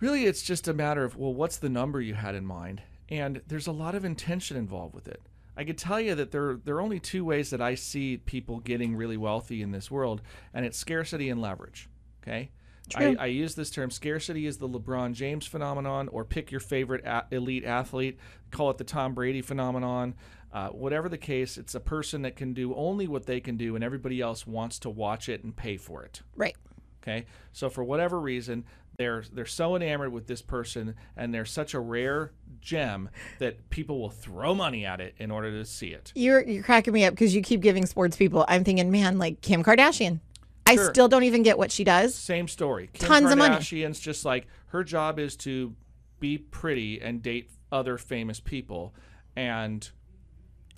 really 0.00 0.26
it's 0.26 0.42
just 0.42 0.68
a 0.68 0.74
matter 0.74 1.02
of 1.02 1.16
well, 1.16 1.32
what's 1.32 1.56
the 1.56 1.70
number 1.70 2.00
you 2.00 2.14
had 2.14 2.34
in 2.34 2.44
mind? 2.44 2.82
And 3.08 3.40
there's 3.46 3.66
a 3.66 3.72
lot 3.72 3.94
of 3.94 4.04
intention 4.04 4.58
involved 4.58 4.94
with 4.94 5.08
it. 5.08 5.22
I 5.56 5.64
could 5.64 5.78
tell 5.78 5.98
you 5.98 6.14
that 6.14 6.30
there 6.30 6.60
there 6.62 6.76
are 6.76 6.82
only 6.82 7.00
two 7.00 7.24
ways 7.24 7.48
that 7.50 7.62
I 7.62 7.74
see 7.74 8.18
people 8.18 8.60
getting 8.60 8.94
really 8.94 9.16
wealthy 9.16 9.62
in 9.62 9.72
this 9.72 9.90
world, 9.90 10.20
and 10.52 10.66
it's 10.66 10.76
scarcity 10.76 11.30
and 11.30 11.40
leverage. 11.40 11.88
Okay. 12.22 12.50
I, 12.94 13.16
I, 13.18 13.26
use 13.26 13.54
this 13.54 13.70
term 13.70 13.90
scarcity 13.90 14.46
is 14.46 14.56
the 14.56 14.68
LeBron 14.68 15.12
James 15.12 15.46
phenomenon, 15.46 16.08
or 16.08 16.24
pick 16.24 16.50
your 16.50 16.60
favorite 16.60 17.04
a- 17.04 17.26
elite 17.30 17.64
athlete, 17.64 18.18
call 18.50 18.70
it 18.70 18.78
the 18.78 18.84
Tom 18.84 19.12
Brady 19.12 19.42
phenomenon. 19.42 20.14
Uh, 20.52 20.68
whatever 20.68 21.08
the 21.08 21.18
case, 21.18 21.58
it's 21.58 21.74
a 21.74 21.80
person 21.80 22.22
that 22.22 22.34
can 22.36 22.54
do 22.54 22.74
only 22.74 23.06
what 23.06 23.26
they 23.26 23.40
can 23.40 23.56
do, 23.56 23.74
and 23.74 23.84
everybody 23.84 24.20
else 24.20 24.46
wants 24.46 24.78
to 24.78 24.88
watch 24.88 25.28
it 25.28 25.44
and 25.44 25.54
pay 25.54 25.76
for 25.76 26.02
it. 26.04 26.22
Right. 26.34 26.56
Okay. 27.02 27.26
So 27.52 27.68
for 27.68 27.84
whatever 27.84 28.18
reason, 28.18 28.64
they're 28.96 29.24
they're 29.32 29.46
so 29.46 29.76
enamored 29.76 30.12
with 30.12 30.26
this 30.26 30.42
person, 30.42 30.94
and 31.16 31.32
they're 31.32 31.44
such 31.44 31.74
a 31.74 31.80
rare 31.80 32.32
gem 32.60 33.10
that 33.38 33.70
people 33.70 34.00
will 34.00 34.10
throw 34.10 34.54
money 34.54 34.84
at 34.84 35.00
it 35.00 35.14
in 35.18 35.30
order 35.30 35.50
to 35.50 35.64
see 35.64 35.88
it. 35.88 36.12
You're 36.14 36.44
you're 36.44 36.64
cracking 36.64 36.92
me 36.92 37.04
up 37.04 37.14
because 37.14 37.34
you 37.34 37.42
keep 37.42 37.60
giving 37.60 37.86
sports 37.86 38.16
people. 38.16 38.44
I'm 38.48 38.64
thinking, 38.64 38.90
man, 38.90 39.18
like 39.18 39.40
Kim 39.40 39.62
Kardashian. 39.62 40.20
Sure. 40.68 40.88
I 40.88 40.90
still 40.90 41.08
don't 41.08 41.22
even 41.22 41.42
get 41.42 41.56
what 41.56 41.70
she 41.70 41.84
does. 41.84 42.14
Same 42.14 42.48
story. 42.48 42.90
Kim 42.92 43.08
Tons 43.08 43.30
of 43.32 43.38
money. 43.38 43.54
Kardashian's 43.54 44.00
just 44.00 44.24
like 44.24 44.46
her 44.66 44.82
job 44.84 45.18
is 45.18 45.36
to 45.36 45.74
be 46.20 46.36
pretty 46.36 47.00
and 47.00 47.22
date 47.22 47.50
other 47.70 47.98
famous 47.98 48.40
people, 48.40 48.94
and 49.36 49.88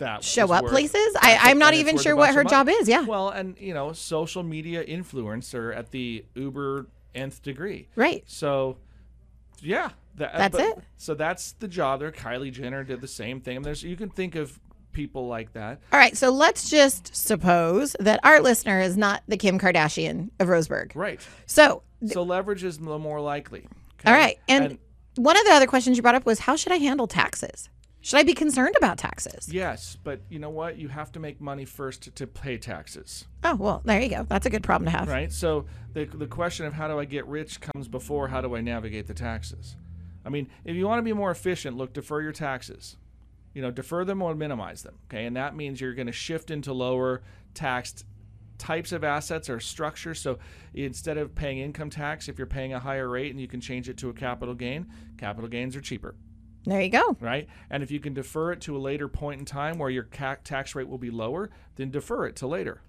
that 0.00 0.24
show 0.24 0.52
up 0.52 0.66
places. 0.66 1.16
I, 1.20 1.50
am 1.50 1.58
not 1.58 1.74
even 1.74 1.96
sure 1.96 2.14
what 2.14 2.34
her 2.34 2.44
job 2.44 2.68
is. 2.68 2.88
Yeah. 2.88 3.04
Well, 3.04 3.30
and 3.30 3.56
you 3.58 3.72
know, 3.72 3.92
social 3.92 4.42
media 4.42 4.84
influencer 4.84 5.74
at 5.74 5.90
the 5.90 6.24
uber 6.34 6.86
nth 7.14 7.42
degree. 7.42 7.88
Right. 7.96 8.24
So, 8.26 8.76
yeah. 9.60 9.90
That, 10.16 10.34
uh, 10.34 10.38
that's 10.38 10.56
but, 10.56 10.62
it. 10.62 10.78
So 10.96 11.14
that's 11.14 11.52
the 11.52 11.68
job 11.68 12.00
there. 12.00 12.12
Kylie 12.12 12.52
Jenner 12.52 12.84
did 12.84 13.00
the 13.00 13.08
same 13.08 13.40
thing. 13.40 13.62
There's 13.62 13.82
you 13.82 13.96
can 13.96 14.10
think 14.10 14.34
of 14.34 14.58
people 14.92 15.28
like 15.28 15.52
that. 15.52 15.80
All 15.92 15.98
right, 15.98 16.16
so 16.16 16.30
let's 16.30 16.68
just 16.68 17.14
suppose 17.14 17.94
that 18.00 18.20
our 18.24 18.40
listener 18.40 18.80
is 18.80 18.96
not 18.96 19.22
the 19.28 19.36
Kim 19.36 19.58
Kardashian 19.58 20.30
of 20.40 20.48
Roseburg. 20.48 20.92
Right. 20.94 21.20
So 21.46 21.82
so 22.06 22.22
leverage 22.22 22.64
is 22.64 22.78
the 22.78 22.98
more 22.98 23.20
likely. 23.20 23.66
Okay? 24.00 24.10
All 24.10 24.12
right. 24.12 24.38
And, 24.48 24.64
and 24.64 24.78
one 25.16 25.36
of 25.36 25.44
the 25.44 25.52
other 25.52 25.66
questions 25.66 25.96
you 25.96 26.02
brought 26.02 26.14
up 26.14 26.26
was 26.26 26.40
how 26.40 26.56
should 26.56 26.72
I 26.72 26.76
handle 26.76 27.06
taxes? 27.06 27.68
Should 28.02 28.18
I 28.18 28.22
be 28.22 28.34
concerned 28.34 28.74
about 28.76 28.98
taxes? 28.98 29.52
Yes, 29.52 29.96
but 30.02 30.20
you 30.28 30.38
know 30.38 30.50
what? 30.50 30.78
You 30.78 30.88
have 30.88 31.12
to 31.12 31.20
make 31.20 31.40
money 31.40 31.64
first 31.64 32.02
to, 32.02 32.10
to 32.12 32.26
pay 32.26 32.56
taxes. 32.56 33.26
Oh, 33.44 33.56
well, 33.56 33.82
there 33.84 34.00
you 34.00 34.08
go. 34.08 34.24
That's 34.28 34.46
a 34.46 34.50
good 34.50 34.62
problem 34.62 34.90
to 34.90 34.98
have. 34.98 35.08
Right? 35.08 35.32
So 35.32 35.66
the 35.92 36.06
the 36.06 36.26
question 36.26 36.66
of 36.66 36.72
how 36.72 36.88
do 36.88 36.98
I 36.98 37.04
get 37.04 37.26
rich 37.26 37.60
comes 37.60 37.88
before 37.88 38.28
how 38.28 38.40
do 38.40 38.56
I 38.56 38.60
navigate 38.60 39.06
the 39.06 39.14
taxes. 39.14 39.76
I 40.24 40.28
mean, 40.28 40.48
if 40.64 40.76
you 40.76 40.86
want 40.86 40.98
to 40.98 41.02
be 41.02 41.12
more 41.12 41.30
efficient, 41.30 41.76
look 41.76 41.92
defer 41.92 42.22
your 42.22 42.32
taxes 42.32 42.96
you 43.54 43.62
know, 43.62 43.70
defer 43.70 44.04
them 44.04 44.22
or 44.22 44.34
minimize 44.34 44.82
them. 44.82 44.96
Okay, 45.08 45.26
and 45.26 45.36
that 45.36 45.56
means 45.56 45.80
you're 45.80 45.94
going 45.94 46.06
to 46.06 46.12
shift 46.12 46.50
into 46.50 46.72
lower 46.72 47.22
taxed 47.54 48.04
types 48.58 48.92
of 48.92 49.02
assets 49.02 49.48
or 49.48 49.58
structures. 49.58 50.20
So 50.20 50.38
instead 50.74 51.16
of 51.16 51.34
paying 51.34 51.58
income 51.58 51.90
tax, 51.90 52.28
if 52.28 52.38
you're 52.38 52.46
paying 52.46 52.74
a 52.74 52.78
higher 52.78 53.08
rate 53.08 53.30
and 53.30 53.40
you 53.40 53.48
can 53.48 53.60
change 53.60 53.88
it 53.88 53.96
to 53.98 54.10
a 54.10 54.12
capital 54.12 54.54
gain, 54.54 54.86
capital 55.16 55.48
gains 55.48 55.74
are 55.74 55.80
cheaper. 55.80 56.14
There 56.64 56.80
you 56.80 56.90
go. 56.90 57.16
Right? 57.20 57.48
And 57.70 57.82
if 57.82 57.90
you 57.90 58.00
can 58.00 58.14
defer 58.14 58.52
it 58.52 58.60
to 58.62 58.76
a 58.76 58.78
later 58.78 59.08
point 59.08 59.40
in 59.40 59.46
time 59.46 59.78
where 59.78 59.90
your 59.90 60.04
tax 60.04 60.74
rate 60.74 60.88
will 60.88 60.98
be 60.98 61.10
lower, 61.10 61.50
then 61.76 61.90
defer 61.90 62.26
it 62.26 62.36
to 62.36 62.46
later. 62.46 62.82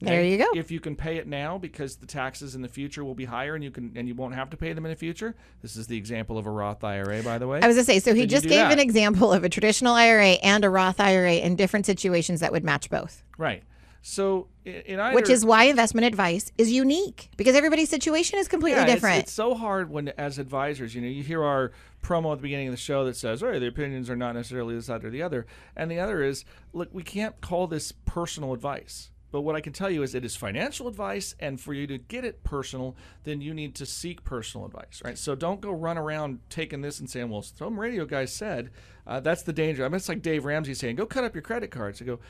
There 0.00 0.24
you 0.24 0.36
go. 0.36 0.48
If 0.54 0.70
you 0.72 0.80
can 0.80 0.96
pay 0.96 1.18
it 1.18 1.28
now 1.28 1.58
because 1.58 1.96
the 1.96 2.06
taxes 2.06 2.56
in 2.56 2.62
the 2.62 2.68
future 2.68 3.04
will 3.04 3.14
be 3.14 3.24
higher 3.24 3.54
and 3.54 3.62
you 3.62 3.70
can 3.70 3.92
and 3.94 4.08
you 4.08 4.14
won't 4.14 4.34
have 4.34 4.50
to 4.50 4.56
pay 4.56 4.72
them 4.72 4.84
in 4.84 4.90
the 4.90 4.96
future. 4.96 5.36
This 5.60 5.76
is 5.76 5.86
the 5.86 5.96
example 5.96 6.38
of 6.38 6.46
a 6.46 6.50
Roth 6.50 6.82
IRA, 6.82 7.22
by 7.22 7.38
the 7.38 7.46
way. 7.46 7.60
I 7.62 7.68
was 7.68 7.76
gonna 7.76 7.84
say, 7.84 8.00
so 8.00 8.12
he 8.12 8.26
just 8.26 8.44
gave 8.44 8.56
that. 8.56 8.72
an 8.72 8.80
example 8.80 9.32
of 9.32 9.44
a 9.44 9.48
traditional 9.48 9.94
IRA 9.94 10.32
and 10.42 10.64
a 10.64 10.70
Roth 10.70 10.98
IRA 10.98 11.34
in 11.34 11.54
different 11.54 11.86
situations 11.86 12.40
that 12.40 12.50
would 12.50 12.64
match 12.64 12.90
both. 12.90 13.22
Right. 13.38 13.62
So 14.02 14.48
in 14.64 14.98
either, 14.98 15.14
which 15.14 15.30
is 15.30 15.44
why 15.44 15.64
investment 15.64 16.04
advice 16.04 16.50
is 16.58 16.72
unique 16.72 17.30
because 17.36 17.54
everybody's 17.54 17.88
situation 17.88 18.38
is 18.40 18.48
completely 18.48 18.80
yeah, 18.80 18.86
different. 18.86 19.20
It's, 19.20 19.28
it's, 19.28 19.32
so 19.32 19.54
hard 19.54 19.90
when, 19.90 20.08
as 20.18 20.40
advisors, 20.40 20.92
you 20.94 21.00
know, 21.00 21.08
you 21.08 21.22
hear 21.22 21.44
our 21.44 21.70
promo 22.02 22.32
at 22.32 22.38
the 22.38 22.42
beginning 22.42 22.66
of 22.66 22.72
the 22.72 22.78
show 22.78 23.04
that 23.04 23.16
says, 23.16 23.44
"Oh, 23.44 23.58
the 23.58 23.68
opinions 23.68 24.10
are 24.10 24.16
not 24.16 24.34
necessarily 24.34 24.74
this, 24.74 24.86
side 24.86 25.04
or 25.04 25.10
the 25.10 25.22
other," 25.22 25.46
and 25.76 25.88
the 25.88 26.00
other 26.00 26.20
is, 26.22 26.44
look, 26.72 26.88
we 26.92 27.04
can't 27.04 27.40
call 27.40 27.68
this 27.68 27.92
personal 27.92 28.52
advice. 28.52 29.10
But 29.30 29.42
what 29.42 29.56
I 29.56 29.62
can 29.62 29.72
tell 29.72 29.88
you 29.88 30.02
is 30.02 30.14
it 30.14 30.26
is 30.26 30.36
financial 30.36 30.88
advice, 30.88 31.34
and 31.40 31.58
for 31.58 31.72
you 31.72 31.86
to 31.86 31.96
get 31.96 32.24
it 32.24 32.44
personal, 32.44 32.96
then 33.24 33.40
you 33.40 33.54
need 33.54 33.74
to 33.76 33.86
seek 33.86 34.24
personal 34.24 34.66
advice, 34.66 35.00
right? 35.02 35.16
So 35.16 35.34
don't 35.34 35.60
go 35.60 35.70
run 35.70 35.96
around 35.96 36.40
taking 36.50 36.82
this 36.82 36.98
and 36.98 37.08
saying, 37.08 37.30
"Well, 37.30 37.42
some 37.42 37.78
radio 37.78 38.04
guy 38.04 38.24
said." 38.24 38.70
Uh, 39.04 39.18
that's 39.18 39.42
the 39.42 39.52
danger. 39.52 39.84
I 39.84 39.88
mean, 39.88 39.96
it's 39.96 40.08
like 40.08 40.22
Dave 40.22 40.44
Ramsey 40.44 40.74
saying, 40.74 40.96
"Go 40.96 41.06
cut 41.06 41.24
up 41.24 41.34
your 41.34 41.42
credit 41.42 41.70
cards." 41.70 42.00
I 42.00 42.04
go, 42.04 42.20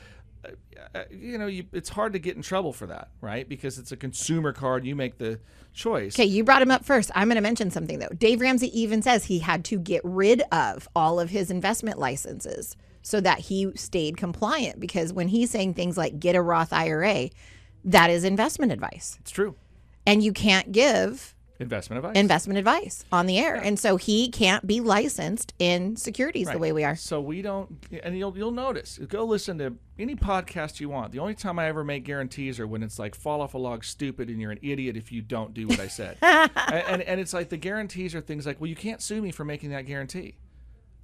Uh, 0.95 1.03
you 1.09 1.37
know, 1.37 1.47
you, 1.47 1.65
it's 1.71 1.89
hard 1.89 2.13
to 2.13 2.19
get 2.19 2.35
in 2.35 2.41
trouble 2.41 2.73
for 2.73 2.85
that, 2.87 3.09
right? 3.21 3.47
Because 3.47 3.77
it's 3.77 3.91
a 3.91 3.97
consumer 3.97 4.51
card. 4.51 4.85
You 4.85 4.95
make 4.95 5.17
the 5.17 5.39
choice. 5.73 6.15
Okay, 6.15 6.25
you 6.25 6.43
brought 6.43 6.61
him 6.61 6.71
up 6.71 6.85
first. 6.85 7.11
I'm 7.15 7.27
going 7.27 7.35
to 7.35 7.41
mention 7.41 7.71
something 7.71 7.99
though. 7.99 8.09
Dave 8.09 8.41
Ramsey 8.41 8.77
even 8.79 9.01
says 9.01 9.25
he 9.25 9.39
had 9.39 9.63
to 9.65 9.79
get 9.79 10.01
rid 10.03 10.41
of 10.51 10.87
all 10.95 11.19
of 11.19 11.29
his 11.29 11.49
investment 11.49 11.97
licenses 11.97 12.75
so 13.01 13.19
that 13.21 13.39
he 13.39 13.71
stayed 13.75 14.17
compliant. 14.17 14.79
Because 14.79 15.13
when 15.13 15.27
he's 15.29 15.49
saying 15.49 15.73
things 15.73 15.97
like 15.97 16.19
get 16.19 16.35
a 16.35 16.41
Roth 16.41 16.73
IRA, 16.73 17.29
that 17.85 18.09
is 18.09 18.23
investment 18.23 18.71
advice. 18.71 19.17
It's 19.21 19.31
true. 19.31 19.55
And 20.05 20.23
you 20.23 20.33
can't 20.33 20.71
give 20.71 21.32
investment 21.59 22.03
advice 22.03 22.19
investment 22.19 22.57
advice 22.57 23.05
on 23.11 23.25
the 23.25 23.37
air 23.37 23.55
yeah. 23.55 23.61
and 23.63 23.77
so 23.79 23.95
he 23.95 24.29
can't 24.29 24.65
be 24.65 24.81
licensed 24.81 25.53
in 25.59 25.95
securities 25.95 26.47
right. 26.47 26.53
the 26.53 26.59
way 26.59 26.71
we 26.71 26.83
are 26.83 26.95
so 26.95 27.21
we 27.21 27.41
don't 27.41 27.85
and 28.03 28.17
you'll 28.17 28.35
you'll 28.37 28.51
notice 28.51 28.99
go 29.07 29.23
listen 29.23 29.57
to 29.57 29.73
any 29.99 30.15
podcast 30.15 30.79
you 30.79 30.89
want 30.89 31.11
the 31.11 31.19
only 31.19 31.35
time 31.35 31.59
i 31.59 31.67
ever 31.67 31.83
make 31.83 32.03
guarantees 32.03 32.59
are 32.59 32.65
when 32.65 32.81
it's 32.81 32.97
like 32.97 33.13
fall 33.13 33.39
off 33.39 33.53
a 33.53 33.57
log 33.57 33.83
stupid 33.83 34.29
and 34.29 34.41
you're 34.41 34.51
an 34.51 34.59
idiot 34.63 34.97
if 34.97 35.11
you 35.11 35.21
don't 35.21 35.53
do 35.53 35.67
what 35.67 35.79
i 35.79 35.87
said 35.87 36.17
and, 36.21 36.51
and 36.55 37.01
and 37.03 37.21
it's 37.21 37.33
like 37.33 37.49
the 37.49 37.57
guarantees 37.57 38.15
are 38.15 38.21
things 38.21 38.45
like 38.45 38.59
well 38.59 38.69
you 38.69 38.75
can't 38.75 39.01
sue 39.01 39.21
me 39.21 39.31
for 39.31 39.45
making 39.45 39.69
that 39.69 39.85
guarantee 39.85 40.35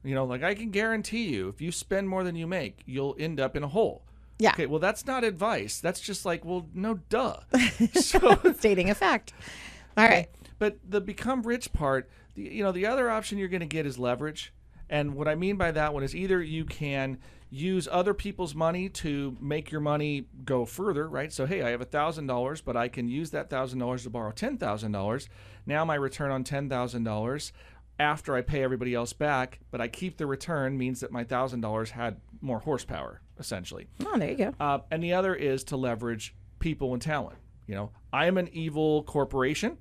you 0.04 0.16
know, 0.16 0.24
like 0.24 0.44
I 0.44 0.56
can 0.56 0.72
guarantee 0.72 1.28
you, 1.30 1.50
if 1.50 1.62
you 1.62 1.72
spend 1.72 2.08
more 2.08 2.24
than 2.24 2.36
you 2.36 2.48
make, 2.48 2.82
you'll 2.86 3.16
end 3.20 3.40
up 3.40 3.56
in 3.56 3.64
a 3.64 3.68
hole. 3.68 4.04
Yeah. 4.38 4.52
Okay. 4.52 4.66
Well, 4.66 4.80
that's 4.80 5.06
not 5.06 5.24
advice. 5.24 5.80
That's 5.80 6.00
just 6.00 6.26
like, 6.26 6.46
well, 6.46 6.68
no, 6.74 6.96
duh. 7.10 7.40
so, 7.94 8.40
Stating 8.58 8.90
a 8.90 8.96
fact. 8.96 9.34
All 9.98 10.08
right. 10.08 10.30
But 10.60 10.78
the 10.88 11.02
become 11.02 11.42
rich 11.42 11.74
part, 11.74 12.10
the, 12.36 12.44
you 12.44 12.64
know, 12.64 12.72
the 12.72 12.86
other 12.86 13.10
option 13.10 13.38
you're 13.38 13.48
going 13.48 13.62
to 13.62 13.66
get 13.66 13.86
is 13.86 13.98
leverage. 13.98 14.54
And 14.90 15.16
what 15.16 15.28
I 15.28 15.36
mean 15.36 15.56
by 15.56 15.72
that 15.72 15.94
one 15.94 16.04
is 16.04 16.16
either 16.16 16.42
you 16.42 16.66
can 16.66 17.20
use 17.50 17.88
other 17.92 18.14
people's 18.14 18.54
money 18.54 18.90
to 18.90 19.36
make 19.40 19.72
your 19.72 19.82
money 19.82 20.26
go 20.46 20.66
further, 20.66 21.08
right? 21.08 21.34
So, 21.34 21.46
hey, 21.46 21.64
I 21.64 21.70
have 21.70 21.82
$1,000, 21.82 22.62
but 22.64 22.78
I 22.78 22.88
can 22.88 23.08
use 23.08 23.32
that 23.32 23.50
$1,000 23.50 24.04
to 24.04 24.10
borrow 24.10 24.32
$10,000. 24.32 25.28
Now 25.66 25.86
my 25.86 25.96
return 25.96 26.32
on 26.32 26.44
$10,000 26.44 27.52
after 28.00 28.36
I 28.36 28.42
pay 28.42 28.64
everybody 28.64 28.94
else 28.94 29.14
back, 29.14 29.60
but 29.72 29.82
I 29.82 29.88
keep 29.88 30.18
the 30.18 30.26
return 30.26 30.78
means 30.78 31.02
that 31.02 31.12
my 31.12 31.24
thousand 31.24 31.62
dollars 31.62 31.92
had 31.92 32.22
more 32.42 32.60
horsepower, 32.60 33.22
essentially. 33.38 33.88
Oh, 34.06 34.18
there 34.18 34.30
you 34.32 34.38
go. 34.38 34.54
Uh, 34.60 34.80
and 34.90 35.04
the 35.04 35.14
other 35.14 35.36
is 35.36 35.64
to 35.66 35.78
leverage 35.78 36.34
people 36.60 36.94
and 36.94 37.02
talent. 37.02 37.38
You 37.68 37.76
know, 37.76 37.92
I 38.14 38.26
am 38.28 38.38
an 38.38 38.50
evil 38.54 39.04
corporation. 39.04 39.78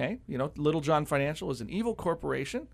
Okay, 0.00 0.18
you 0.26 0.38
know, 0.38 0.50
Littlejohn 0.56 1.04
Financial 1.04 1.50
is 1.50 1.60
an 1.60 1.68
evil 1.68 1.94
corporation, 1.94 2.68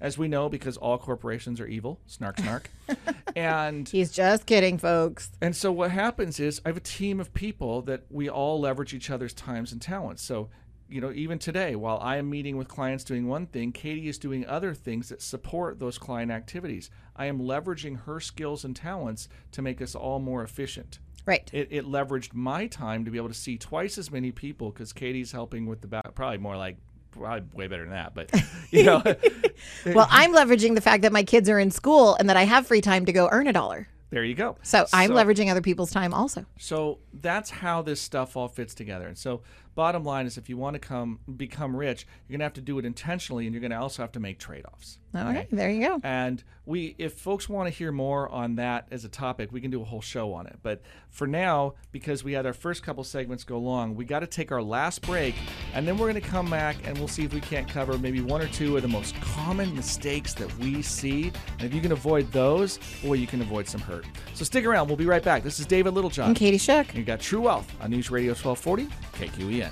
as 0.00 0.16
we 0.16 0.28
know 0.28 0.48
because 0.48 0.78
all 0.78 0.96
corporations 0.96 1.60
are 1.60 1.66
evil. 1.66 2.00
Snark, 2.06 2.38
snark. 2.38 2.70
and 3.36 3.86
he's 3.86 4.10
just 4.10 4.46
kidding, 4.46 4.78
folks. 4.78 5.30
And 5.42 5.54
so 5.54 5.70
what 5.72 5.90
happens 5.90 6.40
is 6.40 6.58
I 6.64 6.70
have 6.70 6.78
a 6.78 6.80
team 6.80 7.20
of 7.20 7.34
people 7.34 7.82
that 7.82 8.04
we 8.08 8.30
all 8.30 8.58
leverage 8.60 8.94
each 8.94 9.10
other's 9.10 9.34
times 9.34 9.72
and 9.72 9.82
talents. 9.82 10.22
So 10.22 10.48
you 10.88 11.00
know, 11.00 11.12
even 11.12 11.38
today, 11.38 11.76
while 11.76 11.98
I 12.02 12.16
am 12.16 12.28
meeting 12.28 12.56
with 12.56 12.66
clients 12.66 13.04
doing 13.04 13.28
one 13.28 13.46
thing, 13.46 13.70
Katie 13.72 14.08
is 14.08 14.18
doing 14.18 14.44
other 14.46 14.74
things 14.74 15.10
that 15.10 15.22
support 15.22 15.78
those 15.78 15.98
client 15.98 16.32
activities. 16.32 16.90
I 17.14 17.26
am 17.26 17.40
leveraging 17.40 18.04
her 18.04 18.18
skills 18.20 18.64
and 18.64 18.74
talents 18.74 19.28
to 19.52 19.62
make 19.62 19.80
us 19.80 19.94
all 19.94 20.18
more 20.18 20.42
efficient. 20.42 20.98
Right. 21.26 21.48
It, 21.52 21.68
it 21.70 21.84
leveraged 21.84 22.34
my 22.34 22.66
time 22.66 23.04
to 23.04 23.10
be 23.10 23.18
able 23.18 23.28
to 23.28 23.34
see 23.34 23.56
twice 23.58 23.98
as 23.98 24.10
many 24.10 24.32
people 24.32 24.70
because 24.70 24.92
Katie's 24.92 25.32
helping 25.32 25.66
with 25.66 25.80
the 25.80 25.86
back, 25.86 26.14
probably 26.14 26.38
more 26.38 26.56
like, 26.56 26.76
probably 27.12 27.42
way 27.54 27.66
better 27.66 27.82
than 27.82 27.92
that, 27.92 28.14
but 28.14 28.30
you 28.70 28.84
know, 28.84 29.02
Well, 29.86 30.06
I'm 30.10 30.32
leveraging 30.32 30.74
the 30.74 30.80
fact 30.80 31.02
that 31.02 31.12
my 31.12 31.22
kids 31.22 31.48
are 31.48 31.58
in 31.58 31.70
school 31.70 32.14
and 32.16 32.28
that 32.30 32.36
I 32.36 32.44
have 32.44 32.66
free 32.66 32.80
time 32.80 33.04
to 33.06 33.12
go 33.12 33.28
earn 33.30 33.46
a 33.46 33.52
dollar. 33.52 33.88
there 34.10 34.24
you 34.24 34.34
go. 34.34 34.56
So 34.62 34.86
I'm 34.92 35.10
leveraging 35.10 35.50
other 35.50 35.60
people's 35.60 35.90
time 35.90 36.14
also. 36.14 36.44
So 36.58 36.98
that's 37.12 37.50
how 37.50 37.82
this 37.82 38.00
stuff 38.00 38.36
all 38.36 38.48
fits 38.48 38.74
together. 38.74 39.06
And 39.06 39.18
so, 39.18 39.42
bottom 39.80 40.04
line 40.04 40.26
is, 40.26 40.36
if 40.36 40.50
you 40.50 40.58
want 40.58 40.74
to 40.74 40.78
come 40.78 41.20
become 41.38 41.74
rich, 41.74 42.06
you're 42.28 42.36
gonna 42.36 42.44
have 42.44 42.52
to 42.52 42.60
do 42.60 42.78
it 42.78 42.84
intentionally, 42.84 43.46
and 43.46 43.54
you're 43.54 43.62
gonna 43.62 43.80
also 43.80 44.02
have 44.02 44.12
to 44.12 44.20
make 44.20 44.38
trade-offs. 44.38 44.98
Okay, 45.14 45.48
there 45.50 45.70
you 45.70 45.88
go. 45.88 46.00
And 46.04 46.44
we, 46.66 46.94
if 46.98 47.14
folks 47.14 47.48
want 47.48 47.66
to 47.66 47.76
hear 47.76 47.90
more 47.90 48.28
on 48.28 48.54
that 48.56 48.86
as 48.92 49.04
a 49.04 49.08
topic, 49.08 49.50
we 49.50 49.60
can 49.60 49.70
do 49.70 49.82
a 49.82 49.84
whole 49.84 50.00
show 50.00 50.32
on 50.32 50.46
it. 50.46 50.58
But 50.62 50.82
for 51.08 51.26
now, 51.26 51.74
because 51.90 52.22
we 52.22 52.32
had 52.32 52.46
our 52.46 52.52
first 52.52 52.84
couple 52.84 53.02
segments 53.02 53.42
go 53.42 53.58
long, 53.58 53.96
we 53.96 54.04
got 54.04 54.20
to 54.20 54.28
take 54.28 54.52
our 54.52 54.62
last 54.62 55.02
break, 55.02 55.34
and 55.74 55.88
then 55.88 55.98
we're 55.98 56.08
going 56.08 56.22
to 56.22 56.28
come 56.28 56.48
back 56.48 56.76
and 56.84 56.96
we'll 56.96 57.08
see 57.08 57.24
if 57.24 57.34
we 57.34 57.40
can't 57.40 57.66
cover 57.66 57.98
maybe 57.98 58.20
one 58.20 58.40
or 58.40 58.46
two 58.48 58.76
of 58.76 58.82
the 58.82 58.88
most 58.88 59.20
common 59.20 59.74
mistakes 59.74 60.32
that 60.34 60.56
we 60.58 60.80
see. 60.80 61.32
And 61.58 61.62
if 61.62 61.74
you 61.74 61.80
can 61.80 61.90
avoid 61.90 62.30
those, 62.30 62.78
boy, 63.02 63.14
you 63.14 63.26
can 63.26 63.40
avoid 63.40 63.66
some 63.66 63.80
hurt. 63.80 64.06
So 64.34 64.44
stick 64.44 64.64
around. 64.64 64.86
We'll 64.86 64.96
be 64.96 65.06
right 65.06 65.24
back. 65.24 65.42
This 65.42 65.58
is 65.58 65.66
David 65.66 65.94
Littlejohn. 65.94 66.28
And 66.28 66.36
Katie 66.36 66.58
Shook. 66.58 66.94
You 66.94 67.02
got 67.02 67.18
True 67.18 67.40
Wealth 67.40 67.68
on 67.80 67.90
News 67.90 68.12
Radio 68.12 68.30
1240 68.30 68.86
KQEN. 69.14 69.69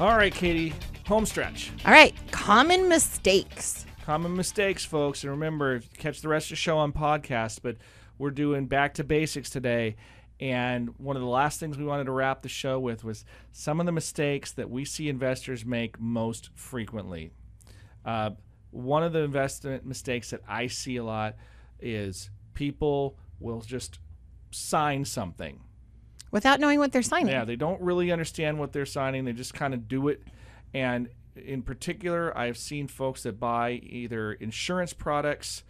All 0.00 0.16
right, 0.16 0.32
Katie, 0.32 0.72
home 1.08 1.26
stretch. 1.26 1.72
All 1.84 1.90
right, 1.90 2.14
common 2.30 2.88
mistakes. 2.88 3.84
Common 4.04 4.36
mistakes, 4.36 4.84
folks. 4.84 5.24
And 5.24 5.32
remember, 5.32 5.80
catch 5.98 6.20
the 6.20 6.28
rest 6.28 6.46
of 6.46 6.50
the 6.50 6.56
show 6.56 6.78
on 6.78 6.92
podcast, 6.92 7.62
but 7.64 7.78
we're 8.16 8.30
doing 8.30 8.66
back 8.66 8.94
to 8.94 9.04
basics 9.04 9.50
today. 9.50 9.96
And 10.38 10.90
one 10.98 11.16
of 11.16 11.22
the 11.22 11.28
last 11.28 11.58
things 11.58 11.76
we 11.76 11.84
wanted 11.84 12.04
to 12.04 12.12
wrap 12.12 12.42
the 12.42 12.48
show 12.48 12.78
with 12.78 13.02
was 13.02 13.24
some 13.50 13.80
of 13.80 13.86
the 13.86 13.92
mistakes 13.92 14.52
that 14.52 14.70
we 14.70 14.84
see 14.84 15.08
investors 15.08 15.64
make 15.64 15.98
most 15.98 16.50
frequently. 16.54 17.32
Uh, 18.04 18.30
one 18.70 19.02
of 19.02 19.12
the 19.12 19.24
investment 19.24 19.84
mistakes 19.84 20.30
that 20.30 20.42
I 20.48 20.68
see 20.68 20.98
a 20.98 21.02
lot 21.02 21.34
is 21.80 22.30
people 22.54 23.18
will 23.40 23.62
just 23.62 23.98
sign 24.52 25.04
something 25.04 25.58
Without 26.30 26.60
knowing 26.60 26.78
what 26.78 26.92
they're 26.92 27.02
signing. 27.02 27.32
yeah, 27.32 27.44
they 27.44 27.56
don't 27.56 27.80
really 27.80 28.12
understand 28.12 28.58
what 28.58 28.72
they're 28.72 28.86
signing. 28.86 29.24
They 29.24 29.32
just 29.32 29.54
kind 29.54 29.72
of 29.72 29.88
do 29.88 30.08
it. 30.08 30.22
And 30.74 31.08
in 31.34 31.62
particular, 31.62 32.36
I've 32.36 32.58
seen 32.58 32.88
folks 32.88 33.22
that 33.22 33.40
buy 33.40 33.80
either 33.82 34.32
insurance 34.32 34.92
products 34.92 35.64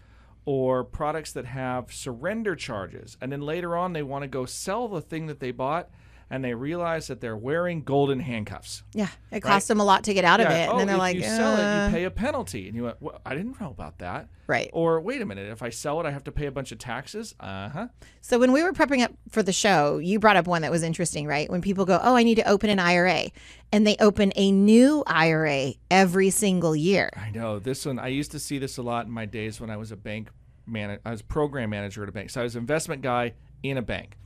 or 0.44 0.82
products 0.82 1.32
that 1.32 1.44
have 1.44 1.92
surrender 1.92 2.56
charges. 2.56 3.16
And 3.20 3.30
then 3.30 3.42
later 3.42 3.76
on, 3.76 3.92
they 3.92 4.02
want 4.02 4.22
to 4.22 4.28
go 4.28 4.46
sell 4.46 4.88
the 4.88 5.02
thing 5.02 5.26
that 5.26 5.40
they 5.40 5.50
bought 5.50 5.90
and 6.30 6.44
they 6.44 6.54
realize 6.54 7.06
that 7.06 7.20
they're 7.20 7.36
wearing 7.36 7.82
golden 7.82 8.20
handcuffs. 8.20 8.82
Yeah, 8.92 9.08
it 9.30 9.40
costs 9.40 9.68
them 9.68 9.80
a 9.80 9.84
lot 9.84 10.04
to 10.04 10.14
get 10.14 10.24
out 10.24 10.40
of 10.40 10.48
it, 10.48 10.68
oh, 10.68 10.72
and 10.72 10.80
then 10.80 10.86
they're 10.86 10.96
if 10.96 11.00
like, 11.00 11.16
you 11.16 11.22
sell 11.22 11.56
it, 11.56 11.62
uh, 11.62 11.86
you 11.86 11.92
pay 11.92 12.04
a 12.04 12.10
penalty. 12.10 12.66
And 12.68 12.76
you 12.76 12.84
went, 12.84 13.00
well, 13.00 13.20
I 13.24 13.34
didn't 13.34 13.60
know 13.60 13.70
about 13.70 13.98
that. 13.98 14.28
Right. 14.46 14.70
Or 14.72 15.00
wait 15.00 15.20
a 15.20 15.26
minute, 15.26 15.50
if 15.50 15.62
I 15.62 15.68
sell 15.68 16.00
it, 16.00 16.06
I 16.06 16.10
have 16.10 16.24
to 16.24 16.32
pay 16.32 16.46
a 16.46 16.50
bunch 16.50 16.72
of 16.72 16.78
taxes. 16.78 17.34
Uh 17.40 17.68
huh. 17.68 17.88
So 18.20 18.38
when 18.38 18.52
we 18.52 18.62
were 18.62 18.72
prepping 18.72 19.02
up 19.02 19.12
for 19.30 19.42
the 19.42 19.52
show, 19.52 19.98
you 19.98 20.18
brought 20.18 20.36
up 20.36 20.46
one 20.46 20.62
that 20.62 20.70
was 20.70 20.82
interesting, 20.82 21.26
right? 21.26 21.50
When 21.50 21.60
people 21.60 21.84
go, 21.84 22.00
"Oh, 22.02 22.14
I 22.14 22.22
need 22.22 22.36
to 22.36 22.48
open 22.48 22.70
an 22.70 22.78
IRA," 22.78 23.30
and 23.72 23.86
they 23.86 23.96
open 24.00 24.32
a 24.36 24.50
new 24.50 25.02
IRA 25.06 25.74
every 25.90 26.30
single 26.30 26.74
year. 26.74 27.10
I 27.16 27.30
know 27.30 27.58
this 27.58 27.86
one. 27.86 27.98
I 27.98 28.08
used 28.08 28.30
to 28.32 28.38
see 28.38 28.58
this 28.58 28.78
a 28.78 28.82
lot 28.82 29.06
in 29.06 29.12
my 29.12 29.26
days 29.26 29.60
when 29.60 29.70
I 29.70 29.76
was 29.76 29.92
a 29.92 29.96
bank 29.96 30.28
man. 30.66 30.98
I 31.04 31.10
was 31.10 31.22
program 31.22 31.70
manager 31.70 32.02
at 32.02 32.08
a 32.08 32.12
bank, 32.12 32.30
so 32.30 32.40
I 32.40 32.44
was 32.44 32.54
an 32.54 32.60
investment 32.60 33.02
guy 33.02 33.34
in 33.62 33.76
a 33.76 33.82
bank. 33.82 34.16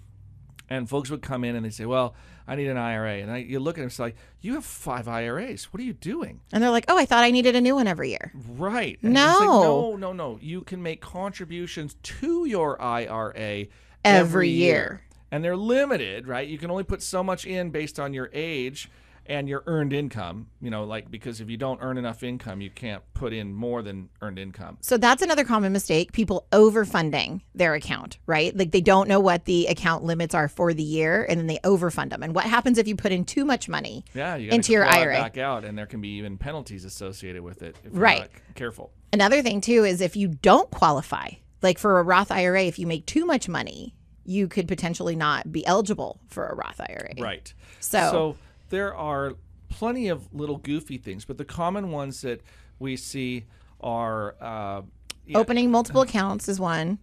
And 0.71 0.89
folks 0.89 1.11
would 1.11 1.23
come 1.23 1.45
in 1.45 1.55
and 1.57 1.65
they 1.67 1.71
say, 1.71 1.85
"Well, 1.85 2.15
I 2.49 2.57
need 2.57 2.69
an 2.69 2.77
IRA," 2.79 3.17
and 3.19 3.31
I, 3.31 3.39
you 3.39 3.61
look 3.61 3.77
at 3.77 3.81
them, 3.83 3.89
it's 3.89 3.99
like, 3.99 4.17
"You 4.41 4.55
have 4.55 4.65
five 4.65 5.07
IRAs. 5.07 5.65
What 5.73 5.81
are 5.81 5.85
you 5.85 5.93
doing?" 5.93 6.41
And 6.53 6.63
they're 6.63 6.71
like, 6.71 6.87
"Oh, 6.89 6.97
I 6.97 7.05
thought 7.05 7.25
I 7.25 7.31
needed 7.31 7.55
a 7.57 7.61
new 7.61 7.75
one 7.75 7.87
every 7.87 8.11
year." 8.11 8.33
Right? 8.49 8.99
And 9.03 9.13
it's 9.17 9.39
like, 9.41 9.49
No. 9.49 9.63
no, 9.63 9.97
no, 9.97 10.13
no. 10.13 10.39
You 10.41 10.63
can 10.63 10.83
make 10.83 11.01
contributions 11.01 11.97
to 12.03 12.47
your 12.47 12.81
IRA 12.81 13.67
Every 14.05 14.49
year. 14.49 15.03
and 15.31 15.45
they're 15.45 15.57
limited, 15.57 16.27
right? 16.27 16.49
You 16.49 16.59
can 16.59 16.71
only 16.71 16.85
put 16.85 17.03
so 17.03 17.23
much 17.23 17.45
in 17.47 17.71
based 17.71 18.01
on 18.01 18.15
your 18.15 18.31
age 18.33 18.91
and 19.27 19.49
your 19.49 19.62
earned 19.66 19.93
income. 19.93 20.49
You 20.61 20.70
know, 20.70 20.85
like 20.85 21.11
because 21.11 21.41
if 21.41 21.49
you 21.51 21.57
don't 21.57 21.79
earn 21.83 21.99
enough 21.99 22.23
income, 22.23 22.61
you 22.61 22.70
can't 22.70 23.03
put 23.14 23.33
in 23.33 23.53
more 23.55 23.83
than 23.83 24.09
earned 24.20 24.39
income. 24.39 24.79
So 24.81 24.97
that's 24.97 25.23
another 25.23 25.45
common 25.45 25.73
mistake: 25.73 26.12
people 26.12 26.47
overfunding 26.53 27.43
their 27.55 27.75
account, 27.75 28.18
right? 28.27 28.57
Like 28.57 28.73
they 28.73 28.81
don't 28.81 29.09
know 29.09 29.20
what 29.20 29.45
the 29.45 29.66
account 29.66 30.05
limits 30.05 30.35
are 30.35 30.49
for 30.49 30.75
the 30.75 30.83
year, 30.83 31.25
and 31.29 31.39
then 31.39 31.47
they 31.47 31.59
overfund 31.59 32.11
them. 32.11 32.23
And 32.23 32.35
what 32.35 32.45
happens 32.45 32.79
if 32.79 32.89
you 32.89 32.97
put 32.97 33.12
in 33.12 33.25
too 33.25 33.45
much 33.45 33.68
money? 33.68 34.05
Yeah, 34.14 34.37
you 34.37 34.51
Into 34.51 34.73
your 34.73 34.85
IRA. 34.85 35.14
back 35.14 35.39
out, 35.39 35.64
and 35.64 35.77
there 35.79 35.87
can 35.87 36.01
be 36.01 36.09
even 36.16 36.39
penalties 36.39 36.85
associated 36.85 37.43
with 37.43 37.62
it 37.62 37.77
if 37.85 37.93
you're 37.93 38.03
Right. 38.03 38.20
not 38.20 38.31
careful. 38.55 38.93
Another 39.12 39.43
thing 39.43 39.61
too 39.61 39.85
is 39.85 40.01
if 40.01 40.16
you 40.16 40.29
don't 40.29 40.70
qualify, 40.70 41.29
like 41.62 41.79
for 41.79 41.99
a 41.99 42.03
Roth 42.03 42.31
IRA, 42.31 42.62
if 42.64 42.79
you 42.79 42.87
make 42.87 43.07
too 43.07 43.25
much 43.27 43.49
money, 43.49 43.95
you 44.25 44.49
could 44.49 44.68
potentially 44.68 45.16
not 45.16 45.51
be 45.53 45.66
eligible 45.66 46.20
for 46.29 46.47
a 46.47 46.55
Roth 46.55 46.81
IRA. 46.81 47.14
Right. 47.18 47.53
So- 47.81 48.11
so 48.11 48.37
there 48.73 48.95
are 48.97 49.35
plenty 49.68 50.09
of 50.09 50.33
little 50.35 50.57
goofy 50.57 50.99
things, 50.99 51.25
but 51.25 51.39
the 51.39 51.45
common 51.45 51.91
ones 51.93 52.23
that 52.23 52.41
we 52.81 52.97
see 52.97 53.45
are 53.81 54.35
uh, 54.41 54.83
yeah, 55.27 55.39
Opening 55.39 55.70
multiple 55.70 56.03
accounts 56.03 56.49
is 56.49 56.59
one. 56.59 56.99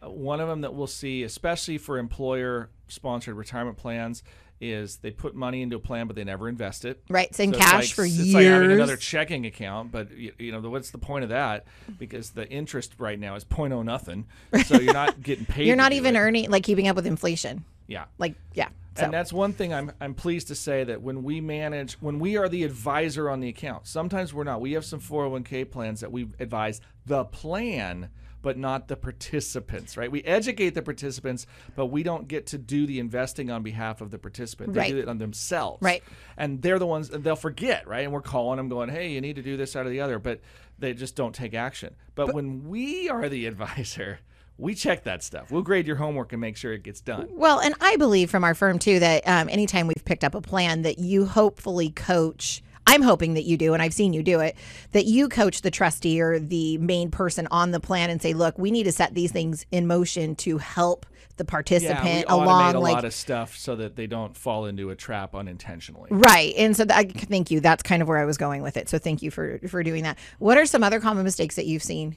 one 0.00 0.40
of 0.40 0.48
them 0.48 0.62
that 0.62 0.74
we'll 0.74 0.86
see, 0.88 1.22
especially 1.22 1.78
for 1.78 1.98
employer-sponsored 1.98 3.34
retirement 3.36 3.76
plans, 3.76 4.22
is 4.60 4.98
they 4.98 5.10
put 5.10 5.34
money 5.34 5.60
into 5.62 5.74
a 5.76 5.80
plan 5.80 6.06
but 6.06 6.14
they 6.16 6.22
never 6.24 6.48
invest 6.48 6.84
it. 6.84 7.02
Right, 7.08 7.28
it's 7.28 7.40
in 7.40 7.52
So 7.52 7.58
cash 7.58 7.72
like- 7.72 7.88
for 7.90 8.04
it's 8.04 8.14
years. 8.16 8.34
like 8.34 8.44
having 8.46 8.70
another 8.72 8.96
checking 8.96 9.44
account, 9.46 9.90
but 9.92 10.10
you, 10.16 10.32
you 10.38 10.52
know 10.52 10.60
what's 10.70 10.90
the 10.90 10.98
point 10.98 11.24
of 11.24 11.30
that? 11.30 11.64
Because 11.98 12.30
the 12.30 12.48
interest 12.48 12.94
right 12.98 13.18
now 13.18 13.34
is 13.34 13.44
point 13.44 13.72
oh 13.72 13.82
nothing, 13.82 14.26
so 14.66 14.78
you're 14.80 14.92
not 14.94 15.20
getting 15.28 15.46
paid. 15.46 15.66
You're 15.66 15.76
not 15.76 15.92
even 15.92 16.14
it. 16.16 16.18
earning 16.20 16.50
like 16.50 16.62
keeping 16.62 16.88
up 16.88 16.96
with 16.96 17.06
inflation. 17.06 17.64
Yeah, 17.88 18.04
Like 18.18 18.34
yeah. 18.54 18.68
So 18.96 19.04
and 19.04 19.12
that's 19.14 19.32
one 19.32 19.52
thing 19.52 19.72
I'm 19.72 19.92
I'm 20.00 20.14
pleased 20.14 20.48
to 20.48 20.54
say 20.54 20.84
that 20.84 21.00
when 21.00 21.22
we 21.22 21.40
manage, 21.40 21.94
when 21.94 22.18
we 22.18 22.36
are 22.36 22.48
the 22.48 22.64
advisor 22.64 23.30
on 23.30 23.40
the 23.40 23.48
account, 23.48 23.86
sometimes 23.86 24.34
we're 24.34 24.44
not. 24.44 24.60
We 24.60 24.72
have 24.72 24.84
some 24.84 25.00
401k 25.00 25.70
plans 25.70 26.00
that 26.00 26.12
we 26.12 26.28
advise 26.38 26.80
the 27.06 27.24
plan, 27.24 28.10
but 28.42 28.58
not 28.58 28.88
the 28.88 28.96
participants. 28.96 29.96
Right? 29.96 30.10
We 30.10 30.22
educate 30.24 30.70
the 30.70 30.82
participants, 30.82 31.46
but 31.74 31.86
we 31.86 32.02
don't 32.02 32.28
get 32.28 32.46
to 32.48 32.58
do 32.58 32.86
the 32.86 32.98
investing 33.00 33.50
on 33.50 33.62
behalf 33.62 34.02
of 34.02 34.10
the 34.10 34.18
participant. 34.18 34.74
They 34.74 34.80
Right. 34.80 34.90
do 34.92 34.98
it 34.98 35.08
on 35.08 35.16
themselves. 35.18 35.80
Right. 35.80 36.02
And 36.36 36.60
they're 36.60 36.78
the 36.78 36.86
ones 36.86 37.08
they'll 37.08 37.34
forget. 37.34 37.88
Right? 37.88 38.04
And 38.04 38.12
we're 38.12 38.20
calling 38.20 38.58
them, 38.58 38.68
going, 38.68 38.90
"Hey, 38.90 39.10
you 39.12 39.20
need 39.22 39.36
to 39.36 39.42
do 39.42 39.56
this 39.56 39.74
out 39.74 39.86
of 39.86 39.92
the 39.92 40.00
other," 40.00 40.18
but 40.18 40.40
they 40.78 40.92
just 40.92 41.16
don't 41.16 41.34
take 41.34 41.54
action. 41.54 41.94
But, 42.14 42.34
when 42.34 42.68
we 42.68 43.08
are 43.08 43.28
the 43.30 43.46
advisor. 43.52 44.18
We 44.62 44.76
check 44.76 45.02
that 45.04 45.24
stuff. 45.24 45.50
We'll 45.50 45.62
grade 45.62 45.88
your 45.88 45.96
homework 45.96 46.32
and 46.32 46.40
make 46.40 46.56
sure 46.56 46.72
it 46.72 46.84
gets 46.84 47.00
done. 47.00 47.28
Well, 47.32 47.58
and 47.58 47.74
I 47.80 47.96
believe 47.96 48.30
from 48.30 48.44
our 48.44 48.54
firm 48.54 48.78
too 48.78 49.00
that 49.00 49.26
um, 49.26 49.48
anytime 49.48 49.88
we've 49.88 50.04
picked 50.04 50.22
up 50.22 50.36
a 50.36 50.40
plan 50.40 50.82
that 50.82 50.98
you 50.98 51.26
hopefully 51.26 51.90
coach. 51.90 52.62
I'm 52.84 53.02
hoping 53.02 53.34
that 53.34 53.44
you 53.44 53.56
do, 53.56 53.74
and 53.74 53.82
I've 53.82 53.94
seen 53.94 54.12
you 54.12 54.24
do 54.24 54.40
it, 54.40 54.56
that 54.90 55.04
you 55.04 55.28
coach 55.28 55.62
the 55.62 55.70
trustee 55.70 56.20
or 56.20 56.40
the 56.40 56.78
main 56.78 57.12
person 57.12 57.46
on 57.52 57.70
the 57.70 57.78
plan 57.78 58.10
and 58.10 58.20
say, 58.20 58.34
look, 58.34 58.58
we 58.58 58.72
need 58.72 58.84
to 58.84 58.92
set 58.92 59.14
these 59.14 59.30
things 59.30 59.66
in 59.70 59.86
motion 59.86 60.34
to 60.36 60.58
help 60.58 61.06
the 61.36 61.44
participant 61.44 62.24
yeah, 62.28 62.34
we 62.34 62.42
along. 62.42 62.74
a 62.74 62.80
like, 62.80 62.94
lot 62.94 63.04
of 63.04 63.14
stuff 63.14 63.56
so 63.56 63.76
that 63.76 63.94
they 63.94 64.08
don't 64.08 64.36
fall 64.36 64.66
into 64.66 64.90
a 64.90 64.96
trap 64.96 65.34
unintentionally. 65.34 66.08
Right. 66.10 66.54
And 66.56 66.76
so 66.76 66.84
I 66.90 67.04
thank 67.04 67.52
you. 67.52 67.60
That's 67.60 67.84
kind 67.84 68.02
of 68.02 68.08
where 68.08 68.18
I 68.18 68.24
was 68.24 68.36
going 68.36 68.62
with 68.62 68.76
it. 68.76 68.88
So 68.88 68.98
thank 68.98 69.22
you 69.22 69.30
for, 69.30 69.60
for 69.68 69.84
doing 69.84 70.02
that. 70.02 70.18
What 70.40 70.58
are 70.58 70.66
some 70.66 70.82
other 70.82 70.98
common 70.98 71.22
mistakes 71.22 71.54
that 71.56 71.66
you've 71.66 71.84
seen? 71.84 72.16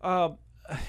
Uh, 0.00 0.30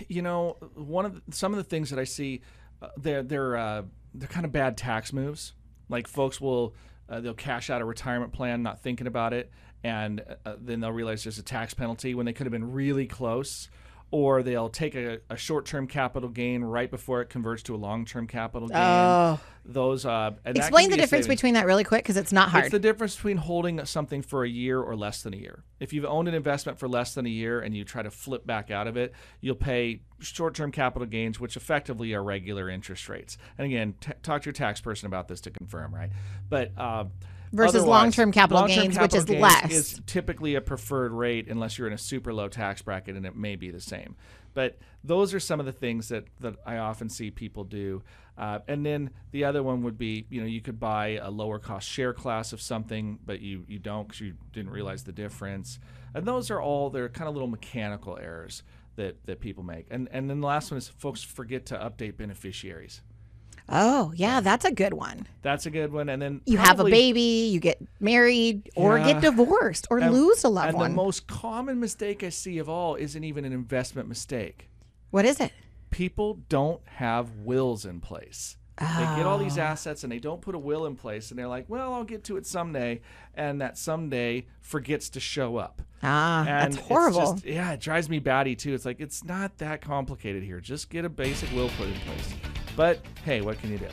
you 0.08 0.22
know, 0.22 0.58
one 0.76 1.06
of 1.06 1.16
the, 1.16 1.32
some 1.32 1.54
of 1.54 1.58
the 1.58 1.64
things 1.64 1.90
that 1.90 2.00
I 2.00 2.04
see, 2.04 2.42
uh, 2.82 2.90
they're 2.98 3.24
they're 3.24 3.58
uh, 3.58 3.84
they're 4.14 4.28
kind 4.28 4.46
of 4.46 4.52
bad 4.52 4.78
tax 4.78 5.14
moves. 5.14 5.54
Like 5.90 6.08
folks 6.08 6.40
will 6.40 6.74
uh, 7.10 7.20
they'll 7.20 7.34
cash 7.34 7.70
out 7.70 7.82
a 7.82 7.86
retirement 7.86 8.34
plan 8.34 8.64
not 8.64 8.82
thinking 8.82 9.08
about 9.08 9.34
it, 9.34 9.52
and 9.84 10.24
uh, 10.46 10.56
then 10.60 10.80
they'll 10.80 10.92
realize 10.92 11.24
there's 11.24 11.40
a 11.40 11.44
tax 11.44 11.74
penalty 11.74 12.16
when 12.16 12.26
they 12.26 12.34
could 12.34 12.46
have 12.46 12.52
been 12.52 12.72
really 12.72 13.08
close. 13.08 13.70
Or 14.14 14.44
they'll 14.44 14.70
take 14.70 14.94
a, 14.94 15.18
a 15.32 15.36
short-term 15.36 15.88
capital 15.88 16.30
gain 16.30 16.64
right 16.64 16.92
before 16.92 17.22
it 17.22 17.32
converts 17.32 17.64
to 17.64 17.74
a 17.74 17.78
long-term 17.78 18.28
capital 18.28 18.68
gain. 18.68 18.78
Oh. 18.78 19.40
Those 19.66 20.06
uh, 20.06 20.34
and 20.46 20.56
Explain 20.56 20.92
the 20.92 20.98
difference 20.98 21.26
between 21.26 21.56
that 21.56 21.66
really 21.66 21.84
quick 21.84 22.04
because 22.04 22.16
it's 22.16 22.32
not 22.32 22.50
hard. 22.50 22.66
It's 22.66 22.72
the 22.72 22.78
difference 22.78 23.16
between 23.16 23.38
holding 23.38 23.84
something 23.86 24.22
for 24.22 24.44
a 24.44 24.48
year 24.48 24.80
or 24.80 24.96
less 24.96 25.24
than 25.24 25.34
a 25.34 25.38
year. 25.38 25.64
If 25.80 25.94
you've 25.94 26.06
owned 26.06 26.28
an 26.28 26.36
investment 26.36 26.78
for 26.78 26.88
less 26.88 27.16
than 27.16 27.26
a 27.26 27.30
year 27.30 27.62
and 27.62 27.76
you 27.76 27.84
try 27.86 28.04
to 28.04 28.12
flip 28.12 28.46
back 28.46 28.70
out 28.70 28.86
of 28.86 28.98
it, 28.98 29.14
you'll 29.42 29.56
pay 29.56 30.02
short-term 30.20 30.72
capital 30.72 31.08
gains, 31.08 31.40
which 31.40 31.58
effectively 31.58 32.14
are 32.14 32.24
regular 32.24 32.70
interest 32.70 33.10
rates. 33.10 33.40
And 33.58 33.66
again, 33.66 33.96
t- 34.00 34.12
talk 34.22 34.44
to 34.44 34.46
your 34.46 34.54
tax 34.54 34.80
person 34.80 35.08
about 35.08 35.28
this 35.28 35.42
to 35.42 35.50
confirm, 35.50 35.96
right? 35.96 36.12
But 36.48 36.72
uh, 36.78 37.06
Versus 37.54 37.76
otherwise, 37.76 38.02
long-term 38.02 38.32
capital 38.32 38.62
long-term 38.62 38.84
gains, 38.84 39.00
which 39.00 39.14
is 39.14 39.26
gains 39.26 39.42
less. 39.42 39.72
is 39.72 40.02
typically 40.08 40.56
a 40.56 40.62
preferred 40.62 41.12
rate 41.12 41.48
unless 41.48 41.78
you're 41.78 41.88
in 41.88 41.94
a 41.94 41.98
super 42.00 42.34
low 42.34 42.48
tax 42.48 42.82
bracket, 42.82 43.16
and 43.16 43.26
it 43.28 43.36
may 43.36 43.56
be 43.56 43.70
the 43.70 43.80
same. 43.80 44.16
But 44.56 44.80
those 45.04 45.34
are 45.34 45.40
some 45.40 45.60
of 45.60 45.66
the 45.66 45.72
things 45.72 46.10
that, 46.10 46.26
that 46.40 46.56
I 46.66 46.78
often 46.78 47.10
see 47.10 47.32
people 47.32 47.64
do. 47.64 48.02
Uh, 48.38 48.60
and 48.68 48.86
then 48.86 49.12
the 49.32 49.46
other 49.46 49.62
one 49.62 49.84
would 49.84 49.98
be, 49.98 50.26
you 50.30 50.42
know, 50.42 50.48
you 50.48 50.62
could 50.62 50.80
buy 50.80 51.20
a 51.22 51.30
lower 51.30 51.60
cost 51.60 51.88
share 51.88 52.14
class 52.14 52.54
of 52.54 52.62
something, 52.62 53.20
but 53.26 53.40
you, 53.40 53.66
you 53.68 53.80
don't 53.80 54.08
because 54.08 54.22
you 54.22 54.34
didn't 54.52 54.72
realize 54.72 55.04
the 55.04 55.12
difference. 55.12 55.80
And 56.16 56.26
those 56.26 56.50
are 56.50 56.62
all, 56.62 56.90
they're 56.90 57.10
kind 57.10 57.28
of 57.28 57.36
little 57.36 57.48
mechanical 57.48 58.18
errors 58.18 58.64
that, 58.96 59.24
that 59.26 59.40
people 59.40 59.64
make. 59.64 59.88
And, 59.92 60.08
and 60.12 60.30
then 60.30 60.42
the 60.42 60.48
last 60.48 60.72
one 60.72 60.78
is 60.78 60.88
folks 60.88 61.22
forget 61.22 61.66
to 61.68 61.76
update 61.76 62.18
beneficiaries. 62.18 63.02
Oh, 63.70 64.12
yeah, 64.16 64.40
that's 64.42 64.66
a 64.66 64.72
good 64.72 64.94
one. 64.94 65.28
That's 65.42 65.66
a 65.66 65.70
good 65.70 65.92
one. 65.92 66.10
And 66.10 66.22
then 66.22 66.42
You 66.46 66.58
have 66.58 66.80
a 66.80 66.84
baby, 66.86 67.50
you 67.52 67.60
get 67.60 67.82
married, 68.00 68.70
or 68.76 68.98
Yeah. 68.98 69.14
get 69.14 69.22
divorced, 69.22 69.88
or 69.90 70.00
and- 70.00 70.14
lose 70.14 70.44
a 70.44 70.50
loved 70.50 70.70
And 70.70 70.78
one. 70.78 70.92
the 70.92 70.96
most 70.96 71.28
common 71.28 71.80
mistake 71.80 72.24
I 72.24 72.30
see 72.30 72.58
of 72.58 72.68
all 72.70 72.96
isn't 72.96 73.24
even 73.24 73.46
an 73.46 73.54
investment 73.54 74.08
mistake. 74.08 74.70
what 75.12 75.26
is 75.26 75.40
it? 75.40 75.52
people 75.92 76.40
don't 76.50 76.82
have 76.96 77.30
wills 77.44 77.86
in 77.86 78.00
place. 78.00 78.58
They 78.80 78.86
get 78.88 79.28
all 79.28 79.36
Oh. 79.40 79.44
these 79.44 79.60
assets 79.60 80.02
and 80.04 80.12
they 80.12 80.18
don't 80.18 80.42
put 80.42 80.56
a 80.56 80.58
will 80.58 80.88
in 80.88 80.96
place, 80.96 81.30
and 81.30 81.38
they're 81.38 81.48
like, 81.48 81.66
"Well, 81.70 81.94
I'll 81.94 82.04
get 82.04 82.24
to 82.24 82.38
it 82.38 82.48
someday," 82.48 83.02
and 83.36 83.62
that 83.62 83.78
someday 83.78 84.48
forgets 84.60 85.10
to 85.12 85.20
show 85.20 85.58
up. 85.58 85.84
Ah, 86.02 86.40
And 86.40 86.48
that's 86.48 86.78
it's 86.78 86.88
horrible. 86.88 87.34
just- 87.34 87.46
yeah, 87.46 87.74
it 87.74 87.80
drives 87.80 88.10
me 88.10 88.18
batty 88.18 88.56
too. 88.56 88.74
It's 88.74 88.86
like 88.86 89.00
it's 89.00 89.24
not 89.24 89.60
that 89.60 89.82
complicated 89.82 90.42
here. 90.42 90.60
Just 90.60 90.90
get 90.90 91.06
a 91.06 91.10
basic 91.10 91.52
will 91.54 91.70
put 91.78 91.88
in 91.90 91.94
place. 91.94 92.34
But 92.76 93.00
hey, 93.26 93.42
what 93.42 93.60
can 93.60 93.72
you 93.72 93.78
do? 93.78 93.88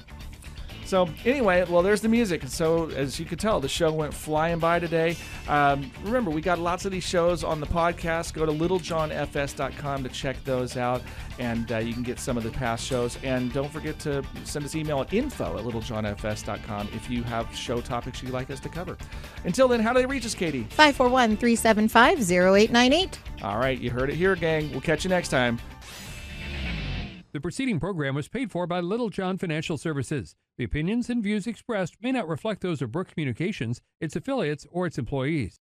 So 0.91 1.09
anyway, 1.24 1.64
well, 1.68 1.83
there's 1.83 2.01
the 2.01 2.09
music. 2.09 2.43
So 2.49 2.91
as 2.91 3.20
you 3.20 3.24
could 3.24 3.39
tell, 3.39 3.61
the 3.61 3.68
show 3.68 3.93
went 3.93 4.12
flying 4.12 4.59
by 4.59 4.81
today. 4.81 5.16
Um, 5.47 5.89
remember, 6.03 6.33
we 6.33 6.41
got 6.41 6.59
lots 6.59 6.85
of 6.85 6.91
these 6.91 7.05
shows 7.05 7.45
on 7.45 7.61
the 7.61 7.66
podcast. 7.66 8.35
Go 8.35 8.45
to 8.45 8.51
littlejohnfs.com 8.51 10.03
to 10.03 10.09
check 10.09 10.43
those 10.43 10.76
out, 10.76 11.01
and 11.39 11.70
uh, 11.70 11.78
you 11.78 11.93
can 11.93 12.03
get 12.03 12.18
some 12.18 12.37
of 12.37 12.43
the 12.43 12.51
past 12.51 12.85
shows. 12.85 13.18
And 13.22 13.53
don't 13.53 13.70
forget 13.70 14.01
to 14.01 14.24
send 14.43 14.64
us 14.64 14.74
an 14.74 14.81
email 14.81 15.01
at 15.01 15.14
info 15.14 15.57
at 15.57 15.64
littlejohnfs.com 15.64 16.89
if 16.93 17.09
you 17.09 17.22
have 17.22 17.55
show 17.55 17.81
topics 17.81 18.20
you'd 18.20 18.33
like 18.33 18.51
us 18.51 18.59
to 18.59 18.68
cover. 18.68 18.99
Until 19.45 19.68
then, 19.68 19.78
how 19.78 19.93
do 19.93 20.01
they 20.01 20.07
reach 20.07 20.26
us, 20.26 20.35
Katie? 20.35 20.64
541 20.70 21.37
375 21.37 22.18
0898. 22.18 23.18
All 23.45 23.59
right, 23.59 23.78
you 23.78 23.93
heard 23.93 24.11
it 24.11 24.16
here, 24.16 24.35
gang. 24.35 24.68
We'll 24.72 24.81
catch 24.81 25.05
you 25.05 25.11
next 25.11 25.28
time. 25.28 25.61
The 27.33 27.41
preceding 27.41 27.78
program 27.78 28.16
was 28.16 28.26
paid 28.26 28.51
for 28.51 28.66
by 28.66 28.81
Littlejohn 28.81 29.39
Financial 29.39 29.78
Services. 29.78 30.35
The 30.59 30.64
opinions 30.64 31.09
and 31.09 31.22
views 31.22 31.47
expressed 31.47 31.95
may 32.03 32.11
not 32.11 32.26
reflect 32.26 32.61
those 32.61 32.83
of 32.83 32.91
Brooke 32.91 33.12
Communications, 33.12 33.81
its 34.01 34.16
affiliates, 34.16 34.66
or 34.72 34.85
its 34.85 34.99
employees. 34.99 35.61